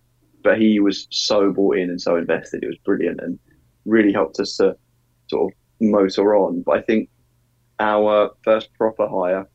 But 0.44 0.60
he 0.62 0.80
was 0.80 1.08
so 1.10 1.52
bought 1.52 1.78
in 1.78 1.90
and 1.90 2.02
so 2.02 2.16
invested; 2.16 2.64
it 2.64 2.68
was 2.68 2.78
brilliant, 2.86 3.20
and 3.22 3.40
really 3.86 4.14
helped 4.14 4.40
us 4.40 4.58
to 4.58 4.78
sort 5.28 5.52
of 5.52 5.60
motor 5.82 6.36
on. 6.36 6.62
But 6.62 6.78
I 6.78 6.82
think 6.82 7.10
our 7.80 8.32
first 8.44 8.74
proper 8.74 9.08
hire 9.08 9.48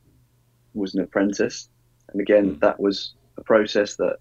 was 0.75 0.95
an 0.95 1.03
apprentice, 1.03 1.69
and 2.09 2.21
again, 2.21 2.51
hmm. 2.51 2.59
that 2.61 2.79
was 2.81 3.15
a 3.39 3.43
process 3.43 3.97
that 3.97 4.17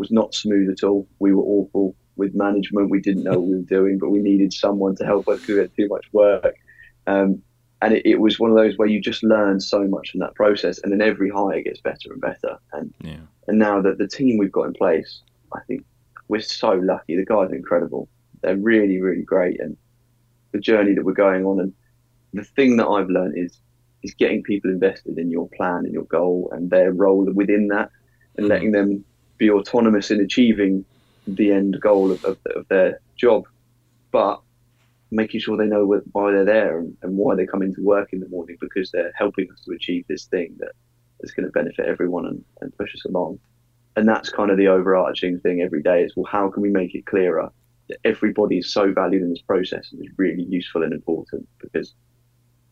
was 0.00 0.10
not 0.10 0.34
smooth 0.34 0.70
at 0.70 0.82
all. 0.82 1.06
We 1.18 1.34
were 1.34 1.42
awful 1.42 1.94
with 2.16 2.34
management. 2.34 2.90
We 2.90 3.00
didn't 3.00 3.22
know 3.22 3.38
what 3.38 3.48
we 3.48 3.56
were 3.56 3.62
doing, 3.62 3.98
but 3.98 4.08
we 4.08 4.20
needed 4.20 4.52
someone 4.52 4.96
to 4.96 5.04
help 5.04 5.28
us 5.28 5.40
because 5.40 5.54
we 5.54 5.60
had 5.60 5.76
too 5.76 5.88
much 5.88 6.06
work. 6.12 6.56
Um, 7.06 7.42
and 7.82 7.94
it, 7.94 8.06
it, 8.06 8.18
was 8.18 8.40
one 8.40 8.50
of 8.50 8.56
those 8.56 8.76
where 8.78 8.88
you 8.88 9.00
just 9.00 9.22
learn 9.22 9.60
so 9.60 9.84
much 9.84 10.10
from 10.10 10.20
that 10.20 10.34
process, 10.34 10.78
and 10.78 10.90
then 10.90 11.02
every 11.02 11.30
hire 11.30 11.62
gets 11.62 11.80
better 11.80 12.12
and 12.12 12.20
better. 12.20 12.58
And 12.72 12.92
yeah. 13.02 13.20
and 13.46 13.58
now 13.58 13.80
that 13.82 13.98
the 13.98 14.08
team 14.08 14.38
we've 14.38 14.52
got 14.52 14.68
in 14.68 14.72
place, 14.72 15.20
I 15.54 15.60
think 15.68 15.84
we're 16.28 16.40
so 16.40 16.72
lucky. 16.72 17.16
The 17.16 17.24
guys 17.24 17.50
are 17.50 17.54
incredible. 17.54 18.08
They're 18.40 18.56
really, 18.56 19.00
really 19.00 19.22
great, 19.22 19.60
and 19.60 19.76
the 20.52 20.60
journey 20.60 20.94
that 20.94 21.04
we're 21.04 21.12
going 21.12 21.44
on. 21.44 21.60
And 21.60 21.72
the 22.32 22.44
thing 22.44 22.78
that 22.78 22.88
I've 22.88 23.10
learned 23.10 23.36
is 23.36 23.60
is 24.02 24.14
getting 24.14 24.42
people 24.42 24.70
invested 24.70 25.18
in 25.18 25.30
your 25.30 25.48
plan 25.56 25.84
and 25.84 25.92
your 25.92 26.04
goal 26.04 26.48
and 26.52 26.70
their 26.70 26.90
role 26.92 27.30
within 27.34 27.68
that, 27.68 27.90
and 28.36 28.46
mm. 28.46 28.50
letting 28.50 28.72
them 28.72 29.04
be 29.40 29.50
autonomous 29.50 30.10
in 30.10 30.20
achieving 30.20 30.84
the 31.26 31.50
end 31.50 31.80
goal 31.80 32.12
of, 32.12 32.24
of, 32.24 32.38
of 32.54 32.68
their 32.68 33.00
job, 33.16 33.44
but 34.12 34.40
making 35.10 35.40
sure 35.40 35.56
they 35.56 35.66
know 35.66 36.00
why 36.12 36.30
they're 36.30 36.44
there 36.44 36.78
and, 36.78 36.96
and, 37.02 37.16
why 37.16 37.34
they 37.34 37.46
come 37.46 37.62
into 37.62 37.82
work 37.82 38.12
in 38.12 38.20
the 38.20 38.28
morning 38.28 38.56
because 38.60 38.92
they're 38.92 39.12
helping 39.16 39.50
us 39.50 39.60
to 39.64 39.72
achieve 39.72 40.04
this 40.08 40.26
thing 40.26 40.54
that 40.58 40.70
is 41.20 41.32
going 41.32 41.46
to 41.46 41.50
benefit 41.50 41.86
everyone 41.86 42.26
and, 42.26 42.44
and 42.60 42.76
push 42.76 42.94
us 42.94 43.04
along. 43.06 43.40
And 43.96 44.06
that's 44.06 44.30
kind 44.30 44.50
of 44.50 44.56
the 44.56 44.68
overarching 44.68 45.40
thing 45.40 45.62
every 45.62 45.82
day 45.82 46.04
is, 46.04 46.14
well, 46.14 46.30
how 46.30 46.48
can 46.48 46.62
we 46.62 46.70
make 46.70 46.94
it 46.94 47.06
clearer 47.06 47.50
that 47.88 47.98
everybody 48.04 48.58
is 48.58 48.72
so 48.72 48.92
valued 48.92 49.22
in 49.22 49.30
this 49.30 49.42
process 49.42 49.90
and 49.90 50.00
is 50.04 50.12
really 50.16 50.44
useful 50.44 50.84
and 50.84 50.92
important 50.92 51.48
because 51.58 51.94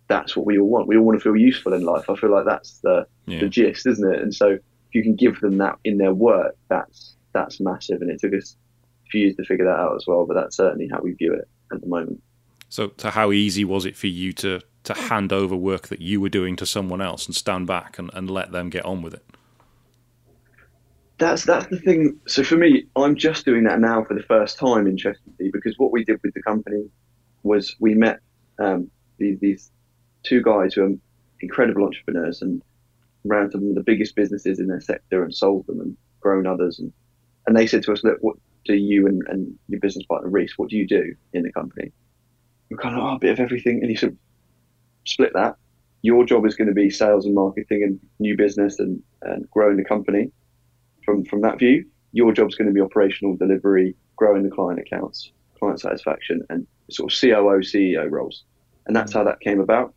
that's 0.07 0.37
what 0.37 0.47
we 0.47 0.59
all 0.59 0.69
want. 0.69 0.87
We 0.87 0.97
all 0.97 1.05
want 1.05 1.19
to 1.19 1.23
feel 1.23 1.37
useful 1.37 1.73
in 1.73 1.83
life. 1.83 2.09
I 2.09 2.15
feel 2.15 2.31
like 2.31 2.45
that's 2.47 2.79
the, 2.79 3.07
yeah. 3.27 3.41
the 3.41 3.49
gist, 3.49 3.87
isn't 3.87 4.15
it? 4.15 4.23
And 4.23 4.35
so 4.35 4.59
if 4.89 4.95
you 4.95 5.03
can 5.03 5.15
give 5.15 5.41
them 5.41 5.59
that 5.59 5.77
in 5.85 5.99
their 5.99 6.15
work, 6.15 6.57
that's 6.69 7.17
that's 7.33 7.61
massive. 7.61 8.01
And 8.03 8.11
it 8.11 8.21
took 8.21 8.35
us 8.35 8.57
a 9.07 9.11
few 9.11 9.23
years 9.23 9.37
to 9.37 9.45
figure 9.45 9.65
that 9.65 9.79
out 9.79 9.97
as 9.97 10.07
well, 10.07 10.27
but 10.27 10.35
that's 10.35 10.57
certainly 10.57 10.89
how 10.91 11.01
we 11.01 11.13
view 11.13 11.35
it 11.35 11.49
at 11.73 11.81
the 11.81 11.87
moment. 11.87 12.23
So, 12.71 12.93
so 12.99 13.11
how 13.11 13.33
easy 13.33 13.65
was 13.65 13.85
it 13.85 13.97
for 13.97 14.09
you 14.09 14.33
to 14.35 14.61
to 14.85 14.95
hand 14.95 15.33
over 15.33 15.57
work 15.57 15.89
that 15.89 16.01
you 16.01 16.21
were 16.21 16.29
doing 16.29 16.57
to 16.57 16.67
someone 16.67 17.03
else 17.03 17.27
and 17.27 17.35
stand 17.35 17.67
back 17.67 17.99
and, 17.99 18.11
and 18.15 18.31
let 18.31 18.53
them 18.53 18.71
get 18.71 18.85
on 18.85 19.03
with 19.03 19.15
it? 19.15 19.25
that's 21.19 21.45
that's 21.45 21.67
the 21.67 21.79
thing. 21.79 22.19
So 22.27 22.43
for 22.45 22.57
me, 22.57 22.87
I'm 22.97 23.17
just 23.17 23.45
doing 23.45 23.65
that 23.65 23.81
now 23.81 24.05
for 24.05 24.15
the 24.15 24.23
first 24.23 24.59
time, 24.59 24.87
interestingly, 24.87 25.51
because 25.53 25.75
what 25.77 25.93
we 25.93 26.05
did 26.05 26.21
with 26.23 26.33
the 26.35 26.43
company 26.43 26.89
was 27.43 27.77
we 27.81 27.95
met 27.95 28.21
um, 28.59 28.91
these, 29.19 29.39
these 29.41 29.71
two 30.23 30.43
guys 30.43 30.75
who 30.75 30.85
are 30.85 30.93
incredible 31.41 31.85
entrepreneurs 31.85 32.43
and 32.43 32.63
some 33.29 33.69
of 33.69 33.75
the 33.75 33.83
biggest 33.83 34.15
businesses 34.15 34.59
in 34.59 34.67
their 34.67 34.81
sector 34.81 35.23
and 35.23 35.35
sold 35.35 35.67
them 35.67 35.81
and 35.81 35.97
grown 36.21 36.47
others. 36.47 36.79
And, 36.79 36.93
and 37.47 37.57
they 37.57 37.67
said 37.67 37.83
to 37.85 37.93
us, 37.93 38.05
look, 38.05 38.19
what 38.21 38.37
do 38.65 38.75
you 38.75 39.07
and, 39.07 39.23
and 39.29 39.55
your 39.69 39.81
business 39.81 40.05
partner, 40.07 40.29
Reece, 40.29 40.55
what 40.57 40.71
do 40.71 40.77
you 40.77 40.87
do 40.87 41.15
in 41.33 41.43
the 41.43 41.53
company? 41.53 41.93
We're 42.71 42.77
kind 42.79 42.97
of, 42.97 43.03
oh, 43.03 43.15
a 43.15 43.19
bit 43.19 43.33
of 43.33 43.41
everything. 43.41 43.81
And 43.81 43.91
he 43.91 43.97
said, 43.97 44.17
split 45.07 45.33
that. 45.35 45.57
Your 46.03 46.25
job 46.25 46.47
is 46.47 46.55
going 46.55 46.69
to 46.69 46.75
be 46.75 46.91
sales 46.91 47.25
and 47.25 47.35
marketing 47.35 47.83
and 47.83 48.01
new 48.19 48.37
business 48.37 48.79
and, 48.79 49.03
and 49.23 49.51
growing 49.51 49.77
the 49.77 49.85
company. 49.85 50.31
From, 51.05 51.25
from 51.25 51.41
that 51.41 51.59
view, 51.59 51.87
your 52.13 52.33
job 52.33 52.49
is 52.49 52.55
going 52.55 52.69
to 52.69 52.75
be 52.75 52.81
operational 52.81 53.37
delivery, 53.37 53.97
growing 54.17 54.43
the 54.43 54.51
client 54.51 54.79
accounts, 54.79 55.33
client 55.59 55.81
satisfaction, 55.81 56.43
and 56.51 56.67
sort 56.91 57.13
of 57.13 57.19
COO, 57.19 57.61
CEO 57.61 58.11
roles. 58.11 58.45
And 58.87 58.95
that's 58.95 59.13
how 59.13 59.25
that 59.25 59.41
came 59.41 59.61
about. 59.61 59.95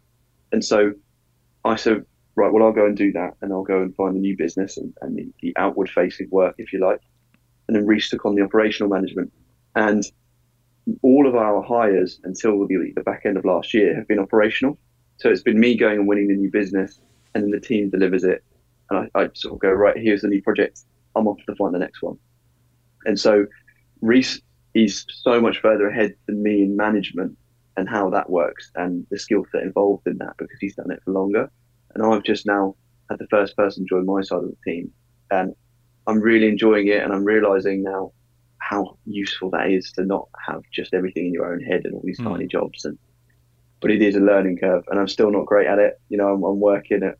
And 0.51 0.63
so 0.63 0.93
I 1.65 1.75
said, 1.75 2.05
right, 2.35 2.51
well, 2.51 2.63
I'll 2.63 2.71
go 2.71 2.85
and 2.85 2.95
do 2.95 3.11
that 3.13 3.35
and 3.41 3.51
I'll 3.51 3.63
go 3.63 3.81
and 3.81 3.95
find 3.95 4.15
a 4.15 4.19
new 4.19 4.35
business 4.37 4.77
and, 4.77 4.93
and 5.01 5.17
the, 5.17 5.29
the 5.41 5.53
outward 5.57 5.89
facing 5.89 6.29
work, 6.29 6.55
if 6.57 6.71
you 6.73 6.79
like. 6.79 7.01
And 7.67 7.75
then 7.75 7.85
Reece 7.85 8.09
took 8.09 8.25
on 8.25 8.35
the 8.35 8.41
operational 8.41 8.89
management. 8.89 9.31
And 9.75 10.03
all 11.01 11.27
of 11.27 11.35
our 11.35 11.61
hires 11.61 12.19
until 12.23 12.67
the, 12.67 12.93
the 12.95 13.03
back 13.03 13.21
end 13.25 13.37
of 13.37 13.45
last 13.45 13.73
year 13.73 13.95
have 13.95 14.07
been 14.07 14.19
operational. 14.19 14.77
So 15.17 15.29
it's 15.29 15.43
been 15.43 15.59
me 15.59 15.77
going 15.77 15.99
and 15.99 16.07
winning 16.07 16.27
the 16.27 16.35
new 16.35 16.49
business 16.49 16.99
and 17.33 17.43
then 17.43 17.51
the 17.51 17.59
team 17.59 17.89
delivers 17.89 18.23
it. 18.23 18.43
And 18.89 19.09
I, 19.15 19.21
I 19.21 19.29
sort 19.33 19.53
of 19.53 19.59
go, 19.59 19.71
right, 19.71 19.95
here's 19.97 20.21
the 20.21 20.27
new 20.27 20.41
project. 20.41 20.81
I'm 21.15 21.27
off 21.27 21.37
to 21.47 21.55
find 21.55 21.73
the 21.73 21.79
next 21.79 22.01
one. 22.01 22.17
And 23.05 23.19
so 23.19 23.45
Reece 24.01 24.41
is 24.73 25.05
so 25.09 25.39
much 25.39 25.59
further 25.59 25.87
ahead 25.87 26.15
than 26.27 26.41
me 26.41 26.63
in 26.63 26.75
management 26.75 27.37
and 27.77 27.87
how 27.87 28.09
that 28.09 28.29
works 28.29 28.71
and 28.75 29.05
the 29.11 29.19
skill 29.19 29.45
set 29.51 29.63
involved 29.63 30.05
in 30.07 30.17
that 30.17 30.35
because 30.37 30.57
he's 30.59 30.75
done 30.75 30.91
it 30.91 31.01
for 31.03 31.11
longer. 31.11 31.49
And 31.93 32.03
I've 32.03 32.23
just 32.23 32.45
now 32.45 32.75
had 33.09 33.19
the 33.19 33.27
first 33.27 33.55
person 33.55 33.85
join 33.87 34.05
my 34.05 34.21
side 34.21 34.43
of 34.43 34.49
the 34.49 34.71
team. 34.71 34.91
And 35.29 35.55
I'm 36.07 36.19
really 36.19 36.47
enjoying 36.47 36.87
it. 36.87 37.03
And 37.03 37.13
I'm 37.13 37.23
realizing 37.23 37.83
now 37.83 38.11
how 38.57 38.97
useful 39.05 39.49
that 39.51 39.71
is 39.71 39.91
to 39.93 40.05
not 40.05 40.27
have 40.45 40.61
just 40.71 40.93
everything 40.93 41.27
in 41.27 41.33
your 41.33 41.51
own 41.51 41.61
head 41.61 41.81
and 41.85 41.93
all 41.93 42.03
these 42.03 42.19
mm. 42.19 42.25
tiny 42.25 42.47
jobs. 42.47 42.85
And, 42.85 42.97
but 43.81 43.91
it 43.91 44.01
is 44.01 44.15
a 44.15 44.19
learning 44.19 44.57
curve 44.57 44.83
and 44.89 44.99
I'm 44.99 45.07
still 45.07 45.31
not 45.31 45.45
great 45.45 45.67
at 45.67 45.79
it. 45.79 45.99
You 46.09 46.17
know, 46.17 46.33
I'm, 46.33 46.43
I'm 46.43 46.59
working 46.59 47.03
at 47.03 47.17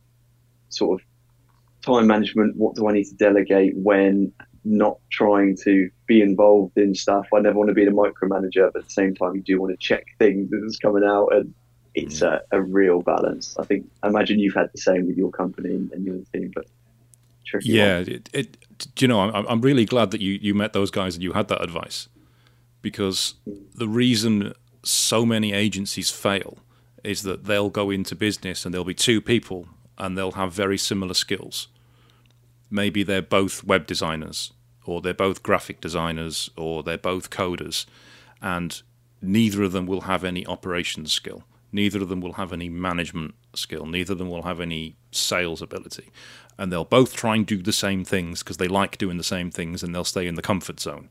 sort 0.68 1.00
of 1.00 1.06
time 1.84 2.06
management. 2.06 2.56
What 2.56 2.76
do 2.76 2.88
I 2.88 2.92
need 2.92 3.04
to 3.04 3.14
delegate 3.14 3.76
when? 3.76 4.32
not 4.64 4.98
trying 5.10 5.56
to 5.64 5.90
be 6.06 6.20
involved 6.22 6.76
in 6.78 6.94
stuff. 6.94 7.26
I 7.34 7.40
never 7.40 7.58
want 7.58 7.68
to 7.68 7.74
be 7.74 7.84
the 7.84 7.90
micromanager, 7.90 8.70
but 8.72 8.82
at 8.82 8.88
the 8.88 8.90
same 8.90 9.14
time, 9.14 9.34
you 9.34 9.42
do 9.42 9.60
want 9.60 9.72
to 9.72 9.76
check 9.84 10.04
things 10.18 10.50
that's 10.50 10.78
coming 10.78 11.04
out, 11.04 11.28
and 11.32 11.52
it's 11.94 12.20
mm. 12.20 12.32
a, 12.32 12.56
a, 12.56 12.62
real 12.62 13.02
balance. 13.02 13.56
I 13.58 13.64
think. 13.64 13.90
I 14.02 14.08
imagine 14.08 14.38
you've 14.38 14.54
had 14.54 14.70
the 14.72 14.78
same 14.78 15.06
with 15.06 15.16
your 15.16 15.30
company 15.30 15.74
and 15.74 16.04
your 16.04 16.18
team, 16.32 16.52
but 16.54 16.66
yeah, 17.60 17.98
it, 17.98 18.30
it, 18.32 18.56
you 18.98 19.08
know, 19.08 19.20
I'm, 19.20 19.46
I'm 19.46 19.60
really 19.60 19.84
glad 19.84 20.10
that 20.12 20.20
you 20.20 20.38
you 20.40 20.54
met 20.54 20.72
those 20.72 20.90
guys 20.90 21.14
and 21.14 21.22
you 21.22 21.32
had 21.32 21.48
that 21.48 21.62
advice, 21.62 22.08
because 22.80 23.34
mm. 23.48 23.60
the 23.74 23.88
reason 23.88 24.54
so 24.82 25.24
many 25.24 25.52
agencies 25.52 26.10
fail 26.10 26.58
is 27.04 27.22
that 27.22 27.44
they'll 27.44 27.70
go 27.70 27.90
into 27.90 28.14
business 28.14 28.64
and 28.64 28.72
there'll 28.72 28.84
be 28.84 28.94
two 28.94 29.20
people 29.20 29.68
and 29.98 30.16
they'll 30.16 30.32
have 30.32 30.52
very 30.52 30.78
similar 30.78 31.14
skills 31.14 31.68
maybe 32.72 33.02
they're 33.02 33.22
both 33.22 33.62
web 33.62 33.86
designers 33.86 34.52
or 34.86 35.00
they're 35.00 35.14
both 35.14 35.42
graphic 35.42 35.80
designers 35.80 36.50
or 36.56 36.82
they're 36.82 36.98
both 36.98 37.30
coders 37.30 37.84
and 38.40 38.82
neither 39.20 39.62
of 39.62 39.72
them 39.72 39.86
will 39.86 40.02
have 40.02 40.24
any 40.24 40.44
operations 40.46 41.12
skill 41.12 41.44
neither 41.72 42.00
of 42.00 42.08
them 42.08 42.20
will 42.20 42.34
have 42.34 42.52
any 42.52 42.68
management 42.68 43.34
skill 43.54 43.86
neither 43.86 44.12
of 44.12 44.18
them 44.18 44.30
will 44.30 44.42
have 44.42 44.60
any 44.60 44.96
sales 45.10 45.60
ability 45.62 46.10
and 46.58 46.70
they'll 46.70 46.84
both 46.84 47.14
try 47.14 47.34
and 47.34 47.46
do 47.46 47.62
the 47.62 47.72
same 47.72 48.04
things 48.04 48.42
because 48.42 48.58
they 48.58 48.68
like 48.68 48.98
doing 48.98 49.16
the 49.16 49.24
same 49.24 49.50
things 49.50 49.82
and 49.82 49.94
they'll 49.94 50.04
stay 50.04 50.26
in 50.26 50.34
the 50.34 50.42
comfort 50.42 50.78
zone 50.78 51.08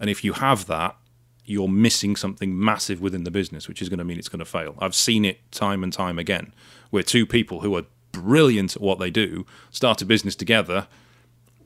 and 0.00 0.10
if 0.10 0.24
you 0.24 0.34
have 0.34 0.66
that 0.66 0.96
you're 1.44 1.68
missing 1.68 2.14
something 2.14 2.58
massive 2.58 3.00
within 3.00 3.24
the 3.24 3.30
business 3.30 3.68
which 3.68 3.80
is 3.80 3.88
going 3.88 3.98
to 3.98 4.04
mean 4.04 4.18
it's 4.18 4.28
going 4.28 4.38
to 4.38 4.44
fail 4.44 4.74
i've 4.80 4.94
seen 4.94 5.24
it 5.24 5.38
time 5.52 5.82
and 5.82 5.92
time 5.92 6.18
again 6.18 6.52
where 6.90 7.02
two 7.02 7.26
people 7.26 7.60
who 7.60 7.76
are 7.76 7.84
brilliant 8.12 8.76
at 8.76 8.82
what 8.82 8.98
they 8.98 9.10
do, 9.10 9.46
start 9.70 10.02
a 10.02 10.06
business 10.06 10.34
together, 10.34 10.86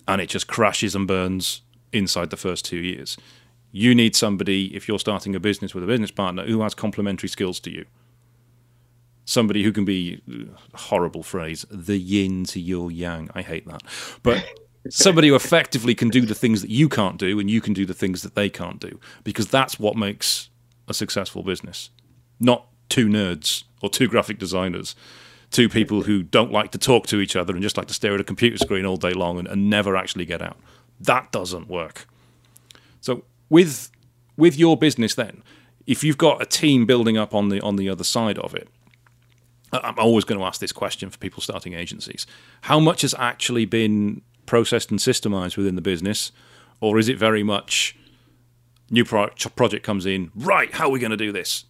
and 0.07 0.21
it 0.21 0.29
just 0.29 0.47
crashes 0.47 0.95
and 0.95 1.07
burns 1.07 1.63
inside 1.93 2.31
the 2.31 2.37
first 2.37 2.65
two 2.65 2.79
years. 2.79 3.17
You 3.71 3.95
need 3.95 4.15
somebody, 4.15 4.75
if 4.75 4.89
you're 4.89 4.99
starting 4.99 5.35
a 5.35 5.41
business 5.41 5.75
with 5.75 5.85
a 5.85 5.87
business 5.87 6.11
partner, 6.11 6.45
who 6.47 6.61
has 6.63 6.75
complementary 6.75 7.29
skills 7.29 7.61
to 7.61 7.71
you. 7.71 7.87
Somebody 9.25 9.63
who 9.63 9.73
can 9.73 9.85
be, 9.85 10.21
uh, 10.29 10.77
horrible 10.77 11.23
phrase, 11.23 11.65
the 11.71 11.97
yin 11.97 12.45
to 12.47 12.61
your 12.61 12.91
yang. 12.91 13.31
I 13.35 13.43
hate 13.43 13.67
that. 13.69 13.83
But 14.23 14.45
somebody 14.91 15.29
who 15.29 15.35
effectively 15.35 15.95
can 15.95 16.09
do 16.09 16.23
the 16.23 16.35
things 16.35 16.61
that 16.63 16.71
you 16.71 16.89
can't 16.89 17.19
do 17.19 17.39
and 17.39 17.51
you 17.51 17.61
can 17.61 17.73
do 17.73 17.87
the 17.87 17.95
things 17.95 18.23
that 18.23 18.35
they 18.35 18.51
can't 18.51 18.81
do. 18.81 18.99
Because 19.25 19.49
that's 19.49 19.79
what 19.79 19.97
makes 19.97 20.49
a 20.89 20.95
successful 20.95 21.43
business. 21.43 21.91
Not 22.41 22.67
two 22.89 23.07
nerds 23.07 23.65
or 23.81 23.89
two 23.89 24.09
graphic 24.09 24.39
designers 24.39 24.97
two 25.53 25.69
people 25.69 26.03
who 26.03 26.23
don't 26.23 26.51
like 26.51 26.73
to 26.73 26.79
talk 26.79 27.07
to 27.07 27.21
each 27.21 27.37
other 27.37 27.53
and 27.53 27.63
just 27.63 27.77
like 27.77 27.87
to 27.87 27.95
stare 27.95 28.15
at 28.15 28.21
a 28.21 28.25
computer 28.25 28.57
screen 28.57 28.85
all 28.85 28.97
day 28.97 29.13
long 29.13 29.39
and, 29.39 29.47
and 29.47 29.71
never 29.71 29.95
actually 29.95 30.25
get 30.25 30.43
out. 30.43 30.57
That 30.99 31.31
doesn't 31.31 31.69
work. 31.69 32.07
So 33.01 33.25
with 33.49 33.91
with 34.37 34.57
your 34.57 34.77
business 34.77 35.15
then, 35.15 35.43
if 35.87 36.03
you've 36.03 36.19
got 36.19 36.41
a 36.41 36.47
team 36.47 36.87
building 36.87 37.17
up 37.17 37.35
on 37.35 37.51
the 37.51 37.61
on 37.61 37.77
the 37.77 37.89
other 37.89 38.05
side 38.05 38.39
of 38.39 38.55
it, 38.55 38.69
I'm 39.73 39.99
always 39.99 40.25
going 40.25 40.39
to 40.39 40.45
ask 40.45 40.61
this 40.61 40.73
question 40.73 41.11
for 41.11 41.19
people 41.19 41.43
starting 41.43 41.73
agencies. 41.73 42.27
How 42.63 42.79
much 42.79 43.03
has 43.03 43.15
actually 43.19 43.65
been 43.65 44.23
processed 44.47 44.91
and 44.91 45.01
systemized 45.01 45.57
within 45.57 45.77
the 45.77 45.83
business, 45.83 46.33
or 46.81 46.99
is 46.99 47.09
it 47.09 47.19
very 47.19 47.43
much 47.43 47.97
new 48.91 49.05
pro- 49.05 49.31
project 49.57 49.85
comes 49.85 50.07
in, 50.07 50.31
right, 50.37 50.73
how 50.73 50.87
are 50.87 50.91
we 50.91 51.01
going 51.01 51.11
to 51.11 51.17
do 51.17 51.33
this? 51.33 51.65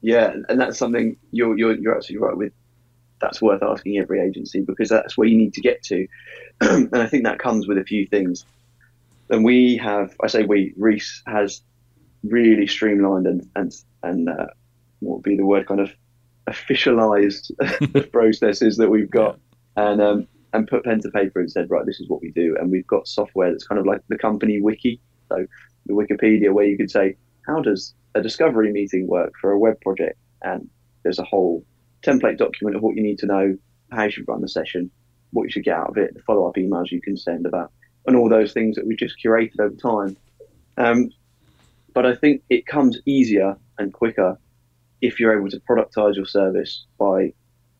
Yeah, 0.00 0.34
and 0.48 0.58
that's 0.58 0.78
something 0.78 1.16
you're 1.30 1.56
you're 1.58 1.76
you're 1.76 1.94
absolutely 1.94 2.26
right 2.26 2.36
with. 2.36 2.52
That's 3.20 3.42
worth 3.42 3.62
asking 3.62 3.98
every 3.98 4.20
agency 4.20 4.62
because 4.62 4.88
that's 4.88 5.18
where 5.18 5.28
you 5.28 5.36
need 5.36 5.52
to 5.54 5.60
get 5.60 5.82
to, 5.84 6.06
and 6.62 6.96
I 6.96 7.06
think 7.06 7.24
that 7.24 7.38
comes 7.38 7.68
with 7.68 7.76
a 7.76 7.84
few 7.84 8.06
things. 8.06 8.46
And 9.28 9.44
we 9.44 9.76
have, 9.76 10.16
I 10.22 10.26
say 10.26 10.42
we, 10.42 10.72
Reece 10.76 11.22
has 11.26 11.60
really 12.24 12.66
streamlined 12.66 13.26
and 13.26 13.48
and 13.54 13.72
and 14.02 14.28
uh, 14.30 14.46
what 15.00 15.16
would 15.16 15.22
be 15.22 15.36
the 15.36 15.44
word, 15.44 15.66
kind 15.66 15.80
of 15.80 15.94
officialized 16.50 17.50
processes 18.12 18.76
that 18.76 18.90
we've 18.90 19.10
got, 19.10 19.38
and 19.76 20.00
um, 20.00 20.28
and 20.52 20.66
put 20.66 20.84
pen 20.84 21.00
to 21.00 21.10
paper 21.10 21.40
and 21.40 21.50
said, 21.50 21.70
right, 21.70 21.86
this 21.86 22.00
is 22.00 22.08
what 22.08 22.20
we 22.20 22.30
do, 22.32 22.56
and 22.58 22.70
we've 22.70 22.86
got 22.86 23.06
software 23.06 23.50
that's 23.50 23.66
kind 23.66 23.78
of 23.78 23.86
like 23.86 24.00
the 24.08 24.18
company 24.18 24.60
wiki, 24.60 25.00
so 25.28 25.46
the 25.86 25.94
Wikipedia, 25.94 26.52
where 26.52 26.66
you 26.66 26.76
could 26.76 26.90
say, 26.90 27.16
how 27.46 27.60
does 27.60 27.94
a 28.14 28.20
discovery 28.20 28.72
meeting 28.72 29.06
work 29.06 29.32
for 29.40 29.52
a 29.52 29.58
web 29.58 29.80
project, 29.80 30.18
and 30.42 30.68
there's 31.02 31.18
a 31.18 31.24
whole 31.24 31.64
template 32.02 32.38
document 32.38 32.76
of 32.76 32.82
what 32.82 32.96
you 32.96 33.02
need 33.02 33.18
to 33.18 33.26
know, 33.26 33.56
how 33.92 34.04
you 34.04 34.10
should 34.10 34.28
run 34.28 34.40
the 34.40 34.48
session, 34.48 34.90
what 35.32 35.44
you 35.44 35.50
should 35.50 35.64
get 35.64 35.76
out 35.76 35.90
of 35.90 35.96
it, 35.96 36.14
the 36.14 36.22
follow 36.22 36.48
up 36.48 36.56
emails 36.56 36.90
you 36.90 37.00
can 37.00 37.16
send 37.16 37.46
about, 37.46 37.72
and 38.06 38.16
all 38.16 38.28
those 38.28 38.52
things 38.52 38.76
that 38.76 38.86
we've 38.86 38.98
just 38.98 39.16
curated 39.24 39.60
over 39.60 39.76
time. 39.76 40.16
Um, 40.76 41.10
but 41.94 42.06
I 42.06 42.14
think 42.14 42.42
it 42.50 42.66
comes 42.66 42.98
easier 43.04 43.56
and 43.78 43.92
quicker 43.92 44.38
if 45.00 45.18
you're 45.18 45.36
able 45.38 45.50
to 45.50 45.60
productize 45.60 46.16
your 46.16 46.26
service 46.26 46.86
by 46.98 47.32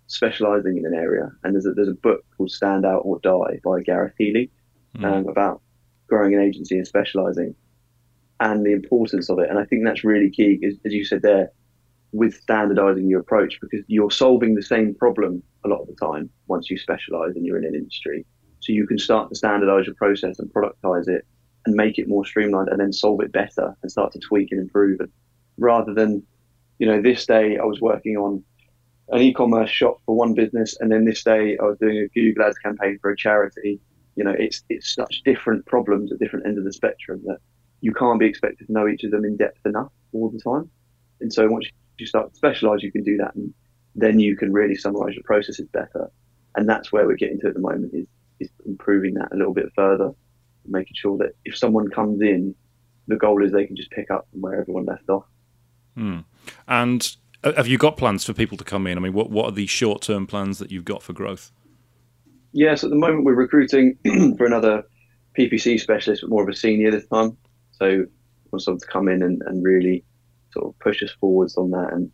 specializing 0.07 0.79
in 0.79 0.87
an 0.87 0.95
area. 0.95 1.31
And 1.45 1.55
there's 1.55 1.67
a, 1.67 1.73
there's 1.73 1.89
a 1.89 1.95
book 1.95 2.25
called 2.37 2.51
Stand 2.51 2.85
Out 2.85 3.03
or 3.05 3.21
Die 3.21 3.61
by 3.65 3.83
Gareth 3.83 4.15
Healy 4.19 4.51
mm. 4.97 5.05
um, 5.05 5.29
about 5.29 5.63
growing 6.09 6.35
an 6.35 6.41
agency 6.41 6.77
and 6.77 6.87
specializing 6.87 7.55
and 8.41 8.65
the 8.65 8.73
importance 8.73 9.29
of 9.29 9.39
it. 9.39 9.49
And 9.51 9.59
I 9.59 9.65
think 9.65 9.85
that's 9.85 10.03
really 10.03 10.31
key, 10.31 10.59
as 10.85 10.93
you 10.93 11.05
said 11.05 11.23
there, 11.23 11.53
with 12.13 12.35
standardizing 12.35 13.09
your 13.09 13.21
approach, 13.21 13.59
because 13.61 13.85
you're 13.87 14.11
solving 14.11 14.55
the 14.55 14.63
same 14.63 14.95
problem 14.95 15.43
a 15.65 15.69
lot 15.69 15.83
of 15.83 15.87
the 15.87 15.95
time 15.95 16.31
once 16.49 16.71
you 16.71 16.79
specialize 16.79 17.37
and 17.37 17.45
you're 17.47 17.59
in 17.59 17.65
an 17.65 17.75
industry. 17.75 18.27
So 18.61 18.73
you 18.73 18.87
can 18.87 18.99
start 18.99 19.29
to 19.29 19.37
standardize 19.37 19.87
your 19.87 19.95
process 19.95 20.39
and 20.39 20.53
productize 20.53 21.07
it 21.07 21.25
and 21.67 21.75
make 21.77 21.99
it 21.99 22.09
more 22.09 22.25
streamlined 22.25 22.69
and 22.69 22.81
then 22.81 22.93
solve 22.93 23.21
it 23.21 23.31
better 23.31 23.77
and 23.83 23.93
start 23.93 24.13
to 24.13 24.19
tweak 24.19 24.49
and 24.51 24.61
improve 24.61 25.01
it 25.01 25.11
rather 25.59 25.95
than, 25.95 26.23
you 26.81 26.87
know, 26.87 27.01
this 27.01 27.27
day 27.27 27.59
I 27.59 27.65
was 27.65 27.81
working 27.81 28.17
on 28.17 28.43
an 29.11 29.21
e-commerce 29.21 29.71
shop 29.71 29.99
for 30.07 30.17
one 30.17 30.33
business 30.33 30.77
and 30.81 30.91
then 30.91 31.05
this 31.05 31.23
day 31.23 31.59
I 31.59 31.65
was 31.65 31.77
doing 31.79 31.99
a 31.99 32.09
Google 32.09 32.45
ads 32.45 32.59
campaign 32.59 32.99
for 33.03 33.11
a 33.11 33.17
charity. 33.17 33.79
You 34.17 34.25
know, 34.25 34.35
it's, 34.37 34.65
it's 34.71 34.95
such 34.95 35.21
different 35.25 35.67
problems 35.67 36.11
at 36.11 36.19
different 36.19 36.47
ends 36.47 36.59
of 36.59 36.65
the 36.65 36.73
spectrum 36.73 37.21
that 37.27 37.37
you 37.83 37.93
can't 37.93 38.19
be 38.19 38.25
expected 38.25 38.67
to 38.67 38.73
know 38.73 38.89
each 38.89 39.05
of 39.05 39.11
them 39.11 39.27
in 39.27 39.37
depth 39.37 39.65
enough 39.67 39.93
all 40.15 40.31
the 40.31 40.41
time. 40.41 40.71
And 41.21 41.31
so 41.31 41.47
once 41.49 41.67
you 41.99 42.07
start 42.07 42.33
to 42.33 42.37
specialize, 42.37 42.83
you 42.83 42.91
can 42.91 43.05
do 43.05 43.19
that. 43.19 43.35
And 43.35 43.53
then 43.95 44.19
you 44.19 44.35
can 44.35 44.51
really 44.51 44.75
summarize 44.75 45.15
your 45.15 45.25
processes 45.25 45.69
better. 45.73 46.11
And 46.57 46.67
that's 46.67 46.91
where 46.91 47.07
we're 47.07 47.17
getting 47.17 47.41
to 47.41 47.49
at 47.49 47.55
the 47.55 47.61
moment 47.61 47.93
is 47.95 48.07
is 48.41 48.49
improving 48.65 49.13
that 49.15 49.29
a 49.33 49.37
little 49.37 49.53
bit 49.53 49.67
further, 49.77 50.13
making 50.67 50.95
sure 50.95 51.19
that 51.19 51.33
if 51.45 51.59
someone 51.59 51.91
comes 51.91 52.23
in, 52.23 52.55
the 53.07 53.17
goal 53.17 53.45
is 53.45 53.53
they 53.53 53.67
can 53.67 53.77
just 53.77 53.91
pick 53.91 54.11
up 54.11 54.27
from 54.31 54.41
where 54.41 54.59
everyone 54.59 54.87
left 54.87 55.11
off. 55.11 55.25
Hmm. 55.95 56.21
And 56.69 57.17
have 57.43 57.67
you 57.67 57.79
got 57.79 57.97
plans 57.97 58.25
for 58.25 58.33
people 58.33 58.57
to 58.59 58.65
come 58.65 58.87
in? 58.87 58.99
I 58.99 59.01
mean, 59.01 59.13
what 59.13 59.31
what 59.31 59.47
are 59.47 59.53
the 59.53 59.67
short 59.67 60.03
term 60.03 60.27
plans 60.27 60.59
that 60.59 60.71
you've 60.71 60.85
got 60.85 61.03
for 61.03 61.13
growth? 61.13 61.53
Yes, 62.53 62.83
at 62.83 62.91
the 62.91 62.97
moment 62.97 63.25
we're 63.25 63.35
recruiting 63.35 63.97
for 64.37 64.45
another 64.45 64.85
PPC 65.39 65.79
specialist, 65.81 66.23
but 66.23 66.31
more 66.31 66.43
of 66.43 66.49
a 66.49 66.55
senior 66.55 66.91
this 66.91 67.07
time. 67.07 67.37
So 67.73 68.07
want 68.51 68.63
someone 68.63 68.81
to 68.81 68.87
come 68.87 69.09
in 69.09 69.23
and, 69.23 69.43
and 69.47 69.63
really 69.63 70.05
sort 70.53 70.67
of 70.67 70.79
push 70.81 71.03
us 71.03 71.13
forwards 71.21 71.57
on 71.57 71.71
that. 71.71 71.93
And 71.93 72.11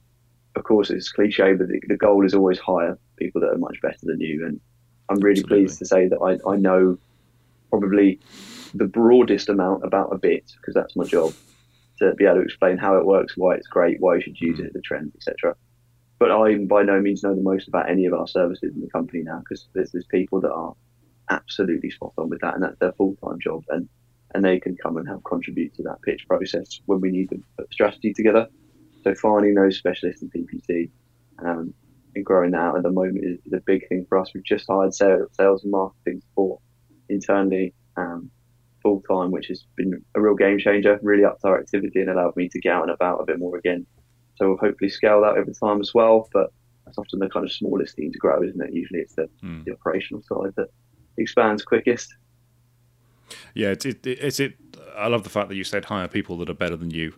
of 0.54 0.64
course, 0.64 0.90
it's 0.90 1.10
cliche, 1.10 1.54
but 1.54 1.68
the, 1.68 1.80
the 1.88 1.96
goal 1.96 2.24
is 2.24 2.34
always 2.34 2.58
hire 2.58 2.98
people 3.16 3.40
that 3.40 3.50
are 3.50 3.58
much 3.58 3.80
better 3.82 3.98
than 4.02 4.20
you. 4.20 4.44
And 4.46 4.60
I'm 5.08 5.18
really 5.18 5.40
Absolutely. 5.40 5.64
pleased 5.64 5.78
to 5.78 5.86
say 5.86 6.08
that 6.08 6.18
I, 6.18 6.50
I 6.50 6.56
know 6.56 6.98
probably 7.70 8.20
the 8.74 8.84
broadest 8.84 9.48
amount 9.48 9.84
about 9.84 10.12
a 10.12 10.18
bit 10.18 10.52
because 10.60 10.74
that's 10.74 10.96
my 10.96 11.04
job 11.04 11.32
to 11.98 12.14
be 12.14 12.24
able 12.24 12.36
to 12.36 12.42
explain 12.42 12.76
how 12.76 12.96
it 12.96 13.06
works, 13.06 13.36
why 13.36 13.54
it's 13.54 13.66
great, 13.66 14.00
why 14.00 14.16
you 14.16 14.20
should 14.20 14.40
use 14.40 14.60
it, 14.60 14.72
the 14.72 14.80
trends, 14.80 15.14
etc. 15.16 15.56
But 16.18 16.30
I 16.30 16.56
by 16.56 16.82
no 16.82 17.00
means 17.00 17.22
know 17.22 17.34
the 17.34 17.42
most 17.42 17.68
about 17.68 17.90
any 17.90 18.06
of 18.06 18.14
our 18.14 18.26
services 18.26 18.74
in 18.74 18.80
the 18.80 18.90
company 18.90 19.22
now 19.22 19.40
because 19.40 19.68
there's, 19.74 19.92
there's 19.92 20.06
people 20.06 20.40
that 20.40 20.52
are 20.52 20.74
absolutely 21.30 21.90
spot 21.90 22.12
on 22.18 22.30
with 22.30 22.40
that, 22.40 22.54
and 22.54 22.62
that's 22.62 22.78
their 22.78 22.92
full 22.92 23.16
time 23.16 23.38
job, 23.40 23.64
and 23.68 23.88
and 24.34 24.44
they 24.44 24.58
can 24.58 24.76
come 24.76 24.96
and 24.96 25.06
help 25.06 25.24
contribute 25.24 25.74
to 25.74 25.82
that 25.84 26.02
pitch 26.02 26.26
process 26.28 26.80
when 26.86 27.00
we 27.00 27.10
need 27.10 27.30
to 27.30 27.42
put 27.56 27.72
strategy 27.72 28.12
together. 28.12 28.48
So 29.04 29.14
finding 29.14 29.54
those 29.54 29.78
specialists 29.78 30.22
in 30.22 30.30
PPC 30.30 30.90
um, 31.38 31.72
and 32.14 32.24
growing 32.24 32.50
that 32.52 32.60
out 32.60 32.76
at 32.76 32.82
the 32.82 32.90
moment 32.90 33.24
is, 33.24 33.38
is, 33.46 33.52
a 33.52 33.60
big 33.60 33.88
thing 33.88 34.04
for 34.08 34.18
us. 34.18 34.32
We've 34.34 34.44
just 34.44 34.66
hired 34.68 34.94
sales, 34.94 35.28
sales 35.32 35.62
and 35.62 35.70
marketing 35.70 36.22
support 36.22 36.60
internally 37.08 37.72
um, 37.96 38.30
full 38.86 39.02
time, 39.02 39.32
which 39.32 39.48
has 39.48 39.64
been 39.76 40.00
a 40.14 40.20
real 40.20 40.36
game 40.36 40.58
changer. 40.58 40.98
Really 41.02 41.24
upped 41.24 41.44
our 41.44 41.58
activity 41.58 42.00
and 42.00 42.10
allowed 42.10 42.36
me 42.36 42.48
to 42.48 42.60
get 42.60 42.72
out 42.72 42.82
and 42.82 42.92
about 42.92 43.20
a 43.20 43.24
bit 43.24 43.38
more 43.38 43.56
again. 43.56 43.84
So 44.36 44.48
we'll 44.48 44.58
hopefully 44.58 44.90
scale 44.90 45.22
that 45.22 45.36
over 45.36 45.50
time 45.50 45.80
as 45.80 45.92
well. 45.92 46.28
But 46.32 46.52
that's 46.84 46.98
often 46.98 47.18
the 47.18 47.28
kind 47.28 47.44
of 47.44 47.52
smallest 47.52 47.96
thing 47.96 48.12
to 48.12 48.18
grow, 48.18 48.42
isn't 48.44 48.60
it? 48.60 48.72
Usually 48.72 49.00
it's 49.00 49.14
the, 49.14 49.28
mm. 49.42 49.64
the 49.64 49.72
operational 49.72 50.22
side 50.22 50.52
that 50.56 50.68
expands 51.18 51.64
quickest. 51.64 52.14
Yeah, 53.54 53.70
it's 53.70 53.84
it, 53.84 54.06
it's 54.06 54.38
it. 54.38 54.54
I 54.96 55.08
love 55.08 55.24
the 55.24 55.30
fact 55.30 55.48
that 55.48 55.56
you 55.56 55.64
said 55.64 55.86
hire 55.86 56.06
people 56.06 56.38
that 56.38 56.48
are 56.48 56.54
better 56.54 56.76
than 56.76 56.92
you. 56.92 57.14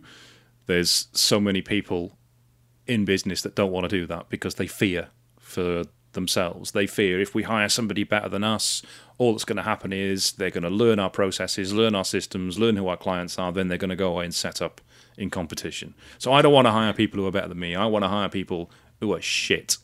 There's 0.65 1.07
so 1.11 1.39
many 1.39 1.61
people 1.61 2.17
in 2.87 3.05
business 3.05 3.43
that 3.43 3.53
don't 3.53 3.71
want 3.71 3.87
to 3.87 3.89
do 3.89 4.07
that 4.07 4.29
because 4.29 4.55
they 4.55 4.65
fear 4.65 5.09
for 5.39 5.83
themselves. 6.13 6.71
They 6.71 6.87
fear 6.87 7.19
if 7.19 7.35
we 7.35 7.43
hire 7.43 7.69
somebody 7.69 8.03
better 8.03 8.29
than 8.29 8.43
us, 8.43 8.81
all 9.17 9.33
that's 9.33 9.45
going 9.45 9.57
to 9.57 9.63
happen 9.63 9.93
is 9.93 10.31
they're 10.33 10.49
going 10.49 10.63
to 10.63 10.69
learn 10.69 10.99
our 10.99 11.09
processes, 11.09 11.73
learn 11.73 11.93
our 11.93 12.05
systems, 12.05 12.57
learn 12.57 12.77
who 12.77 12.87
our 12.87 12.97
clients 12.97 13.37
are, 13.37 13.51
then 13.51 13.67
they're 13.67 13.77
going 13.77 13.89
to 13.89 13.95
go 13.95 14.11
away 14.11 14.25
and 14.25 14.33
set 14.33 14.61
up 14.61 14.81
in 15.17 15.29
competition. 15.29 15.93
So 16.17 16.31
I 16.33 16.41
don't 16.41 16.53
want 16.53 16.67
to 16.67 16.71
hire 16.71 16.93
people 16.93 17.19
who 17.19 17.27
are 17.27 17.31
better 17.31 17.49
than 17.49 17.59
me. 17.59 17.75
I 17.75 17.85
want 17.85 18.03
to 18.03 18.09
hire 18.09 18.29
people 18.29 18.71
who 18.99 19.13
are 19.13 19.21
shit. 19.21 19.77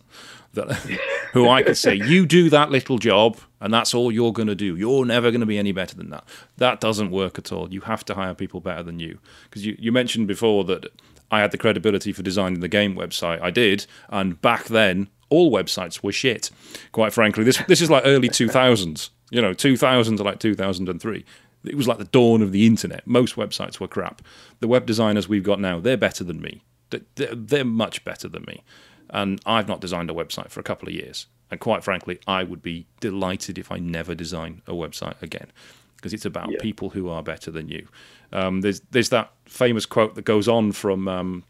That, 0.54 0.72
who 1.34 1.50
I 1.50 1.64
could 1.64 1.78
say, 1.78 1.96
you 1.96 2.26
do 2.26 2.50
that 2.50 2.72
little 2.72 2.98
job, 2.98 3.38
and 3.60 3.74
that's 3.74 3.94
all 3.94 4.10
you're 4.10 4.32
going 4.32 4.48
to 4.48 4.56
do. 4.56 4.78
You're 4.78 5.06
never 5.06 5.32
going 5.32 5.42
to 5.42 5.46
be 5.46 5.58
any 5.58 5.74
better 5.74 5.96
than 5.96 6.10
that. 6.12 6.24
That 6.58 6.80
doesn't 6.80 7.12
work 7.12 7.38
at 7.38 7.52
all. 7.52 7.74
You 7.74 7.82
have 7.82 8.06
to 8.06 8.16
hire 8.16 8.34
people 8.34 8.62
better 8.62 8.84
than 8.84 9.00
you. 9.00 9.20
Because 9.44 9.66
you, 9.66 9.76
you 9.78 9.92
mentioned 9.92 10.28
before 10.28 10.64
that 10.64 10.88
I 11.30 11.42
had 11.42 11.52
the 11.52 11.58
credibility 11.58 12.14
for 12.14 12.24
designing 12.24 12.62
the 12.62 12.70
game 12.70 12.96
website. 12.96 13.42
I 13.42 13.52
did, 13.52 13.86
and 14.10 14.42
back 14.42 14.66
then 14.66 15.10
all 15.30 15.52
websites 15.52 16.04
were 16.04 16.12
shit. 16.12 16.52
Quite 16.92 17.14
frankly, 17.14 17.44
this 17.44 17.58
this 17.68 17.82
is 17.82 17.90
like 17.90 18.04
early 18.06 18.30
two 18.30 18.48
thousands. 18.48 19.10
You 19.32 19.42
know, 19.42 19.54
two 19.54 19.78
thousand 19.78 20.18
to 20.18 20.24
like 20.24 20.40
two 20.40 20.56
thousand 20.56 20.90
and 20.90 21.02
three. 21.02 21.26
It 21.64 21.76
was 21.76 21.88
like 21.88 21.98
the 21.98 22.06
dawn 22.06 22.42
of 22.42 22.52
the 22.52 22.66
internet. 22.66 23.06
Most 23.08 23.36
websites 23.36 23.80
were 23.80 23.88
crap. 23.88 24.22
The 24.60 24.68
web 24.68 24.86
designers 24.86 25.28
we've 25.28 25.44
got 25.44 25.60
now, 25.60 25.80
they're 25.80 25.98
better 25.98 26.24
than 26.24 26.40
me. 26.40 26.62
They're, 26.92 27.34
they're 27.34 27.66
much 27.66 28.04
better 28.04 28.28
than 28.28 28.44
me. 28.48 28.64
And 29.10 29.42
I've 29.48 29.68
not 29.68 29.82
designed 29.82 30.12
a 30.12 30.14
website 30.14 30.52
for 30.52 30.60
a 30.60 30.64
couple 30.64 30.88
of 30.88 30.94
years. 30.94 31.26
And 31.50 31.60
quite 31.60 31.84
frankly, 31.84 32.20
I 32.28 32.44
would 32.44 32.62
be 32.62 32.86
delighted 33.00 33.58
if 33.58 33.72
I 33.72 33.78
never 33.78 34.14
design 34.14 34.62
a 34.68 34.74
website 34.74 35.22
again 35.22 35.52
because 35.96 36.14
it's 36.14 36.26
about 36.26 36.52
yeah. 36.52 36.58
people 36.62 36.92
who 36.92 37.10
are 37.10 37.24
better 37.24 37.50
than 37.50 37.70
you. 37.70 37.88
Um, 38.32 38.62
there's 38.62 38.82
there's 38.92 39.10
that 39.10 39.32
famous 39.46 39.86
quote 39.86 40.16
that 40.16 40.26
goes 40.26 40.48
on 40.48 40.72
from 40.72 41.08
um, 41.08 41.44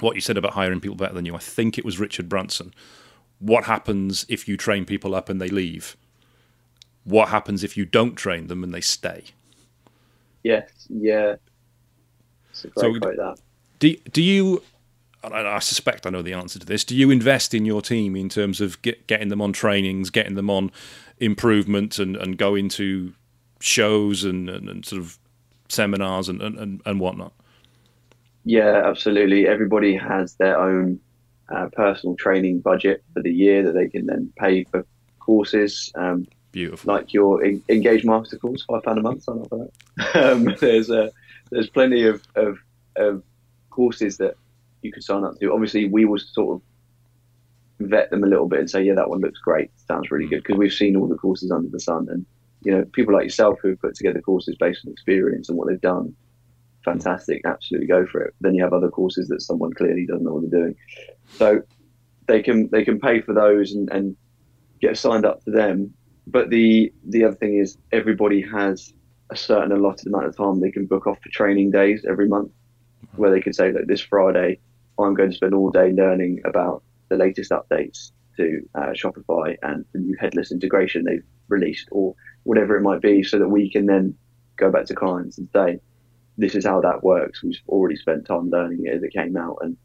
what 0.00 0.14
you 0.14 0.20
said 0.20 0.36
about 0.36 0.52
hiring 0.52 0.80
people 0.80 0.96
better 0.96 1.14
than 1.14 1.26
you. 1.26 1.34
I 1.34 1.38
think 1.38 1.78
it 1.78 1.84
was 1.84 1.98
Richard 1.98 2.28
Branson. 2.28 2.72
What 3.40 3.64
happens 3.64 4.24
if 4.28 4.46
you 4.46 4.56
train 4.56 4.84
people 4.84 5.14
up 5.14 5.28
and 5.28 5.40
they 5.40 5.48
leave? 5.48 5.96
What 7.04 7.30
happens 7.30 7.64
if 7.64 7.76
you 7.76 7.84
don't 7.84 8.14
train 8.14 8.46
them 8.46 8.62
and 8.62 8.72
they 8.72 8.80
stay? 8.80 9.24
Yes, 10.42 10.70
yeah. 10.88 11.36
so, 12.52 12.68
that. 12.70 13.38
Do, 13.78 13.96
do 14.12 14.22
you 14.22 14.62
I 15.22 15.58
suspect 15.58 16.06
I 16.06 16.10
know 16.10 16.22
the 16.22 16.32
answer 16.32 16.58
to 16.58 16.66
this. 16.66 16.82
Do 16.82 16.96
you 16.96 17.10
invest 17.10 17.52
in 17.52 17.66
your 17.66 17.82
team 17.82 18.16
in 18.16 18.28
terms 18.28 18.60
of 18.60 18.80
get, 18.80 19.06
getting 19.06 19.28
them 19.28 19.42
on 19.42 19.52
trainings, 19.52 20.08
getting 20.08 20.34
them 20.34 20.48
on 20.48 20.70
improvement, 21.18 21.98
and, 21.98 22.16
and 22.16 22.38
go 22.38 22.54
into 22.54 23.12
shows 23.60 24.24
and, 24.24 24.48
and, 24.48 24.68
and 24.68 24.86
sort 24.86 25.02
of 25.02 25.18
seminars 25.68 26.28
and, 26.28 26.40
and, 26.40 26.80
and 26.86 27.00
whatnot? 27.00 27.32
Yeah, 28.44 28.82
absolutely. 28.86 29.46
Everybody 29.46 29.94
has 29.96 30.34
their 30.36 30.58
own 30.58 30.98
uh, 31.50 31.68
personal 31.72 32.16
training 32.16 32.60
budget 32.60 33.02
for 33.12 33.22
the 33.22 33.32
year 33.32 33.62
that 33.64 33.72
they 33.72 33.88
can 33.88 34.06
then 34.06 34.32
pay 34.38 34.64
for 34.64 34.86
courses. 35.18 35.92
Um, 35.94 36.26
Beautiful. 36.52 36.92
Like 36.92 37.12
your 37.12 37.44
Engage 37.44 38.04
Master 38.04 38.36
course, 38.36 38.64
five 38.64 38.82
pound 38.82 38.98
a 38.98 39.02
month. 39.02 39.22
Sign 39.22 39.40
up 39.40 39.48
for 39.48 39.58
that. 39.58 39.70
Um, 40.14 40.56
there's 40.58 40.90
uh, 40.90 41.10
there's 41.50 41.70
plenty 41.70 42.04
of, 42.04 42.22
of, 42.34 42.58
of 42.96 43.22
courses 43.70 44.16
that 44.16 44.34
you 44.82 44.90
could 44.90 45.04
sign 45.04 45.22
up 45.22 45.38
to. 45.38 45.52
Obviously, 45.52 45.86
we 45.86 46.04
will 46.04 46.18
sort 46.18 46.56
of 46.56 47.88
vet 47.88 48.10
them 48.10 48.24
a 48.24 48.26
little 48.26 48.48
bit 48.48 48.60
and 48.60 48.70
say, 48.70 48.82
yeah, 48.82 48.94
that 48.94 49.08
one 49.08 49.20
looks 49.20 49.38
great, 49.38 49.70
sounds 49.86 50.10
really 50.10 50.26
good, 50.26 50.42
because 50.42 50.58
we've 50.58 50.72
seen 50.72 50.96
all 50.96 51.06
the 51.06 51.16
courses 51.16 51.52
under 51.52 51.68
the 51.68 51.78
sun, 51.78 52.08
and 52.10 52.26
you 52.62 52.72
know, 52.72 52.84
people 52.92 53.14
like 53.14 53.24
yourself 53.24 53.58
who 53.62 53.68
have 53.68 53.80
put 53.80 53.94
together 53.94 54.20
courses 54.20 54.56
based 54.58 54.84
on 54.84 54.92
experience 54.92 55.48
and 55.48 55.56
what 55.56 55.68
they've 55.68 55.80
done 55.80 56.14
fantastic, 56.84 57.42
absolutely 57.44 57.86
go 57.86 58.06
for 58.06 58.20
it. 58.22 58.34
Then 58.40 58.54
you 58.54 58.62
have 58.62 58.72
other 58.72 58.88
courses 58.88 59.28
that 59.28 59.42
someone 59.42 59.72
clearly 59.72 60.06
doesn't 60.06 60.24
know 60.24 60.34
what 60.34 60.50
they're 60.50 60.60
doing. 60.60 60.76
So 61.30 61.62
they 62.26 62.42
can 62.42 62.68
they 62.70 62.84
can 62.84 63.00
pay 63.00 63.20
for 63.20 63.34
those 63.34 63.72
and, 63.72 63.90
and 63.90 64.16
get 64.80 64.96
signed 64.96 65.24
up 65.24 65.44
to 65.44 65.50
them. 65.50 65.92
But 66.26 66.50
the 66.50 66.92
the 67.08 67.24
other 67.24 67.36
thing 67.36 67.58
is 67.58 67.76
everybody 67.92 68.40
has 68.42 68.92
a 69.30 69.36
certain 69.36 69.72
allotted 69.72 70.08
amount 70.08 70.26
of 70.26 70.36
time 70.36 70.60
they 70.60 70.70
can 70.70 70.86
book 70.86 71.06
off 71.06 71.18
for 71.22 71.28
training 71.30 71.70
days 71.70 72.04
every 72.08 72.28
month, 72.28 72.50
where 73.16 73.30
they 73.30 73.40
can 73.40 73.52
say 73.52 73.70
that 73.70 73.86
this 73.86 74.00
Friday 74.00 74.58
I'm 74.98 75.14
going 75.14 75.30
to 75.30 75.36
spend 75.36 75.54
all 75.54 75.70
day 75.70 75.92
learning 75.92 76.40
about 76.44 76.82
the 77.08 77.16
latest 77.16 77.50
updates 77.50 78.12
to 78.36 78.60
uh, 78.74 78.90
Shopify 78.90 79.56
and 79.62 79.84
the 79.92 79.98
new 79.98 80.16
headless 80.20 80.52
integration 80.52 81.04
they've 81.04 81.24
released, 81.48 81.88
or 81.90 82.14
whatever 82.44 82.76
it 82.76 82.82
might 82.82 83.00
be, 83.00 83.22
so 83.22 83.38
that 83.38 83.48
we 83.48 83.70
can 83.70 83.86
then 83.86 84.14
go 84.56 84.70
back 84.70 84.84
to 84.86 84.94
clients 84.94 85.38
and 85.38 85.48
say, 85.52 85.80
this 86.40 86.54
is 86.54 86.64
how 86.64 86.80
that 86.80 87.04
works. 87.04 87.42
We've 87.42 87.60
already 87.68 87.96
spent 87.96 88.26
time 88.26 88.50
learning 88.50 88.86
it 88.86 88.94
as 88.94 89.02
it 89.02 89.12
came 89.12 89.36
out, 89.36 89.58
and 89.60 89.76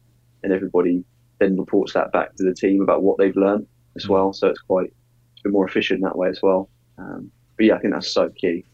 and 0.42 0.52
everybody 0.52 1.04
then 1.38 1.56
reports 1.56 1.92
that 1.92 2.12
back 2.12 2.34
to 2.36 2.44
the 2.44 2.54
team 2.54 2.80
about 2.80 3.02
what 3.02 3.18
they've 3.18 3.36
learned 3.36 3.66
as 3.94 4.06
mm. 4.06 4.10
well. 4.10 4.32
So 4.32 4.48
it's 4.48 4.60
quite 4.60 4.92
it's 5.34 5.42
been 5.42 5.52
more 5.52 5.68
efficient 5.68 6.02
that 6.02 6.16
way 6.16 6.28
as 6.28 6.40
well. 6.42 6.68
Um, 6.98 7.30
but 7.56 7.66
yeah, 7.66 7.74
I 7.74 7.78
think 7.78 7.92
that's 7.92 8.10
so 8.10 8.30
key. 8.30 8.64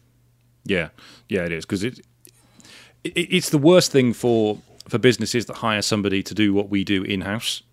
Yeah, 0.65 0.89
yeah, 1.27 1.43
it 1.43 1.51
is 1.51 1.65
because 1.65 1.83
it, 1.83 1.99
it 3.03 3.11
it's 3.11 3.49
the 3.49 3.57
worst 3.57 3.91
thing 3.91 4.13
for 4.13 4.59
for 4.87 4.97
businesses 4.97 5.45
that 5.47 5.57
hire 5.57 5.81
somebody 5.81 6.23
to 6.23 6.33
do 6.33 6.53
what 6.53 6.69
we 6.69 6.83
do 6.83 7.03
in 7.03 7.21
house 7.21 7.63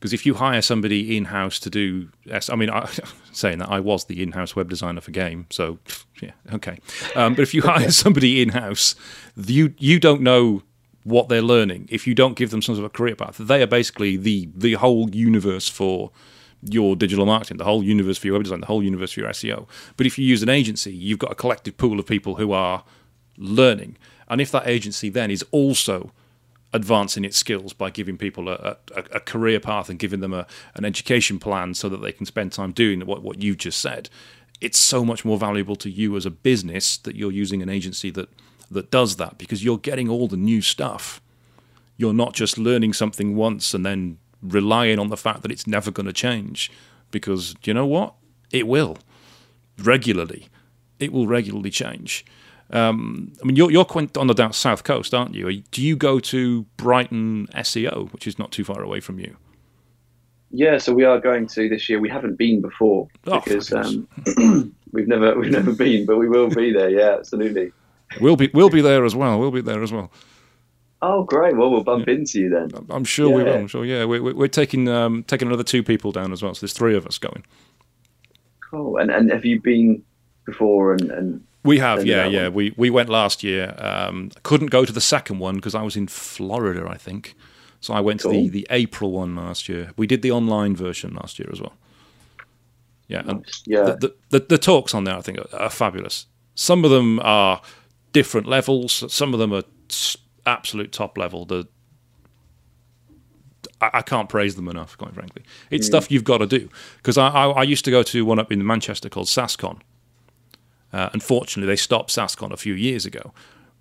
because 0.00 0.14
if 0.14 0.24
you 0.24 0.32
hire 0.32 0.62
somebody 0.62 1.14
in 1.14 1.26
house 1.26 1.58
to 1.58 1.68
do, 1.68 2.08
I 2.48 2.56
mean, 2.56 2.70
I, 2.70 2.90
saying 3.32 3.58
that 3.58 3.68
I 3.68 3.80
was 3.80 4.06
the 4.06 4.22
in 4.22 4.32
house 4.32 4.56
web 4.56 4.70
designer 4.70 5.02
for 5.02 5.10
Game, 5.10 5.46
so 5.50 5.78
yeah, 6.22 6.32
okay. 6.54 6.78
Um, 7.14 7.34
but 7.34 7.42
if 7.42 7.52
you 7.52 7.62
hire 7.72 7.90
somebody 7.90 8.40
in 8.40 8.50
house, 8.50 8.94
you 9.36 9.74
you 9.78 10.00
don't 10.00 10.22
know 10.22 10.62
what 11.04 11.28
they're 11.28 11.42
learning 11.42 11.88
if 11.90 12.06
you 12.06 12.14
don't 12.14 12.34
give 12.36 12.50
them 12.50 12.62
some 12.62 12.74
sort 12.74 12.84
of 12.84 12.90
a 12.90 12.96
career 12.96 13.14
path. 13.14 13.36
They 13.38 13.62
are 13.62 13.66
basically 13.66 14.16
the 14.16 14.48
the 14.56 14.74
whole 14.74 15.10
universe 15.10 15.68
for 15.68 16.10
your 16.62 16.96
digital 16.96 17.26
marketing, 17.26 17.58
the 17.58 17.64
whole 17.64 17.82
universe 17.82 18.16
for 18.16 18.26
your 18.26 18.34
web 18.34 18.44
design, 18.44 18.60
the 18.60 18.66
whole 18.66 18.82
universe 18.82 19.12
for 19.12 19.20
your 19.20 19.30
SEO. 19.30 19.66
But 19.96 20.06
if 20.06 20.18
you 20.18 20.26
use 20.26 20.42
an 20.42 20.48
agency, 20.48 20.92
you've 20.92 21.18
got 21.18 21.32
a 21.32 21.34
collective 21.34 21.76
pool 21.76 21.98
of 21.98 22.06
people 22.06 22.36
who 22.36 22.52
are 22.52 22.84
learning. 23.36 23.96
And 24.28 24.40
if 24.40 24.50
that 24.52 24.66
agency 24.66 25.08
then 25.08 25.30
is 25.30 25.44
also 25.50 26.12
advancing 26.72 27.24
its 27.24 27.36
skills 27.36 27.72
by 27.72 27.90
giving 27.90 28.16
people 28.16 28.48
a, 28.48 28.76
a, 28.94 29.02
a 29.12 29.20
career 29.20 29.58
path 29.58 29.88
and 29.88 29.98
giving 29.98 30.20
them 30.20 30.32
a, 30.32 30.46
an 30.74 30.84
education 30.84 31.38
plan 31.38 31.74
so 31.74 31.88
that 31.88 31.98
they 31.98 32.12
can 32.12 32.26
spend 32.26 32.52
time 32.52 32.72
doing 32.72 33.04
what, 33.06 33.22
what 33.22 33.42
you 33.42 33.56
just 33.56 33.80
said. 33.80 34.08
It's 34.60 34.78
so 34.78 35.04
much 35.04 35.24
more 35.24 35.38
valuable 35.38 35.76
to 35.76 35.90
you 35.90 36.16
as 36.16 36.26
a 36.26 36.30
business 36.30 36.96
that 36.98 37.16
you're 37.16 37.32
using 37.32 37.62
an 37.62 37.68
agency 37.68 38.10
that, 38.10 38.28
that 38.70 38.90
does 38.90 39.16
that 39.16 39.38
because 39.38 39.64
you're 39.64 39.78
getting 39.78 40.08
all 40.08 40.28
the 40.28 40.36
new 40.36 40.62
stuff. 40.62 41.20
You're 41.96 42.14
not 42.14 42.34
just 42.34 42.58
learning 42.58 42.92
something 42.92 43.36
once 43.36 43.74
and 43.74 43.84
then 43.84 44.18
relying 44.42 44.98
on 44.98 45.08
the 45.08 45.16
fact 45.16 45.42
that 45.42 45.50
it's 45.50 45.66
never 45.66 45.90
going 45.90 46.06
to 46.06 46.12
change 46.12 46.70
because 47.10 47.54
you 47.64 47.74
know 47.74 47.86
what? 47.86 48.14
It 48.52 48.66
will. 48.66 48.98
regularly. 49.78 50.48
It 50.98 51.12
will 51.12 51.26
regularly 51.26 51.70
change. 51.70 52.24
Um, 52.72 53.32
I 53.42 53.46
mean, 53.46 53.56
you're, 53.56 53.70
you're 53.70 53.84
quite 53.84 54.16
on 54.16 54.26
the 54.28 54.34
down 54.34 54.52
south 54.52 54.84
coast, 54.84 55.12
aren't 55.12 55.34
you? 55.34 55.62
Do 55.70 55.82
you 55.82 55.96
go 55.96 56.20
to 56.20 56.62
Brighton 56.76 57.48
SEO, 57.54 58.12
which 58.12 58.26
is 58.26 58.38
not 58.38 58.52
too 58.52 58.64
far 58.64 58.80
away 58.82 59.00
from 59.00 59.18
you? 59.18 59.36
Yeah, 60.52 60.78
so 60.78 60.92
we 60.92 61.04
are 61.04 61.20
going 61.20 61.46
to 61.48 61.68
this 61.68 61.88
year. 61.88 62.00
We 62.00 62.08
haven't 62.08 62.36
been 62.36 62.60
before 62.60 63.08
Oh, 63.26 63.40
because 63.40 63.72
um, 63.72 64.08
we've 64.92 65.06
never 65.06 65.38
we've 65.38 65.50
never 65.52 65.72
been, 65.72 66.06
but 66.06 66.16
we 66.18 66.28
will 66.28 66.48
be 66.48 66.72
there. 66.72 66.90
Yeah, 66.90 67.16
absolutely. 67.18 67.72
We'll 68.20 68.34
be 68.36 68.50
we'll 68.52 68.70
be 68.70 68.80
there 68.80 69.04
as 69.04 69.14
well. 69.14 69.38
We'll 69.38 69.52
be 69.52 69.60
there 69.60 69.82
as 69.82 69.92
well. 69.92 70.10
Oh, 71.02 71.22
great. 71.22 71.56
Well, 71.56 71.70
we'll 71.70 71.84
bump 71.84 72.08
into 72.08 72.40
you 72.40 72.50
then. 72.50 72.70
I'm 72.90 73.04
sure 73.04 73.30
we 73.30 73.42
will. 73.44 73.52
Yeah. 73.52 73.58
I'm 73.58 73.68
sure. 73.68 73.84
Yeah, 73.84 74.04
we, 74.04 74.18
we- 74.20 74.32
we're 74.32 74.48
taking 74.48 74.88
um, 74.88 75.22
taking 75.24 75.46
another 75.48 75.62
two 75.64 75.82
people 75.84 76.10
down 76.12 76.32
as 76.32 76.42
well. 76.42 76.52
So 76.54 76.60
there's 76.60 76.72
three 76.72 76.96
of 76.96 77.06
us 77.06 77.16
going. 77.16 77.44
Cool. 78.70 78.96
And 78.98 79.10
and 79.10 79.30
have 79.30 79.44
you 79.44 79.60
been 79.60 80.02
before? 80.46 80.92
And, 80.94 81.10
and 81.12 81.44
We 81.62 81.78
have, 81.78 82.06
yeah, 82.06 82.26
yeah. 82.26 82.44
one. 82.44 82.54
We 82.54 82.74
we 82.76 82.90
went 82.90 83.08
last 83.08 83.42
year. 83.42 83.74
Um, 83.78 84.30
couldn't 84.42 84.68
go 84.68 84.84
to 84.84 84.92
the 84.92 85.00
second 85.00 85.38
one 85.40 85.56
because 85.56 85.74
I 85.74 85.82
was 85.82 85.96
in 85.96 86.06
Florida, 86.06 86.86
I 86.88 86.96
think. 86.96 87.34
So 87.80 87.94
I 87.94 88.00
went 88.00 88.20
to 88.20 88.28
the, 88.28 88.48
the 88.48 88.66
April 88.70 89.10
one 89.12 89.34
last 89.36 89.68
year. 89.68 89.92
We 89.96 90.06
did 90.06 90.22
the 90.22 90.30
online 90.30 90.76
version 90.76 91.14
last 91.14 91.38
year 91.38 91.48
as 91.52 91.60
well. 91.60 91.74
Yeah, 93.08 93.22
and 93.26 93.46
yeah, 93.66 93.84
the, 93.84 93.96
the, 93.96 94.14
the, 94.30 94.46
the 94.50 94.58
talks 94.58 94.94
on 94.94 95.04
there, 95.04 95.16
I 95.16 95.20
think, 95.20 95.38
are, 95.38 95.56
are 95.56 95.70
fabulous. 95.70 96.26
Some 96.54 96.84
of 96.84 96.90
them 96.90 97.18
are 97.20 97.60
different 98.12 98.46
levels. 98.46 99.12
Some 99.12 99.34
of 99.34 99.40
them 99.40 99.52
are 99.52 99.62
absolute 100.46 100.92
top 100.92 101.18
level. 101.18 101.44
The 101.44 101.66
I, 103.80 103.90
I 103.94 104.02
can't 104.02 104.28
praise 104.28 104.56
them 104.56 104.68
enough, 104.68 104.96
quite 104.96 105.14
frankly. 105.14 105.42
It's 105.70 105.86
stuff 105.86 106.10
you've 106.10 106.24
got 106.24 106.38
to 106.38 106.46
do. 106.46 106.68
Because 106.98 107.18
I, 107.18 107.28
I, 107.28 107.48
I 107.48 107.62
used 107.62 107.84
to 107.86 107.90
go 107.90 108.02
to 108.02 108.24
one 108.24 108.38
up 108.38 108.52
in 108.52 108.64
Manchester 108.66 109.08
called 109.08 109.26
SASCON. 109.26 109.80
Uh, 110.92 111.10
unfortunately, 111.12 111.70
they 111.70 111.76
stopped 111.76 112.10
SASCON 112.10 112.52
a 112.52 112.56
few 112.56 112.74
years 112.74 113.06
ago. 113.06 113.32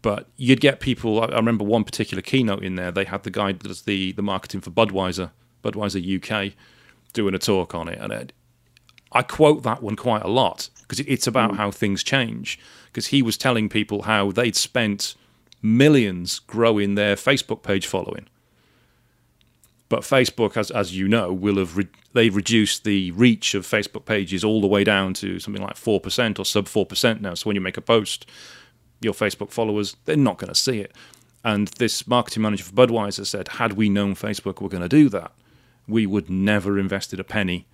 But 0.01 0.27
you'd 0.37 0.61
get 0.61 0.79
people. 0.79 1.21
I, 1.21 1.25
I 1.25 1.35
remember 1.35 1.63
one 1.63 1.83
particular 1.83 2.21
keynote 2.21 2.63
in 2.63 2.75
there. 2.75 2.91
They 2.91 3.05
had 3.05 3.23
the 3.23 3.31
guy 3.31 3.51
that 3.51 3.63
does 3.63 3.81
the 3.81 4.13
the 4.13 4.21
marketing 4.21 4.61
for 4.61 4.71
Budweiser, 4.71 5.31
Budweiser 5.63 6.49
UK, 6.49 6.53
doing 7.13 7.33
a 7.33 7.39
talk 7.39 7.75
on 7.75 7.89
it, 7.89 7.99
and 7.99 8.13
it, 8.13 8.33
I 9.11 9.23
quote 9.23 9.63
that 9.63 9.83
one 9.83 9.95
quite 9.95 10.23
a 10.23 10.29
lot 10.29 10.69
because 10.81 11.01
it's 11.01 11.27
about 11.27 11.57
how 11.57 11.69
things 11.71 12.03
change. 12.03 12.59
Because 12.87 13.07
he 13.07 13.21
was 13.21 13.37
telling 13.37 13.69
people 13.69 14.03
how 14.03 14.31
they'd 14.31 14.55
spent 14.55 15.15
millions 15.61 16.39
growing 16.39 16.95
their 16.95 17.15
Facebook 17.15 17.61
page 17.61 17.85
following, 17.85 18.27
but 19.89 20.01
Facebook, 20.01 20.55
as 20.55 20.71
as 20.71 20.95
you 20.95 21.07
know, 21.07 21.33
will 21.33 21.57
have 21.57 21.75
re- 21.77 21.87
they've 22.13 22.35
reduced 22.35 22.83
the 22.83 23.11
reach 23.11 23.53
of 23.55 23.65
Facebook 23.65 24.05
pages 24.05 24.43
all 24.43 24.61
the 24.61 24.67
way 24.67 24.83
down 24.83 25.13
to 25.15 25.39
something 25.39 25.61
like 25.61 25.75
four 25.75 25.99
percent 25.99 26.39
or 26.39 26.45
sub 26.45 26.67
four 26.67 26.85
percent 26.85 27.21
now. 27.21 27.33
So 27.33 27.47
when 27.47 27.55
you 27.55 27.61
make 27.61 27.77
a 27.77 27.81
post, 27.81 28.25
your 29.01 29.13
Facebook 29.13 29.51
followers 29.51 29.97
they're 30.05 30.15
not 30.15 30.37
going 30.37 30.53
to 30.53 30.59
see 30.59 30.79
it. 30.79 30.95
And 31.43 31.69
this 31.79 32.05
marketing 32.05 32.43
manager 32.43 32.65
for 32.65 32.73
Budweiser 32.73 33.25
said, 33.25 33.47
had 33.47 33.73
we 33.73 33.89
known 33.89 34.13
Facebook 34.13 34.61
were 34.61 34.69
going 34.69 34.83
to 34.83 34.89
do 34.89 35.07
that, 35.09 35.31
we 35.87 36.05
would 36.05 36.29
never 36.29 36.77
invested 36.77 37.19
a 37.19 37.23
penny 37.23 37.65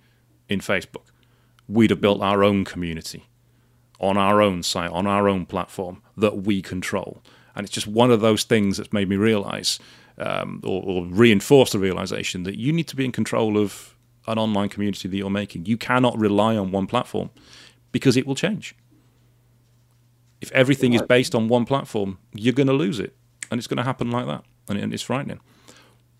in 0.48 0.60
Facebook. 0.60 1.06
We'd 1.68 1.90
have 1.90 2.00
built 2.00 2.22
our 2.22 2.44
own 2.44 2.64
community 2.64 3.24
on 3.98 4.16
our 4.16 4.40
own 4.40 4.62
site, 4.62 4.90
on 4.90 5.06
our 5.06 5.28
own 5.28 5.46
platform 5.46 6.00
that 6.16 6.44
we 6.44 6.62
control. 6.62 7.22
And 7.56 7.64
it's 7.64 7.74
just 7.74 7.88
one 7.88 8.12
of 8.12 8.20
those 8.20 8.44
things 8.44 8.76
that's 8.76 8.92
made 8.92 9.08
me 9.08 9.16
realize 9.16 9.80
um, 10.18 10.60
or, 10.64 10.82
or 10.82 11.06
reinforce 11.06 11.72
the 11.72 11.78
realization 11.78 12.42
that 12.44 12.58
you 12.58 12.72
need 12.72 12.88
to 12.88 12.96
be 12.96 13.04
in 13.04 13.12
control 13.12 13.58
of 13.58 13.94
an 14.26 14.38
online 14.38 14.68
community 14.68 15.08
that 15.08 15.16
you're 15.16 15.30
making. 15.30 15.66
You 15.66 15.76
cannot 15.76 16.18
rely 16.18 16.56
on 16.56 16.72
one 16.72 16.86
platform 16.86 17.30
because 17.92 18.16
it 18.16 18.26
will 18.26 18.34
change. 18.34 18.74
If 20.40 20.52
everything 20.52 20.92
is 20.92 21.02
based 21.02 21.34
on 21.34 21.48
one 21.48 21.64
platform, 21.64 22.18
you're 22.34 22.52
going 22.52 22.66
to 22.66 22.72
lose 22.72 23.00
it, 23.00 23.16
and 23.50 23.58
it's 23.58 23.66
going 23.66 23.78
to 23.78 23.82
happen 23.82 24.10
like 24.10 24.26
that, 24.26 24.44
and, 24.68 24.78
and 24.78 24.92
it's 24.92 25.02
frightening. 25.02 25.40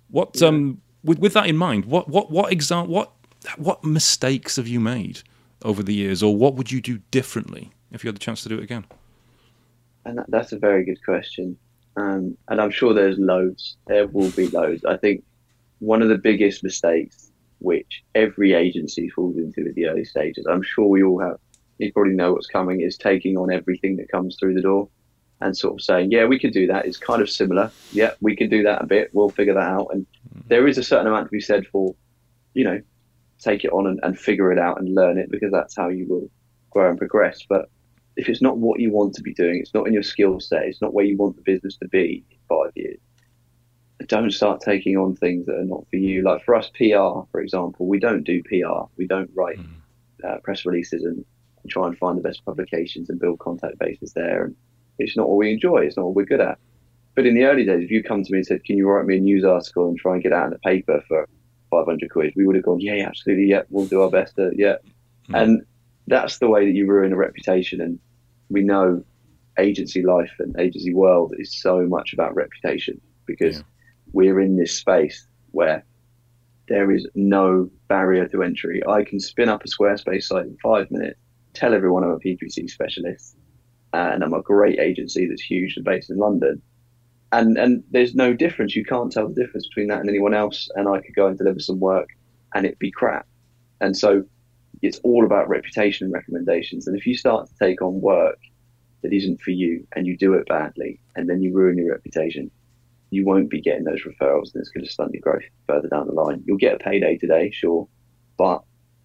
What 0.09 0.41
um, 0.43 0.81
with 1.05 1.19
with 1.19 1.35
that 1.35 1.47
in 1.47 1.57
mind, 1.57 1.85
what 1.85 2.09
what 2.09 2.31
what 2.31 2.51
exam 2.51 2.89
what 2.89 3.13
what 3.57 3.85
mistakes 3.85 4.57
have 4.57 4.67
you 4.67 4.81
made 4.81 5.23
over 5.63 5.83
the 5.83 5.93
years, 5.93 6.23
or 6.23 6.35
what 6.35 6.55
would 6.55 6.73
you 6.73 6.81
do 6.81 6.99
differently 7.11 7.73
if 7.93 8.03
you 8.03 8.09
had 8.09 8.17
the 8.17 8.21
chance 8.21 8.43
to 8.45 8.49
do 8.49 8.57
it 8.57 8.65
again? 8.65 8.87
and 10.07 10.19
that, 10.19 10.27
that's 10.29 10.53
a 10.53 10.59
very 10.59 10.85
good 10.85 11.05
question. 11.05 11.59
Um, 11.97 12.37
and 12.49 12.61
I'm 12.61 12.71
sure 12.71 12.93
there's 12.93 13.19
loads. 13.19 13.77
There 13.87 14.07
will 14.07 14.31
be 14.31 14.49
loads. 14.49 14.85
I 14.85 14.97
think 14.97 15.25
one 15.79 16.03
of 16.03 16.09
the 16.09 16.19
biggest 16.19 16.63
mistakes, 16.63 17.31
which 17.59 18.05
every 18.15 18.53
agency 18.53 19.09
falls 19.09 19.37
into 19.37 19.67
at 19.69 19.75
the 19.75 19.87
early 19.87 20.05
stages, 20.05 20.47
I'm 20.47 20.63
sure 20.63 20.87
we 20.87 21.03
all 21.03 21.21
have. 21.21 21.39
You 21.79 21.93
probably 21.93 22.15
know 22.15 22.33
what's 22.33 22.47
coming. 22.47 22.81
Is 22.81 22.97
taking 22.97 23.37
on 23.37 23.53
everything 23.53 23.97
that 23.97 24.11
comes 24.11 24.37
through 24.39 24.55
the 24.55 24.63
door, 24.63 24.89
and 25.41 25.57
sort 25.57 25.75
of 25.75 25.83
saying, 25.83 26.11
"Yeah, 26.11 26.25
we 26.25 26.39
could 26.39 26.53
do 26.53 26.67
that. 26.69 26.87
It's 26.87 26.97
kind 26.97 27.21
of 27.21 27.29
similar. 27.29 27.71
Yeah, 27.93 28.13
we 28.21 28.35
can 28.35 28.49
do 28.49 28.63
that 28.63 28.83
a 28.83 28.87
bit. 28.87 29.11
We'll 29.13 29.29
figure 29.29 29.55
that 29.55 29.61
out." 29.61 29.89
And 29.93 30.07
there 30.49 30.67
is 30.67 30.79
a 30.79 30.83
certain 30.83 31.07
amount 31.07 31.27
to 31.27 31.33
be 31.33 31.41
said 31.41 31.67
for, 31.67 31.95
you 32.55 32.65
know, 32.65 32.81
take 33.41 33.65
it 33.65 33.73
on 33.73 33.87
and, 33.87 34.01
and 34.03 34.19
figure 34.19 34.53
it 34.53 34.59
out 34.59 34.81
and 34.81 34.95
learn 34.95 35.19
it 35.19 35.31
because 35.31 35.53
that's 35.53 35.77
how 35.77 35.89
you 35.89 36.07
will 36.09 36.31
grow 36.71 36.89
and 36.89 36.99
progress. 36.99 37.41
But 37.47 37.69
if 38.17 38.29
it's 38.29 38.43
not 38.43 38.59
what 38.59 38.81
you 38.81 38.91
want 38.91 39.15
to 39.15 39.23
be 39.23 39.35
doing, 39.35 39.61
it's 39.61 39.75
not 39.75 39.87
in 39.87 39.93
your 39.93 40.03
skill 40.03 40.41
set, 40.41 40.65
it's 40.65 40.81
not 40.81 40.95
where 40.95 41.05
you 41.05 41.17
want 41.17 41.37
the 41.37 41.43
business 41.43 41.77
to 41.79 41.89
be 41.89 42.25
in 42.31 42.39
five 42.49 42.73
years, 42.75 42.99
don't 44.07 44.31
start 44.31 44.61
taking 44.61 44.97
on 44.97 45.17
things 45.17 45.47
that 45.47 45.57
are 45.57 45.65
not 45.65 45.87
for 45.91 45.97
you. 45.97 46.23
Like 46.23 46.45
for 46.45 46.55
us, 46.55 46.71
PR, 46.75 47.27
for 47.31 47.41
example, 47.41 47.87
we 47.87 47.99
don't 47.99 48.25
do 48.25 48.43
PR. 48.43 48.85
We 48.97 49.07
don't 49.07 49.31
write 49.35 49.59
mm. 49.59 49.69
uh, 50.25 50.39
press 50.39 50.65
releases 50.67 51.05
and, 51.05 51.25
and 51.63 51.71
try 51.71 51.87
and 51.87 51.97
find 51.97 52.19
the 52.19 52.23
best 52.23 52.45
publications 52.45 53.11
and 53.11 53.19
build 53.19 53.39
contact 53.39 53.79
bases 53.79 54.13
there. 54.13 54.45
And 54.45 54.57
it's 54.99 55.17
not 55.17 55.29
what 55.29 55.39
we 55.39 55.53
enjoy. 55.53 55.79
It's 55.79 55.97
not 55.97 56.07
what 56.07 56.15
we're 56.15 56.27
good 56.27 56.41
at. 56.41 56.59
But 57.15 57.27
in 57.27 57.35
the 57.35 57.45
early 57.45 57.65
days, 57.65 57.85
if 57.85 57.91
you 57.91 58.03
come 58.03 58.23
to 58.23 58.33
me 58.33 58.39
and 58.39 58.47
said, 58.47 58.65
"Can 58.65 58.77
you 58.77 58.87
write 58.87 59.07
me 59.07 59.17
a 59.17 59.21
news 59.21 59.45
article 59.45 59.89
and 59.89 59.99
try 59.99 60.15
and 60.15 60.23
get 60.23 60.35
out 60.35 60.47
in 60.47 60.51
the 60.51 60.59
paper 60.59 61.03
for 61.09 61.27
500 61.71 62.11
quid?" 62.11 62.35
We 62.37 62.47
would 62.47 62.57
have 62.57 62.65
gone, 62.65 62.81
"Yeah, 62.81 62.95
yeah, 62.95 63.07
absolutely. 63.07 63.47
Yeah, 63.47 63.63
we'll 63.71 63.87
do 63.87 64.03
our 64.03 64.11
best. 64.11 64.37
To, 64.37 64.53
yeah." 64.55 64.77
Mm. 65.31 65.43
And 65.43 65.67
that's 66.07 66.39
the 66.39 66.49
way 66.49 66.67
that 66.67 66.73
you 66.73 66.87
ruin 66.87 67.15
a 67.15 67.17
reputation. 67.17 67.81
And 67.81 67.99
we 68.49 68.63
know 68.63 69.05
agency 69.59 70.03
life 70.03 70.33
and 70.39 70.55
agency 70.59 70.93
world 70.95 71.35
is 71.39 71.61
so 71.61 71.87
much 71.87 72.13
about 72.13 72.35
reputation 72.35 73.01
because 73.27 73.59
Yeah. 73.59 73.63
we're 74.13 74.41
in 74.41 74.57
this 74.57 74.73
space 74.73 75.27
where 75.53 75.85
there 76.69 76.91
is 76.91 77.07
no 77.15 77.71
barrier 77.89 78.27
to 78.29 78.43
entry. 78.43 78.83
I 78.87 79.05
can 79.05 79.21
spin 79.21 79.49
up 79.49 79.65
a 79.65 79.69
Squarespace 79.69 80.25
site 80.25 80.47
in 80.47 80.57
five 80.63 80.91
minutes, 80.91 81.19
tell 81.55 81.75
everyone 81.75 82.05
I'm 82.05 82.11
a 82.11 82.19
PPC 82.19 82.69
specialist, 82.69 83.37
and 83.93 84.23
I'm 84.23 84.35
a 84.35 84.43
great 84.43 84.79
agency 84.79 85.27
that's 85.27 85.43
huge 85.43 85.77
and 85.77 85.85
based 85.85 86.11
in 86.11 86.19
London. 86.19 86.61
And 87.33 87.57
and 87.57 87.83
there's 87.91 88.15
no 88.15 88.33
difference. 88.35 88.77
You 88.77 88.85
can't 88.85 89.11
tell 89.11 89.29
the 89.29 89.35
difference 89.35 89.67
between 89.69 89.89
that 89.89 90.01
and 90.01 90.09
anyone 90.09 90.35
else. 90.35 90.69
And 90.77 90.89
I 90.89 91.01
could 91.01 91.15
go 91.15 91.27
and 91.27 91.37
deliver 91.39 91.61
some 91.61 91.81
work, 91.81 92.09
and 92.55 92.67
it'd 92.67 92.79
be 92.79 92.91
crap. 92.91 93.27
And 93.81 93.97
so 93.97 94.25
it's 94.83 94.99
all 95.01 95.25
about 95.25 95.49
reputation 95.49 96.05
and 96.07 96.13
recommendations. 96.13 96.87
And 96.87 96.97
if 96.97 97.07
you 97.07 97.17
start 97.17 97.49
to 97.49 97.55
take 97.59 97.83
on 97.83 98.01
work 98.01 98.39
that 99.03 99.13
isn't 99.13 99.41
for 99.41 99.51
you 99.51 99.87
and 99.95 100.07
you 100.07 100.17
do 100.17 100.35
it 100.35 100.47
badly 100.49 101.01
and 101.15 101.29
then 101.29 101.43
you 101.43 101.55
ruin 101.55 101.79
your 101.79 101.93
reputation, 101.93 102.51
you 103.11 103.25
won't 103.25 103.51
be 103.51 103.61
getting 103.61 103.85
those 103.85 104.03
referrals 104.03 104.53
and 104.53 104.61
it's 104.61 104.71
going 104.71 104.85
to 104.85 104.91
stunt 104.91 105.13
your 105.13 105.21
growth 105.21 105.45
further 105.67 105.89
down 105.89 106.07
the 106.07 106.13
line. 106.13 106.43
You'll 106.47 106.59
get 106.59 106.75
a 106.75 106.79
payday 106.79 107.17
today, 107.17 107.51
sure, 107.51 107.89
but 108.37 108.63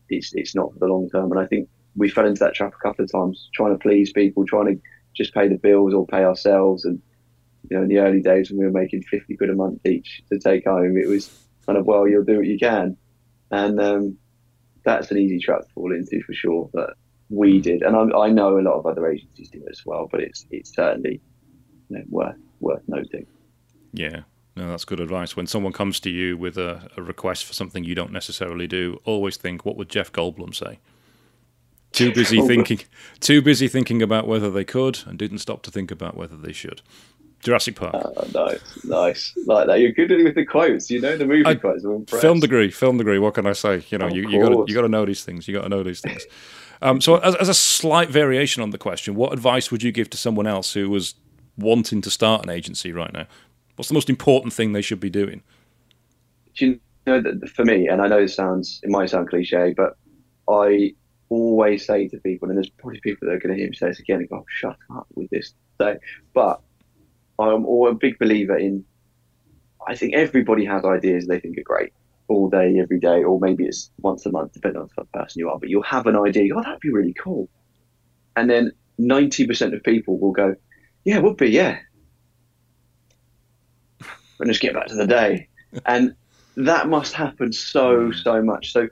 it's, 0.09 0.33
it's 0.33 0.55
not 0.55 0.73
for 0.73 0.79
the 0.79 0.87
long 0.87 1.09
term. 1.09 1.31
And 1.31 1.39
I 1.39 1.45
think 1.45 1.69
we 1.95 2.09
fell 2.09 2.25
into 2.25 2.39
that 2.39 2.55
trap 2.55 2.73
a 2.73 2.87
couple 2.87 3.05
of 3.05 3.11
times, 3.11 3.49
trying 3.53 3.73
to 3.73 3.79
please 3.79 4.11
people, 4.11 4.45
trying 4.45 4.75
to 4.75 4.81
just 5.13 5.33
pay 5.33 5.47
the 5.47 5.57
bills 5.57 5.93
or 5.93 6.07
pay 6.07 6.23
ourselves. 6.23 6.85
And, 6.85 7.01
you 7.69 7.77
know, 7.77 7.83
in 7.83 7.89
the 7.89 7.99
early 7.99 8.21
days 8.21 8.49
when 8.49 8.59
we 8.59 8.65
were 8.65 8.71
making 8.71 9.03
50 9.03 9.37
quid 9.37 9.49
a 9.49 9.55
month 9.55 9.85
each 9.85 10.23
to 10.31 10.39
take 10.39 10.65
home, 10.65 10.97
it 10.97 11.07
was 11.07 11.29
kind 11.65 11.77
of, 11.77 11.85
well, 11.85 12.07
you'll 12.07 12.23
do 12.23 12.37
what 12.37 12.47
you 12.47 12.57
can. 12.57 12.97
And, 13.51 13.79
um, 13.79 14.17
that's 14.83 15.11
an 15.11 15.17
easy 15.17 15.39
trap 15.39 15.61
to 15.61 15.73
fall 15.73 15.93
into 15.93 16.21
for 16.23 16.33
sure. 16.33 16.69
But 16.73 16.91
we 17.29 17.59
did, 17.59 17.81
and 17.81 17.95
I, 17.95 18.17
I 18.17 18.29
know 18.29 18.59
a 18.59 18.61
lot 18.61 18.75
of 18.75 18.85
other 18.85 19.09
agencies 19.09 19.49
do 19.49 19.63
as 19.69 19.85
well. 19.85 20.07
But 20.11 20.21
it's 20.21 20.45
it's 20.51 20.73
certainly 20.73 21.21
you 21.89 21.97
know, 21.97 22.03
worth 22.09 22.37
worth 22.59 22.83
noting. 22.87 23.25
Yeah, 23.93 24.21
no, 24.55 24.69
that's 24.69 24.85
good 24.85 24.99
advice. 24.99 25.35
When 25.35 25.47
someone 25.47 25.73
comes 25.73 25.99
to 26.01 26.09
you 26.09 26.37
with 26.37 26.57
a, 26.57 26.89
a 26.97 27.01
request 27.01 27.45
for 27.45 27.53
something 27.53 27.83
you 27.83 27.95
don't 27.95 28.11
necessarily 28.11 28.67
do, 28.67 28.99
always 29.05 29.37
think, 29.37 29.65
what 29.65 29.77
would 29.77 29.89
Jeff 29.89 30.11
Goldblum 30.11 30.53
say? 30.53 30.79
Too 31.91 32.13
busy 32.13 32.41
thinking, 32.41 32.79
too 33.19 33.41
busy 33.41 33.67
thinking 33.67 34.01
about 34.01 34.27
whether 34.27 34.49
they 34.49 34.63
could, 34.63 34.99
and 35.05 35.17
didn't 35.17 35.39
stop 35.39 35.61
to 35.63 35.71
think 35.71 35.91
about 35.91 36.15
whether 36.15 36.37
they 36.37 36.53
should. 36.53 36.81
Jurassic 37.41 37.75
Park. 37.75 37.95
Oh, 37.95 38.27
nice, 38.33 38.85
nice, 38.85 39.33
like 39.45 39.67
that. 39.67 39.79
You're 39.79 39.91
good 39.91 40.11
with 40.11 40.35
the 40.35 40.45
quotes. 40.45 40.89
You 40.89 41.01
know 41.01 41.17
the 41.17 41.25
movie 41.25 41.45
I- 41.45 41.55
quotes. 41.55 41.83
Film 42.21 42.39
degree, 42.39 42.69
film 42.71 42.97
degree. 42.97 43.19
What 43.19 43.33
can 43.33 43.45
I 43.45 43.53
say? 43.53 43.83
You 43.89 43.97
know, 43.97 44.07
Of 44.07 44.15
you, 44.15 44.29
you 44.29 44.41
got 44.41 44.49
to 44.49 44.65
you 44.67 44.75
got 44.75 44.81
to 44.81 44.89
know 44.89 45.05
these 45.05 45.23
things. 45.23 45.47
You 45.47 45.55
got 45.55 45.63
to 45.63 45.69
know 45.69 45.83
these 45.83 46.01
things. 46.01 46.25
Um, 46.83 46.99
so, 46.99 47.17
as, 47.17 47.35
as 47.35 47.49
a 47.49 47.53
slight 47.53 48.09
variation 48.09 48.63
on 48.63 48.71
the 48.71 48.77
question, 48.77 49.15
what 49.15 49.33
advice 49.33 49.71
would 49.71 49.83
you 49.83 49.91
give 49.91 50.09
to 50.11 50.17
someone 50.17 50.47
else 50.47 50.73
who 50.73 50.89
was 50.89 51.15
wanting 51.57 52.01
to 52.01 52.09
start 52.09 52.43
an 52.43 52.49
agency 52.49 52.91
right 52.91 53.13
now? 53.13 53.27
What's 53.75 53.87
the 53.87 53.93
most 53.93 54.09
important 54.09 54.53
thing 54.53 54.73
they 54.73 54.81
should 54.81 54.99
be 54.99 55.09
doing? 55.09 55.43
Do 56.55 56.65
you 56.65 56.79
know 57.05 57.21
that 57.21 57.49
for 57.49 57.65
me, 57.65 57.87
and 57.87 58.01
I 58.01 58.07
know 58.07 58.19
it 58.19 58.29
sounds 58.29 58.79
it 58.83 58.89
might 58.89 59.09
sound 59.09 59.29
cliche, 59.29 59.73
but 59.75 59.95
I 60.49 60.93
always 61.29 61.85
say 61.85 62.07
to 62.09 62.17
people, 62.19 62.49
and 62.49 62.57
there's 62.57 62.69
probably 62.69 62.99
people 62.99 63.27
that 63.27 63.35
are 63.35 63.39
going 63.39 63.55
to 63.55 63.59
hear 63.59 63.69
me 63.69 63.75
say 63.75 63.87
this 63.87 63.99
again 63.99 64.19
and 64.19 64.29
go, 64.29 64.45
"Shut 64.49 64.77
up 64.95 65.07
with 65.15 65.29
this." 65.29 65.53
So, 65.79 65.97
but 66.33 66.61
I'm 67.41 67.65
all 67.65 67.89
a 67.89 67.93
big 67.93 68.19
believer 68.19 68.57
in. 68.57 68.85
I 69.87 69.95
think 69.95 70.13
everybody 70.13 70.65
has 70.65 70.85
ideas 70.85 71.27
they 71.27 71.39
think 71.39 71.57
are 71.57 71.63
great 71.63 71.93
all 72.27 72.49
day, 72.49 72.79
every 72.79 72.99
day, 72.99 73.23
or 73.23 73.39
maybe 73.39 73.65
it's 73.65 73.91
once 73.99 74.25
a 74.25 74.31
month, 74.31 74.53
depending 74.53 74.81
on 74.81 74.89
the 74.95 75.05
person 75.05 75.39
you 75.39 75.49
are. 75.49 75.59
But 75.59 75.69
you'll 75.69 75.83
have 75.83 76.07
an 76.07 76.15
idea. 76.15 76.55
Oh, 76.55 76.61
that'd 76.61 76.79
be 76.79 76.91
really 76.91 77.13
cool. 77.13 77.49
And 78.35 78.49
then 78.49 78.71
90% 78.99 79.73
of 79.73 79.83
people 79.83 80.17
will 80.19 80.31
go, 80.31 80.55
"Yeah, 81.03 81.17
it 81.17 81.23
would 81.23 81.37
be, 81.37 81.49
yeah." 81.49 81.79
And 84.39 84.49
just 84.49 84.61
get 84.61 84.73
back 84.73 84.87
to 84.87 84.95
the 84.95 85.07
day. 85.07 85.47
And 85.85 86.15
that 86.57 86.89
must 86.89 87.13
happen 87.13 87.53
so, 87.53 88.09
mm. 88.09 88.23
so 88.23 88.41
much. 88.43 88.73
So 88.73 88.89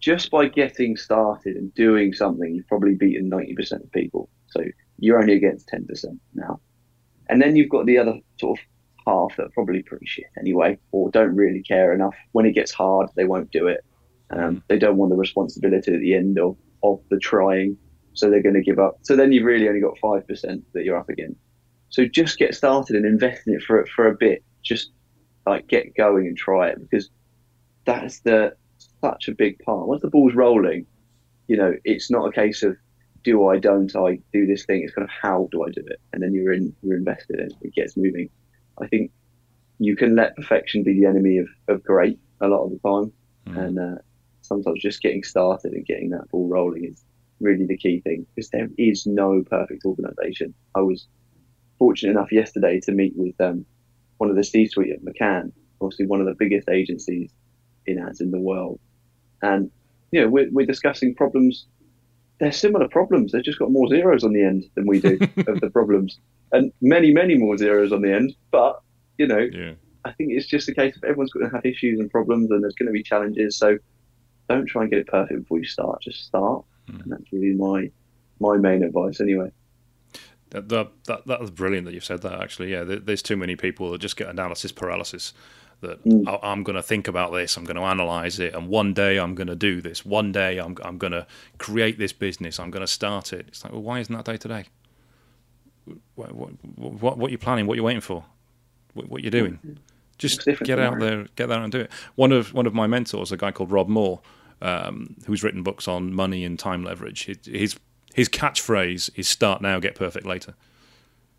just 0.00 0.30
by 0.30 0.48
getting 0.48 0.96
started 0.96 1.56
and 1.56 1.72
doing 1.74 2.12
something, 2.12 2.54
you've 2.54 2.66
probably 2.66 2.94
beaten 2.94 3.30
90% 3.30 3.84
of 3.84 3.92
people. 3.92 4.28
So 4.48 4.64
you're 4.98 5.20
only 5.20 5.34
against 5.34 5.68
10% 5.68 6.18
now. 6.34 6.60
And 7.28 7.40
then 7.40 7.56
you've 7.56 7.70
got 7.70 7.86
the 7.86 7.98
other 7.98 8.18
sort 8.38 8.58
of 8.58 8.64
half 9.06 9.36
that 9.36 9.46
are 9.46 9.50
probably 9.54 9.82
pretty 9.82 10.06
shit 10.06 10.26
anyway, 10.38 10.78
or 10.92 11.10
don't 11.10 11.34
really 11.34 11.62
care 11.62 11.92
enough. 11.92 12.14
When 12.32 12.46
it 12.46 12.52
gets 12.52 12.72
hard, 12.72 13.08
they 13.16 13.24
won't 13.24 13.50
do 13.50 13.66
it. 13.66 13.84
Um, 14.30 14.62
they 14.68 14.78
don't 14.78 14.96
want 14.96 15.10
the 15.10 15.16
responsibility 15.16 15.94
at 15.94 16.00
the 16.00 16.14
end 16.14 16.38
of, 16.38 16.56
of 16.82 17.00
the 17.10 17.18
trying, 17.18 17.76
so 18.12 18.28
they're 18.28 18.42
going 18.42 18.54
to 18.54 18.62
give 18.62 18.78
up. 18.78 18.98
So 19.02 19.16
then 19.16 19.32
you've 19.32 19.44
really 19.44 19.68
only 19.68 19.80
got 19.80 19.96
5% 20.02 20.62
that 20.74 20.84
you're 20.84 20.98
up 20.98 21.08
against. 21.08 21.40
So 21.90 22.04
just 22.04 22.38
get 22.38 22.54
started 22.54 22.96
and 22.96 23.06
invest 23.06 23.46
in 23.46 23.54
it 23.54 23.62
for, 23.62 23.86
for 23.86 24.08
a 24.08 24.14
bit. 24.14 24.44
Just 24.62 24.90
like 25.46 25.66
get 25.66 25.96
going 25.96 26.26
and 26.26 26.36
try 26.36 26.68
it 26.68 26.78
because 26.78 27.08
that's 27.86 28.20
the 28.20 28.54
such 29.00 29.28
a 29.28 29.34
big 29.34 29.58
part. 29.60 29.88
Once 29.88 30.02
the 30.02 30.10
ball's 30.10 30.34
rolling, 30.34 30.84
you 31.46 31.56
know, 31.56 31.74
it's 31.84 32.10
not 32.10 32.26
a 32.26 32.32
case 32.32 32.62
of 32.62 32.76
do 33.24 33.48
I, 33.48 33.58
don't 33.58 33.94
I 33.96 34.20
do 34.32 34.46
this 34.46 34.64
thing. 34.64 34.82
It's 34.82 34.94
kind 34.94 35.04
of 35.04 35.10
how 35.10 35.48
do 35.50 35.64
I 35.64 35.70
do 35.70 35.82
it, 35.86 36.00
and 36.12 36.22
then 36.22 36.34
you're 36.34 36.52
in, 36.52 36.74
you're 36.82 36.96
invested 36.96 37.40
in. 37.40 37.50
It 37.60 37.74
gets 37.74 37.96
moving. 37.96 38.30
I 38.80 38.86
think 38.86 39.10
you 39.78 39.96
can 39.96 40.16
let 40.16 40.36
perfection 40.36 40.82
be 40.82 40.98
the 40.98 41.06
enemy 41.06 41.38
of, 41.38 41.48
of 41.68 41.82
great 41.84 42.18
a 42.40 42.48
lot 42.48 42.64
of 42.64 42.70
the 42.70 42.78
time, 42.78 43.12
mm. 43.46 43.58
and 43.58 43.78
uh, 43.78 44.00
sometimes 44.42 44.80
just 44.80 45.02
getting 45.02 45.22
started 45.22 45.72
and 45.72 45.84
getting 45.86 46.10
that 46.10 46.28
ball 46.30 46.48
rolling 46.48 46.84
is 46.84 47.04
really 47.40 47.66
the 47.66 47.76
key 47.76 48.00
thing 48.00 48.26
because 48.34 48.50
there 48.50 48.68
is 48.78 49.06
no 49.06 49.44
perfect 49.48 49.84
organisation. 49.84 50.54
I 50.74 50.80
was 50.80 51.06
fortunate 51.78 52.12
enough 52.12 52.32
yesterday 52.32 52.80
to 52.80 52.92
meet 52.92 53.12
with 53.16 53.40
um, 53.40 53.64
one 54.16 54.30
of 54.30 54.36
the 54.36 54.44
C-suite 54.44 54.92
at 54.92 55.04
McCann, 55.04 55.52
obviously 55.80 56.06
one 56.06 56.20
of 56.20 56.26
the 56.26 56.34
biggest 56.34 56.68
agencies 56.68 57.30
in 57.86 57.98
ads 57.98 58.20
in 58.20 58.30
the 58.30 58.40
world, 58.40 58.80
and 59.42 59.70
you 60.10 60.20
know 60.20 60.28
we're, 60.28 60.50
we're 60.50 60.66
discussing 60.66 61.14
problems. 61.14 61.66
They're 62.40 62.52
similar 62.52 62.88
problems. 62.88 63.32
They've 63.32 63.42
just 63.42 63.58
got 63.58 63.70
more 63.70 63.88
zeros 63.88 64.22
on 64.22 64.32
the 64.32 64.44
end 64.44 64.70
than 64.74 64.86
we 64.86 65.00
do 65.00 65.18
of 65.46 65.60
the 65.60 65.70
problems, 65.70 66.18
and 66.52 66.72
many, 66.80 67.12
many 67.12 67.36
more 67.36 67.56
zeros 67.56 67.92
on 67.92 68.02
the 68.02 68.14
end. 68.14 68.34
But 68.50 68.80
you 69.18 69.26
know, 69.26 69.48
yeah. 69.52 69.72
I 70.04 70.12
think 70.12 70.32
it's 70.32 70.46
just 70.46 70.68
a 70.68 70.74
case 70.74 70.96
of 70.96 71.04
everyone's 71.04 71.32
going 71.32 71.48
to 71.48 71.54
have 71.54 71.66
issues 71.66 71.98
and 71.98 72.10
problems, 72.10 72.50
and 72.50 72.62
there's 72.62 72.74
going 72.74 72.86
to 72.86 72.92
be 72.92 73.02
challenges. 73.02 73.56
So 73.56 73.78
don't 74.48 74.66
try 74.66 74.82
and 74.82 74.90
get 74.90 75.00
it 75.00 75.08
perfect 75.08 75.40
before 75.40 75.58
you 75.58 75.66
start. 75.66 76.00
Just 76.02 76.24
start, 76.24 76.64
mm. 76.88 77.02
and 77.02 77.12
that's 77.12 77.32
really 77.32 77.54
my 77.54 77.90
my 78.40 78.56
main 78.56 78.82
advice, 78.84 79.20
anyway. 79.20 79.50
That, 80.50 80.68
that, 80.70 80.90
that, 81.04 81.26
that 81.26 81.40
was 81.40 81.50
brilliant 81.50 81.84
that 81.86 81.94
you've 81.94 82.04
said 82.04 82.22
that. 82.22 82.40
Actually, 82.40 82.72
yeah, 82.72 82.84
there's 82.84 83.20
too 83.20 83.36
many 83.36 83.54
people 83.56 83.90
that 83.90 84.00
just 84.00 84.16
get 84.16 84.28
analysis 84.28 84.72
paralysis 84.72 85.34
that 85.80 86.04
mm. 86.04 86.38
I'm 86.42 86.62
going 86.62 86.76
to 86.76 86.82
think 86.82 87.06
about 87.06 87.32
this, 87.32 87.56
I'm 87.56 87.64
going 87.64 87.76
to 87.76 87.82
analyze 87.82 88.38
it, 88.40 88.54
and 88.54 88.68
one 88.68 88.94
day 88.94 89.18
I'm 89.18 89.34
going 89.34 89.46
to 89.46 89.56
do 89.56 89.80
this. 89.80 90.04
One 90.04 90.32
day 90.32 90.58
I'm, 90.58 90.76
I'm 90.82 90.98
going 90.98 91.12
to 91.12 91.26
create 91.58 91.98
this 91.98 92.12
business. 92.12 92.58
I'm 92.58 92.70
going 92.70 92.82
to 92.82 92.92
start 92.92 93.32
it. 93.32 93.46
It's 93.48 93.62
like, 93.62 93.72
well, 93.72 93.82
why 93.82 94.00
isn't 94.00 94.14
that 94.14 94.24
day 94.24 94.36
today? 94.36 94.66
What, 96.16 96.34
what, 96.34 96.50
what, 96.76 97.18
what 97.18 97.28
are 97.28 97.30
you 97.30 97.38
planning? 97.38 97.66
What 97.66 97.74
are 97.74 97.76
you 97.76 97.84
waiting 97.84 98.00
for? 98.00 98.24
What, 98.94 99.08
what 99.08 99.20
are 99.20 99.24
you 99.24 99.30
doing? 99.30 99.54
Mm-hmm. 99.54 99.74
Just 100.18 100.44
get 100.64 100.80
out 100.80 100.98
there, 100.98 101.26
get 101.36 101.46
there 101.46 101.60
and 101.60 101.70
do 101.70 101.80
it. 101.80 101.92
One 102.16 102.32
of 102.32 102.52
one 102.52 102.66
of 102.66 102.74
my 102.74 102.88
mentors, 102.88 103.30
a 103.30 103.36
guy 103.36 103.52
called 103.52 103.70
Rob 103.70 103.86
Moore, 103.88 104.20
um, 104.60 105.14
who's 105.26 105.44
written 105.44 105.62
books 105.62 105.86
on 105.86 106.12
money 106.12 106.44
and 106.44 106.58
time 106.58 106.82
leverage. 106.82 107.26
His 107.46 107.78
his 108.14 108.28
catchphrase 108.28 109.10
is 109.14 109.28
"Start 109.28 109.62
now, 109.62 109.78
get 109.78 109.94
perfect 109.94 110.26
later." 110.26 110.54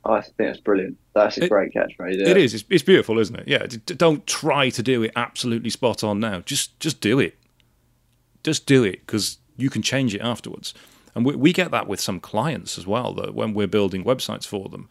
I 0.06 0.22
think 0.22 0.36
that's 0.38 0.60
brilliant. 0.60 0.98
That's 1.14 1.38
a 1.38 1.46
it, 1.46 1.50
great 1.50 1.74
catchphrase. 1.74 2.18
Yeah. 2.18 2.30
It 2.30 2.38
is. 2.38 2.54
It's, 2.54 2.64
it's, 2.70 2.84
beautiful, 2.84 3.20
isn't 3.20 3.36
it? 3.36 3.48
Yeah. 3.48 3.66
Don't 3.86 4.26
try 4.26 4.70
to 4.70 4.82
do 4.82 5.04
it 5.04 5.12
absolutely 5.16 5.70
spot 5.70 6.04
on 6.04 6.20
now. 6.20 6.40
Just 6.42 6.80
just 6.80 7.02
do 7.02 7.20
it. 7.20 7.38
Just 8.44 8.66
do 8.66 8.84
it 8.84 9.06
because 9.06 9.40
you 9.58 9.70
can 9.70 9.82
change 9.82 10.16
it 10.16 10.22
afterwards. 10.22 10.74
And 11.14 11.26
we, 11.26 11.36
we 11.36 11.54
get 11.54 11.72
that 11.72 11.88
with 11.88 12.00
some 12.00 12.20
clients 12.20 12.78
as 12.78 12.88
well. 12.88 13.14
That 13.14 13.34
when 13.34 13.54
we're 13.54 13.68
building 13.68 14.06
websites 14.06 14.46
for 14.46 14.70
them, 14.70 14.88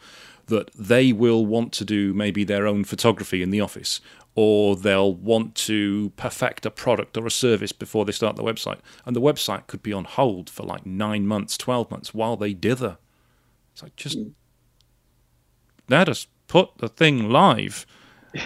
that 0.47 0.71
they 0.75 1.13
will 1.13 1.47
want 1.47 1.73
to 1.75 1.85
do 1.85 2.13
maybe 2.13 2.45
their 2.45 2.67
own 2.67 2.85
photography 2.85 3.43
in 3.43 3.51
the 3.51 3.63
office, 3.63 4.03
or 4.35 4.77
they'll 4.77 5.15
want 5.15 5.55
to 5.55 6.13
perfect 6.17 6.67
a 6.67 6.71
product 6.71 7.17
or 7.17 7.27
a 7.27 7.31
service 7.31 7.73
before 7.73 8.05
they 8.05 8.13
start 8.13 8.37
the 8.37 8.43
website, 8.43 8.81
and 9.07 9.17
the 9.17 9.23
website 9.23 9.67
could 9.69 9.83
be 9.83 9.93
on 9.93 10.05
hold 10.05 10.51
for 10.51 10.65
like 10.65 10.85
nine 10.85 11.27
months, 11.27 11.57
twelve 11.57 11.91
months 11.91 12.13
while 12.13 12.37
they 12.37 12.53
dither. 12.53 12.99
It's 13.73 13.83
like 13.83 13.97
just 13.97 14.19
mm 14.19 14.33
let 15.89 16.09
us 16.09 16.27
put 16.47 16.71
the 16.79 16.89
thing 16.89 17.31
live 17.31 17.87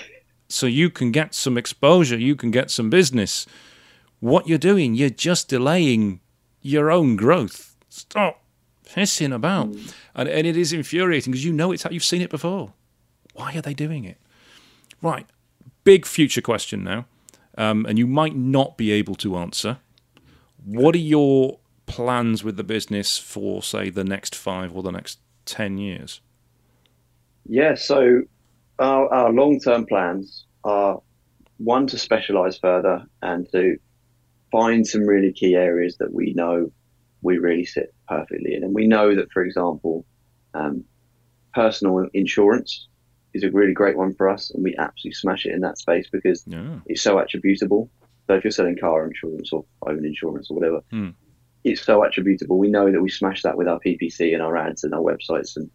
so 0.49 0.67
you 0.67 0.91
can 0.91 1.11
get 1.13 1.35
some 1.35 1.57
exposure, 1.57 2.19
you 2.19 2.37
can 2.37 2.51
get 2.51 2.71
some 2.71 2.91
business. 2.91 3.47
What 4.21 4.47
you're 4.47 4.59
doing, 4.59 4.95
you're 4.95 5.11
just 5.11 5.49
delaying 5.49 6.21
your 6.61 6.91
own 6.91 7.17
growth. 7.17 7.77
Stop 7.89 8.43
pissing 8.85 9.35
about. 9.35 9.73
Mm. 9.73 9.95
And, 10.15 10.29
and 10.29 10.47
it 10.47 10.57
is 10.57 10.73
infuriating 10.73 11.33
because 11.33 11.45
you 11.45 11.53
know 11.53 11.73
it's 11.73 11.85
you've 11.91 12.05
seen 12.05 12.23
it 12.23 12.31
before. 12.31 12.73
Why 13.35 13.55
are 13.55 13.63
they 13.63 13.75
doing 13.75 14.05
it? 14.05 14.19
Right. 15.01 15.27
Big 15.85 16.07
future 16.07 16.41
question 16.41 16.85
now. 16.85 17.07
Um, 17.59 17.85
and 17.87 17.99
you 17.99 18.07
might 18.07 18.37
not 18.37 18.77
be 18.77 18.93
able 18.93 19.15
to 19.17 19.37
answer. 19.37 19.79
What 20.65 20.95
are 20.95 20.99
your 20.99 21.59
plans 21.87 22.45
with 22.45 22.57
the 22.57 22.65
business 22.65 23.19
for, 23.19 23.63
say, 23.63 23.91
the 23.91 24.05
next 24.05 24.35
five 24.35 24.75
or 24.75 24.83
the 24.83 24.93
next 24.93 25.19
10 25.47 25.79
years? 25.79 26.21
Yeah, 27.47 27.75
so 27.75 28.23
our, 28.79 29.13
our 29.13 29.33
long 29.33 29.61
term 29.61 29.87
plans 29.87 30.47
are 30.65 31.01
one 31.59 31.87
to 31.89 31.99
specialize 31.99 32.59
further 32.59 33.05
and 33.23 33.51
to 33.53 33.77
find 34.51 34.87
some 34.87 35.03
really 35.03 35.33
key 35.33 35.55
areas 35.55 35.97
that 35.99 36.13
we 36.13 36.33
know 36.35 36.71
we 37.23 37.39
really 37.39 37.65
sit 37.65 37.95
perfectly 38.09 38.55
in. 38.55 38.65
And 38.65 38.75
we 38.75 38.87
know 38.87 39.15
that, 39.15 39.31
for 39.33 39.43
example, 39.45 40.05
um, 40.55 40.85
personal 41.55 42.09
insurance 42.13 42.89
is 43.35 43.45
a 43.45 43.51
really 43.51 43.73
great 43.73 43.97
one 43.97 44.13
for 44.15 44.29
us, 44.29 44.51
and 44.51 44.63
we 44.63 44.77
absolutely 44.77 45.15
smash 45.15 45.47
it 45.47 45.53
in 45.53 45.61
that 45.61 45.79
space 45.79 46.09
because 46.11 46.45
yeah. 46.47 46.79
it's 46.87 47.01
so 47.03 47.19
attributable. 47.19 47.89
So 48.27 48.35
if 48.35 48.45
you're 48.45 48.51
selling 48.51 48.77
car 48.79 49.07
insurance 49.07 49.53
or 49.53 49.65
phone 49.85 50.05
insurance 50.05 50.51
or 50.51 50.55
whatever, 50.55 50.81
hmm. 50.91 51.11
it's 51.65 51.83
so 51.83 52.03
attributable. 52.05 52.59
We 52.59 52.69
know 52.69 52.91
that 52.91 53.01
we 53.01 53.09
smash 53.09 53.43
that 53.43 53.57
with 53.57 53.69
our 53.69 53.81
PPC 53.81 54.33
and 54.33 54.43
our 54.43 54.57
ads 54.57 54.85
and 54.85 54.95
our 54.95 55.01
websites 55.01 55.57
and 55.57 55.71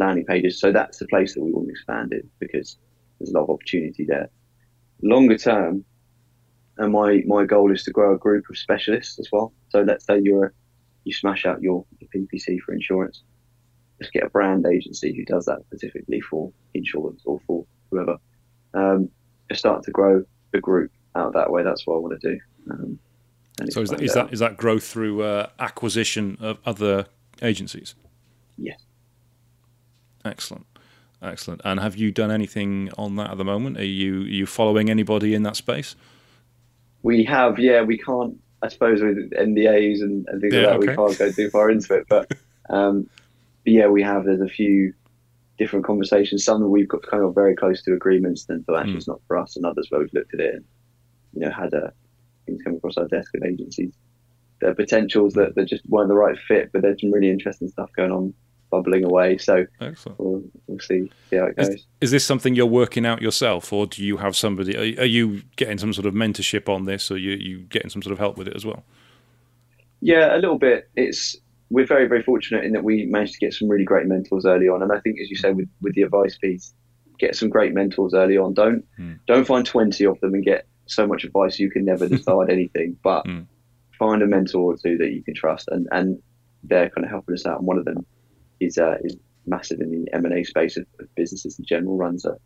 landing 0.00 0.24
pages. 0.24 0.58
So 0.58 0.72
that's 0.72 0.98
the 0.98 1.06
place 1.06 1.34
that 1.34 1.42
we 1.42 1.52
want 1.52 1.68
to 1.68 1.72
expand 1.72 2.12
it 2.12 2.26
because 2.40 2.76
there's 3.18 3.30
a 3.30 3.34
lot 3.34 3.44
of 3.44 3.50
opportunity 3.50 4.04
there. 4.04 4.28
Longer 5.02 5.38
term, 5.38 5.84
and 6.78 6.92
my, 6.92 7.22
my 7.26 7.44
goal 7.44 7.72
is 7.72 7.84
to 7.84 7.90
grow 7.90 8.14
a 8.14 8.18
group 8.18 8.44
of 8.50 8.58
specialists 8.58 9.18
as 9.18 9.28
well. 9.30 9.52
So 9.68 9.82
let's 9.82 10.06
say 10.06 10.20
you're 10.22 10.52
you 11.04 11.12
smash 11.12 11.46
out 11.46 11.62
your, 11.62 11.84
your 11.98 12.08
PPC 12.14 12.60
for 12.60 12.72
insurance. 12.72 13.22
Let's 14.00 14.10
get 14.10 14.24
a 14.24 14.30
brand 14.30 14.66
agency 14.66 15.14
who 15.14 15.24
does 15.24 15.46
that 15.46 15.60
specifically 15.66 16.20
for 16.20 16.52
insurance 16.74 17.22
or 17.24 17.40
for 17.46 17.64
whoever. 17.90 18.16
Um, 18.74 19.10
just 19.48 19.60
start 19.60 19.82
to 19.84 19.90
grow 19.90 20.24
the 20.52 20.60
group 20.60 20.90
out 21.14 21.32
that 21.34 21.50
way. 21.50 21.62
That's 21.62 21.86
what 21.86 21.96
I 21.96 21.98
want 21.98 22.20
to 22.20 22.32
do. 22.32 22.40
Um, 22.70 22.98
so 23.70 23.82
is 23.82 23.90
that, 23.90 24.02
is 24.02 24.14
that 24.14 24.32
is 24.32 24.38
that 24.38 24.56
growth 24.56 24.84
through 24.84 25.22
uh, 25.22 25.48
acquisition 25.58 26.38
of 26.40 26.58
other 26.64 27.06
agencies? 27.42 27.94
Yes. 28.56 28.80
Excellent. 30.24 30.66
Excellent. 31.22 31.60
And 31.64 31.80
have 31.80 31.96
you 31.96 32.10
done 32.10 32.30
anything 32.30 32.90
on 32.96 33.16
that 33.16 33.30
at 33.30 33.38
the 33.38 33.44
moment? 33.44 33.78
Are 33.78 33.84
you 33.84 34.22
are 34.22 34.26
you 34.26 34.46
following 34.46 34.88
anybody 34.88 35.34
in 35.34 35.42
that 35.42 35.56
space? 35.56 35.94
We 37.02 37.24
have, 37.24 37.58
yeah. 37.58 37.82
We 37.82 37.98
can't, 37.98 38.38
I 38.62 38.68
suppose, 38.68 39.02
with 39.02 39.30
NDAs 39.32 40.00
and, 40.02 40.26
and 40.28 40.40
things 40.40 40.54
yeah, 40.54 40.60
like 40.60 40.68
that, 40.68 40.76
okay. 40.76 40.88
we 40.88 40.96
can't 40.96 41.18
go 41.18 41.32
too 41.32 41.50
far 41.50 41.70
into 41.70 41.94
it. 41.94 42.06
But, 42.08 42.30
um, 42.70 43.08
but 43.64 43.72
yeah, 43.72 43.86
we 43.86 44.02
have. 44.02 44.24
There's 44.24 44.40
a 44.40 44.48
few 44.48 44.94
different 45.58 45.84
conversations. 45.84 46.44
Some 46.44 46.60
that 46.60 46.68
we've 46.68 46.88
got 46.88 47.02
kind 47.02 47.22
of 47.22 47.34
very 47.34 47.54
close 47.54 47.82
to 47.82 47.92
agreements, 47.92 48.44
then 48.44 48.64
so 48.64 48.76
actually 48.76 48.94
mm. 48.94 48.96
it's 48.96 49.08
not 49.08 49.20
for 49.26 49.36
us, 49.36 49.56
and 49.56 49.64
others 49.64 49.88
where 49.90 50.00
we've 50.00 50.12
looked 50.14 50.34
at 50.34 50.40
it 50.40 50.54
and 50.54 50.64
you 51.34 51.40
know 51.40 51.50
had 51.50 51.72
a, 51.74 51.92
things 52.46 52.62
come 52.62 52.76
across 52.76 52.96
our 52.96 53.08
desk 53.08 53.34
of 53.34 53.42
agencies. 53.44 53.92
There 54.60 54.70
are 54.70 54.74
potentials 54.74 55.34
that, 55.34 55.54
that 55.54 55.66
just 55.66 55.86
weren't 55.86 56.08
the 56.08 56.14
right 56.14 56.36
fit, 56.46 56.70
but 56.72 56.82
there's 56.82 57.00
some 57.00 57.12
really 57.12 57.30
interesting 57.30 57.68
stuff 57.68 57.90
going 57.96 58.12
on 58.12 58.34
bubbling 58.70 59.04
away. 59.04 59.36
So 59.38 59.66
we'll, 60.18 60.42
we'll, 60.66 60.78
see, 60.78 61.10
see 61.28 61.36
how 61.36 61.46
it 61.46 61.56
goes. 61.56 61.68
Is, 61.68 61.86
is, 62.00 62.10
this 62.10 62.24
something 62.24 62.54
you're 62.54 62.66
working 62.66 63.04
out 63.04 63.20
yourself, 63.20 63.72
or 63.72 63.86
do 63.86 64.04
you 64.04 64.18
have 64.18 64.36
somebody? 64.36 64.76
Are, 64.76 65.02
are, 65.02 65.06
you 65.06 65.42
getting 65.56 65.78
some 65.78 65.92
sort 65.92 66.06
of 66.06 66.14
mentorship 66.14 66.68
on 66.68 66.84
this, 66.84 67.10
or 67.10 67.18
you 67.18 67.32
you 67.32 67.58
getting 67.60 67.90
some 67.90 68.02
sort 68.02 68.12
of 68.12 68.18
help 68.18 68.36
with 68.36 68.48
it 68.48 68.56
as 68.56 68.64
well? 68.64 68.84
Yeah, 70.00 70.34
a 70.34 70.38
little 70.38 70.58
bit. 70.58 70.88
It's 70.96 71.36
we're 71.70 71.86
very 71.86 72.08
very 72.08 72.22
fortunate 72.22 72.64
in 72.64 72.72
that 72.72 72.84
we 72.84 73.06
managed 73.06 73.34
to 73.34 73.38
get 73.38 73.54
some 73.54 73.68
really 73.68 73.84
great 73.84 74.06
mentors 74.06 74.46
early 74.46 74.68
on, 74.68 74.82
and 74.82 74.92
I 74.92 75.00
think 75.00 75.18
as 75.20 75.30
you 75.30 75.36
say 75.36 75.52
with 75.52 75.68
with 75.82 75.94
the 75.94 76.02
advice 76.02 76.38
piece, 76.38 76.72
get 77.18 77.36
some 77.36 77.48
great 77.48 77.74
mentors 77.74 78.14
early 78.14 78.38
on. 78.38 78.54
Don't 78.54 78.84
mm. 78.98 79.18
don't 79.26 79.46
find 79.46 79.66
twenty 79.66 80.04
of 80.04 80.18
them 80.20 80.34
and 80.34 80.44
get 80.44 80.66
so 80.86 81.06
much 81.06 81.24
advice 81.24 81.58
you 81.58 81.70
can 81.70 81.84
never 81.84 82.08
decide 82.16 82.50
anything. 82.50 82.96
But 83.02 83.24
mm. 83.26 83.46
find 83.98 84.22
a 84.22 84.26
mentor 84.26 84.72
or 84.72 84.76
two 84.76 84.96
that 84.98 85.12
you 85.12 85.22
can 85.22 85.34
trust, 85.34 85.68
and 85.68 85.86
and 85.92 86.22
they're 86.64 86.90
kind 86.90 87.04
of 87.04 87.10
helping 87.10 87.34
us 87.34 87.46
out. 87.46 87.58
And 87.58 87.66
one 87.66 87.78
of 87.78 87.84
them 87.84 88.04
is 88.60 88.78
uh, 88.78 88.96
is 89.02 89.16
massive 89.46 89.80
in 89.80 89.90
the 89.90 90.14
M 90.14 90.24
and 90.24 90.34
A 90.34 90.44
space 90.44 90.76
of, 90.76 90.86
of, 91.00 91.12
businesses 91.14 91.58
in 91.58 91.64
general. 91.64 91.96
Runs 91.96 92.24
a, 92.24 92.36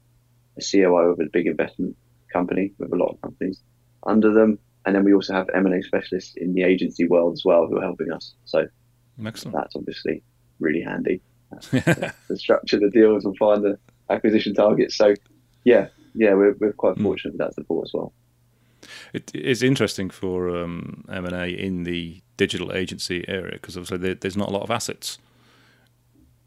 a 0.56 0.62
COO 0.62 1.12
of 1.12 1.20
a 1.20 1.26
big 1.32 1.46
investment 1.46 1.96
company 2.32 2.72
with 2.78 2.92
a 2.92 2.96
lot 2.96 3.10
of 3.12 3.20
companies 3.20 3.60
under 4.06 4.32
them, 4.32 4.58
and 4.86 4.94
then 4.94 5.04
we 5.04 5.14
also 5.14 5.34
have 5.34 5.48
M 5.54 5.66
and 5.66 5.74
A 5.74 5.82
specialists 5.82 6.34
in 6.36 6.54
the 6.54 6.62
agency 6.62 7.06
world 7.06 7.32
as 7.34 7.44
well 7.44 7.66
who 7.66 7.78
are 7.78 7.82
helping 7.82 8.12
us. 8.12 8.34
So 8.44 8.66
Excellent. 9.24 9.56
that's 9.56 9.76
obviously 9.76 10.22
really 10.60 10.82
handy. 10.82 11.20
to 11.70 12.12
structure 12.34 12.80
the 12.80 12.90
deals 12.90 13.24
and 13.24 13.36
find 13.36 13.62
the 13.62 13.78
acquisition 14.10 14.54
targets. 14.54 14.96
So 14.96 15.14
yeah, 15.62 15.86
yeah, 16.14 16.34
we're, 16.34 16.54
we're 16.58 16.72
quite 16.72 16.96
hmm. 16.96 17.04
fortunate 17.04 17.34
mm. 17.34 17.38
with 17.38 17.48
that 17.48 17.54
support 17.54 17.86
as 17.88 17.92
well. 17.94 18.12
It 19.12 19.34
is 19.34 19.62
interesting 19.62 20.10
for 20.10 20.54
um, 20.56 21.04
M&A 21.10 21.46
in 21.46 21.84
the 21.84 22.20
digital 22.36 22.72
agency 22.72 23.24
area 23.28 23.52
because 23.52 23.76
obviously 23.76 23.98
there, 23.98 24.14
there's 24.14 24.36
not 24.36 24.48
a 24.48 24.52
lot 24.52 24.62
of 24.62 24.70
assets, 24.70 25.18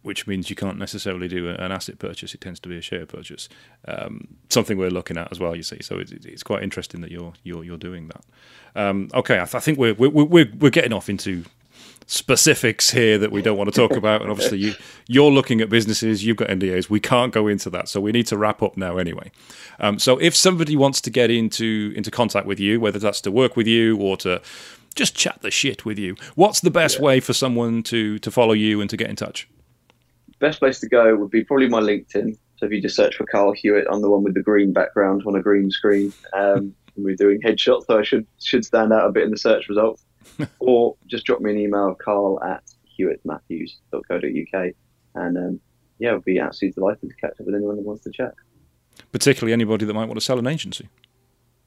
which 0.07 0.25
means 0.25 0.49
you 0.49 0.55
can't 0.55 0.79
necessarily 0.79 1.27
do 1.27 1.49
an 1.49 1.71
asset 1.71 1.99
purchase. 1.99 2.33
It 2.33 2.39
tends 2.39 2.61
to 2.61 2.69
be 2.69 2.77
a 2.77 2.81
share 2.81 3.05
purchase. 3.05 3.49
Um, 3.87 4.29
something 4.49 4.77
we're 4.77 4.89
looking 4.89 5.17
at 5.17 5.29
as 5.31 5.39
well. 5.39 5.53
You 5.53 5.63
see, 5.63 5.83
so 5.83 5.99
it's, 5.99 6.11
it's 6.11 6.43
quite 6.43 6.63
interesting 6.63 7.01
that 7.01 7.11
you're 7.11 7.33
you're 7.43 7.63
you're 7.63 7.77
doing 7.77 8.07
that. 8.07 8.23
Um, 8.81 9.09
okay, 9.13 9.35
I, 9.35 9.43
th- 9.43 9.55
I, 9.55 9.59
think 9.59 9.77
we're, 9.77 9.93
we're 9.93 10.09
we're 10.09 10.51
we're 10.57 10.71
getting 10.71 10.93
off 10.93 11.09
into 11.09 11.43
specifics 12.05 12.91
here 12.91 13.17
that 13.17 13.33
we 13.33 13.41
don't 13.41 13.57
want 13.57 13.71
to 13.71 13.75
talk 13.75 13.97
about. 13.97 14.21
And 14.21 14.31
obviously, 14.31 14.59
you, 14.59 14.75
you're 15.07 15.29
looking 15.29 15.59
at 15.59 15.69
businesses, 15.69 16.25
you've 16.25 16.37
got 16.37 16.47
NDAs. 16.47 16.89
We 16.89 17.01
can't 17.01 17.33
go 17.33 17.47
into 17.47 17.69
that, 17.71 17.89
so 17.89 17.99
we 17.99 18.13
need 18.13 18.27
to 18.27 18.37
wrap 18.37 18.63
up 18.63 18.77
now 18.77 18.97
anyway. 18.97 19.29
Um, 19.81 19.99
so, 19.99 20.17
if 20.19 20.35
somebody 20.35 20.77
wants 20.77 21.01
to 21.01 21.09
get 21.09 21.29
into 21.29 21.93
into 21.97 22.09
contact 22.09 22.47
with 22.47 22.61
you, 22.61 22.79
whether 22.79 22.97
that's 22.97 23.19
to 23.21 23.31
work 23.31 23.57
with 23.57 23.67
you 23.67 23.97
or 23.97 24.15
to 24.17 24.41
just 24.95 25.15
chat 25.15 25.39
the 25.41 25.51
shit 25.51 25.83
with 25.83 25.99
you, 25.99 26.15
what's 26.35 26.61
the 26.61 26.71
best 26.71 26.97
yeah. 26.97 27.03
way 27.03 27.19
for 27.19 27.33
someone 27.33 27.83
to 27.83 28.19
to 28.19 28.31
follow 28.31 28.53
you 28.53 28.79
and 28.79 28.89
to 28.89 28.95
get 28.95 29.09
in 29.09 29.17
touch? 29.17 29.47
Best 30.39 30.59
place 30.59 30.79
to 30.81 30.89
go 30.89 31.15
would 31.15 31.31
be 31.31 31.43
probably 31.43 31.69
my 31.69 31.81
LinkedIn. 31.81 32.37
So 32.57 32.65
if 32.65 32.71
you 32.71 32.81
just 32.81 32.95
search 32.95 33.15
for 33.15 33.25
Carl 33.25 33.53
Hewitt, 33.53 33.87
I'm 33.91 34.01
the 34.01 34.09
one 34.09 34.23
with 34.23 34.33
the 34.33 34.41
green 34.41 34.73
background 34.73 35.23
on 35.25 35.35
a 35.35 35.41
green 35.41 35.71
screen. 35.71 36.13
Um, 36.33 36.73
we're 36.95 37.15
doing 37.15 37.41
headshots, 37.41 37.85
so 37.85 37.99
I 37.99 38.03
should 38.03 38.25
should 38.41 38.65
stand 38.65 38.91
out 38.91 39.07
a 39.07 39.11
bit 39.11 39.23
in 39.23 39.31
the 39.31 39.37
search 39.37 39.69
results. 39.69 40.03
or 40.59 40.95
just 41.07 41.25
drop 41.25 41.39
me 41.41 41.51
an 41.51 41.57
email, 41.57 41.95
carl 41.95 42.43
at 42.43 42.63
hewittmatthews.co.uk. 42.99 44.73
And 45.15 45.37
um, 45.37 45.59
yeah, 45.99 46.11
I'll 46.11 46.19
be 46.19 46.39
absolutely 46.39 46.73
delighted 46.73 47.09
to 47.09 47.15
catch 47.15 47.39
up 47.39 47.45
with 47.45 47.55
anyone 47.55 47.77
that 47.77 47.85
wants 47.85 48.03
to 48.03 48.11
chat. 48.11 48.33
Particularly 49.11 49.53
anybody 49.53 49.85
that 49.85 49.93
might 49.93 50.05
want 50.05 50.19
to 50.19 50.25
sell 50.25 50.39
an 50.39 50.47
agency. 50.47 50.89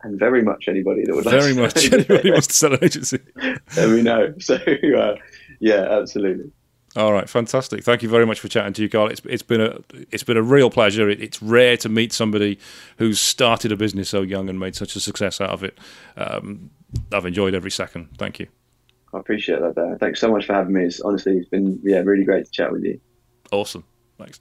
And 0.03 0.19
very 0.19 0.43
much 0.43 0.67
anybody 0.67 1.05
that 1.05 1.15
would 1.15 1.25
very 1.25 1.53
like 1.53 1.75
much 1.75 1.93
anybody 1.93 2.31
wants 2.31 2.47
to 2.49 2.55
sell 2.55 2.73
an 2.73 2.83
agency. 2.83 3.19
there 3.75 3.89
we 3.89 4.03
know. 4.03 4.35
So 4.39 4.55
uh, 4.57 5.17
yeah, 5.61 5.83
absolutely. 5.91 6.51
All 6.97 7.13
right, 7.13 7.29
fantastic. 7.29 7.85
Thank 7.85 8.03
you 8.03 8.09
very 8.09 8.27
much 8.27 8.41
for 8.41 8.49
chatting 8.49 8.73
to 8.73 8.83
you, 8.83 8.89
Carl. 8.89 9.09
It's 9.09 9.23
it's 9.25 9.45
been 9.45 9.61
a 9.61 9.79
it's 10.11 10.25
been 10.25 10.37
a 10.37 10.43
real 10.43 10.71
pleasure. 10.71 11.09
It, 11.09 11.23
it's 11.23 11.41
rare 11.41 11.77
to 11.79 11.89
meet 11.89 12.13
somebody 12.13 12.59
who's 12.99 13.21
started 13.21 13.71
a 13.71 13.77
business 13.77 14.09
so 14.09 14.23
young 14.23 14.49
and 14.49 14.59
made 14.59 14.75
such 14.75 14.97
a 14.97 15.01
success 15.01 15.41
out 15.41 15.51
of 15.51 15.63
it. 15.63 15.79
Um, 16.17 16.71
I've 17.13 17.27
enjoyed 17.27 17.55
every 17.55 17.71
second. 17.71 18.09
Thank 18.19 18.41
you. 18.41 18.49
I 19.15 19.19
appreciate 19.19 19.61
that. 19.61 19.77
There. 19.77 19.97
Thanks 19.99 20.21
so 20.21 20.31
much 20.31 20.47
for 20.47 20.55
having 20.55 20.73
me. 20.73 20.85
It's 20.85 21.01
honestly, 21.01 21.37
it's 21.37 21.49
been 21.49 21.79
yeah 21.85 21.99
really 21.99 22.25
great 22.25 22.47
to 22.47 22.51
chat 22.51 22.73
with 22.73 22.83
you. 22.83 23.01
Awesome. 23.53 23.85
Thanks. 24.19 24.41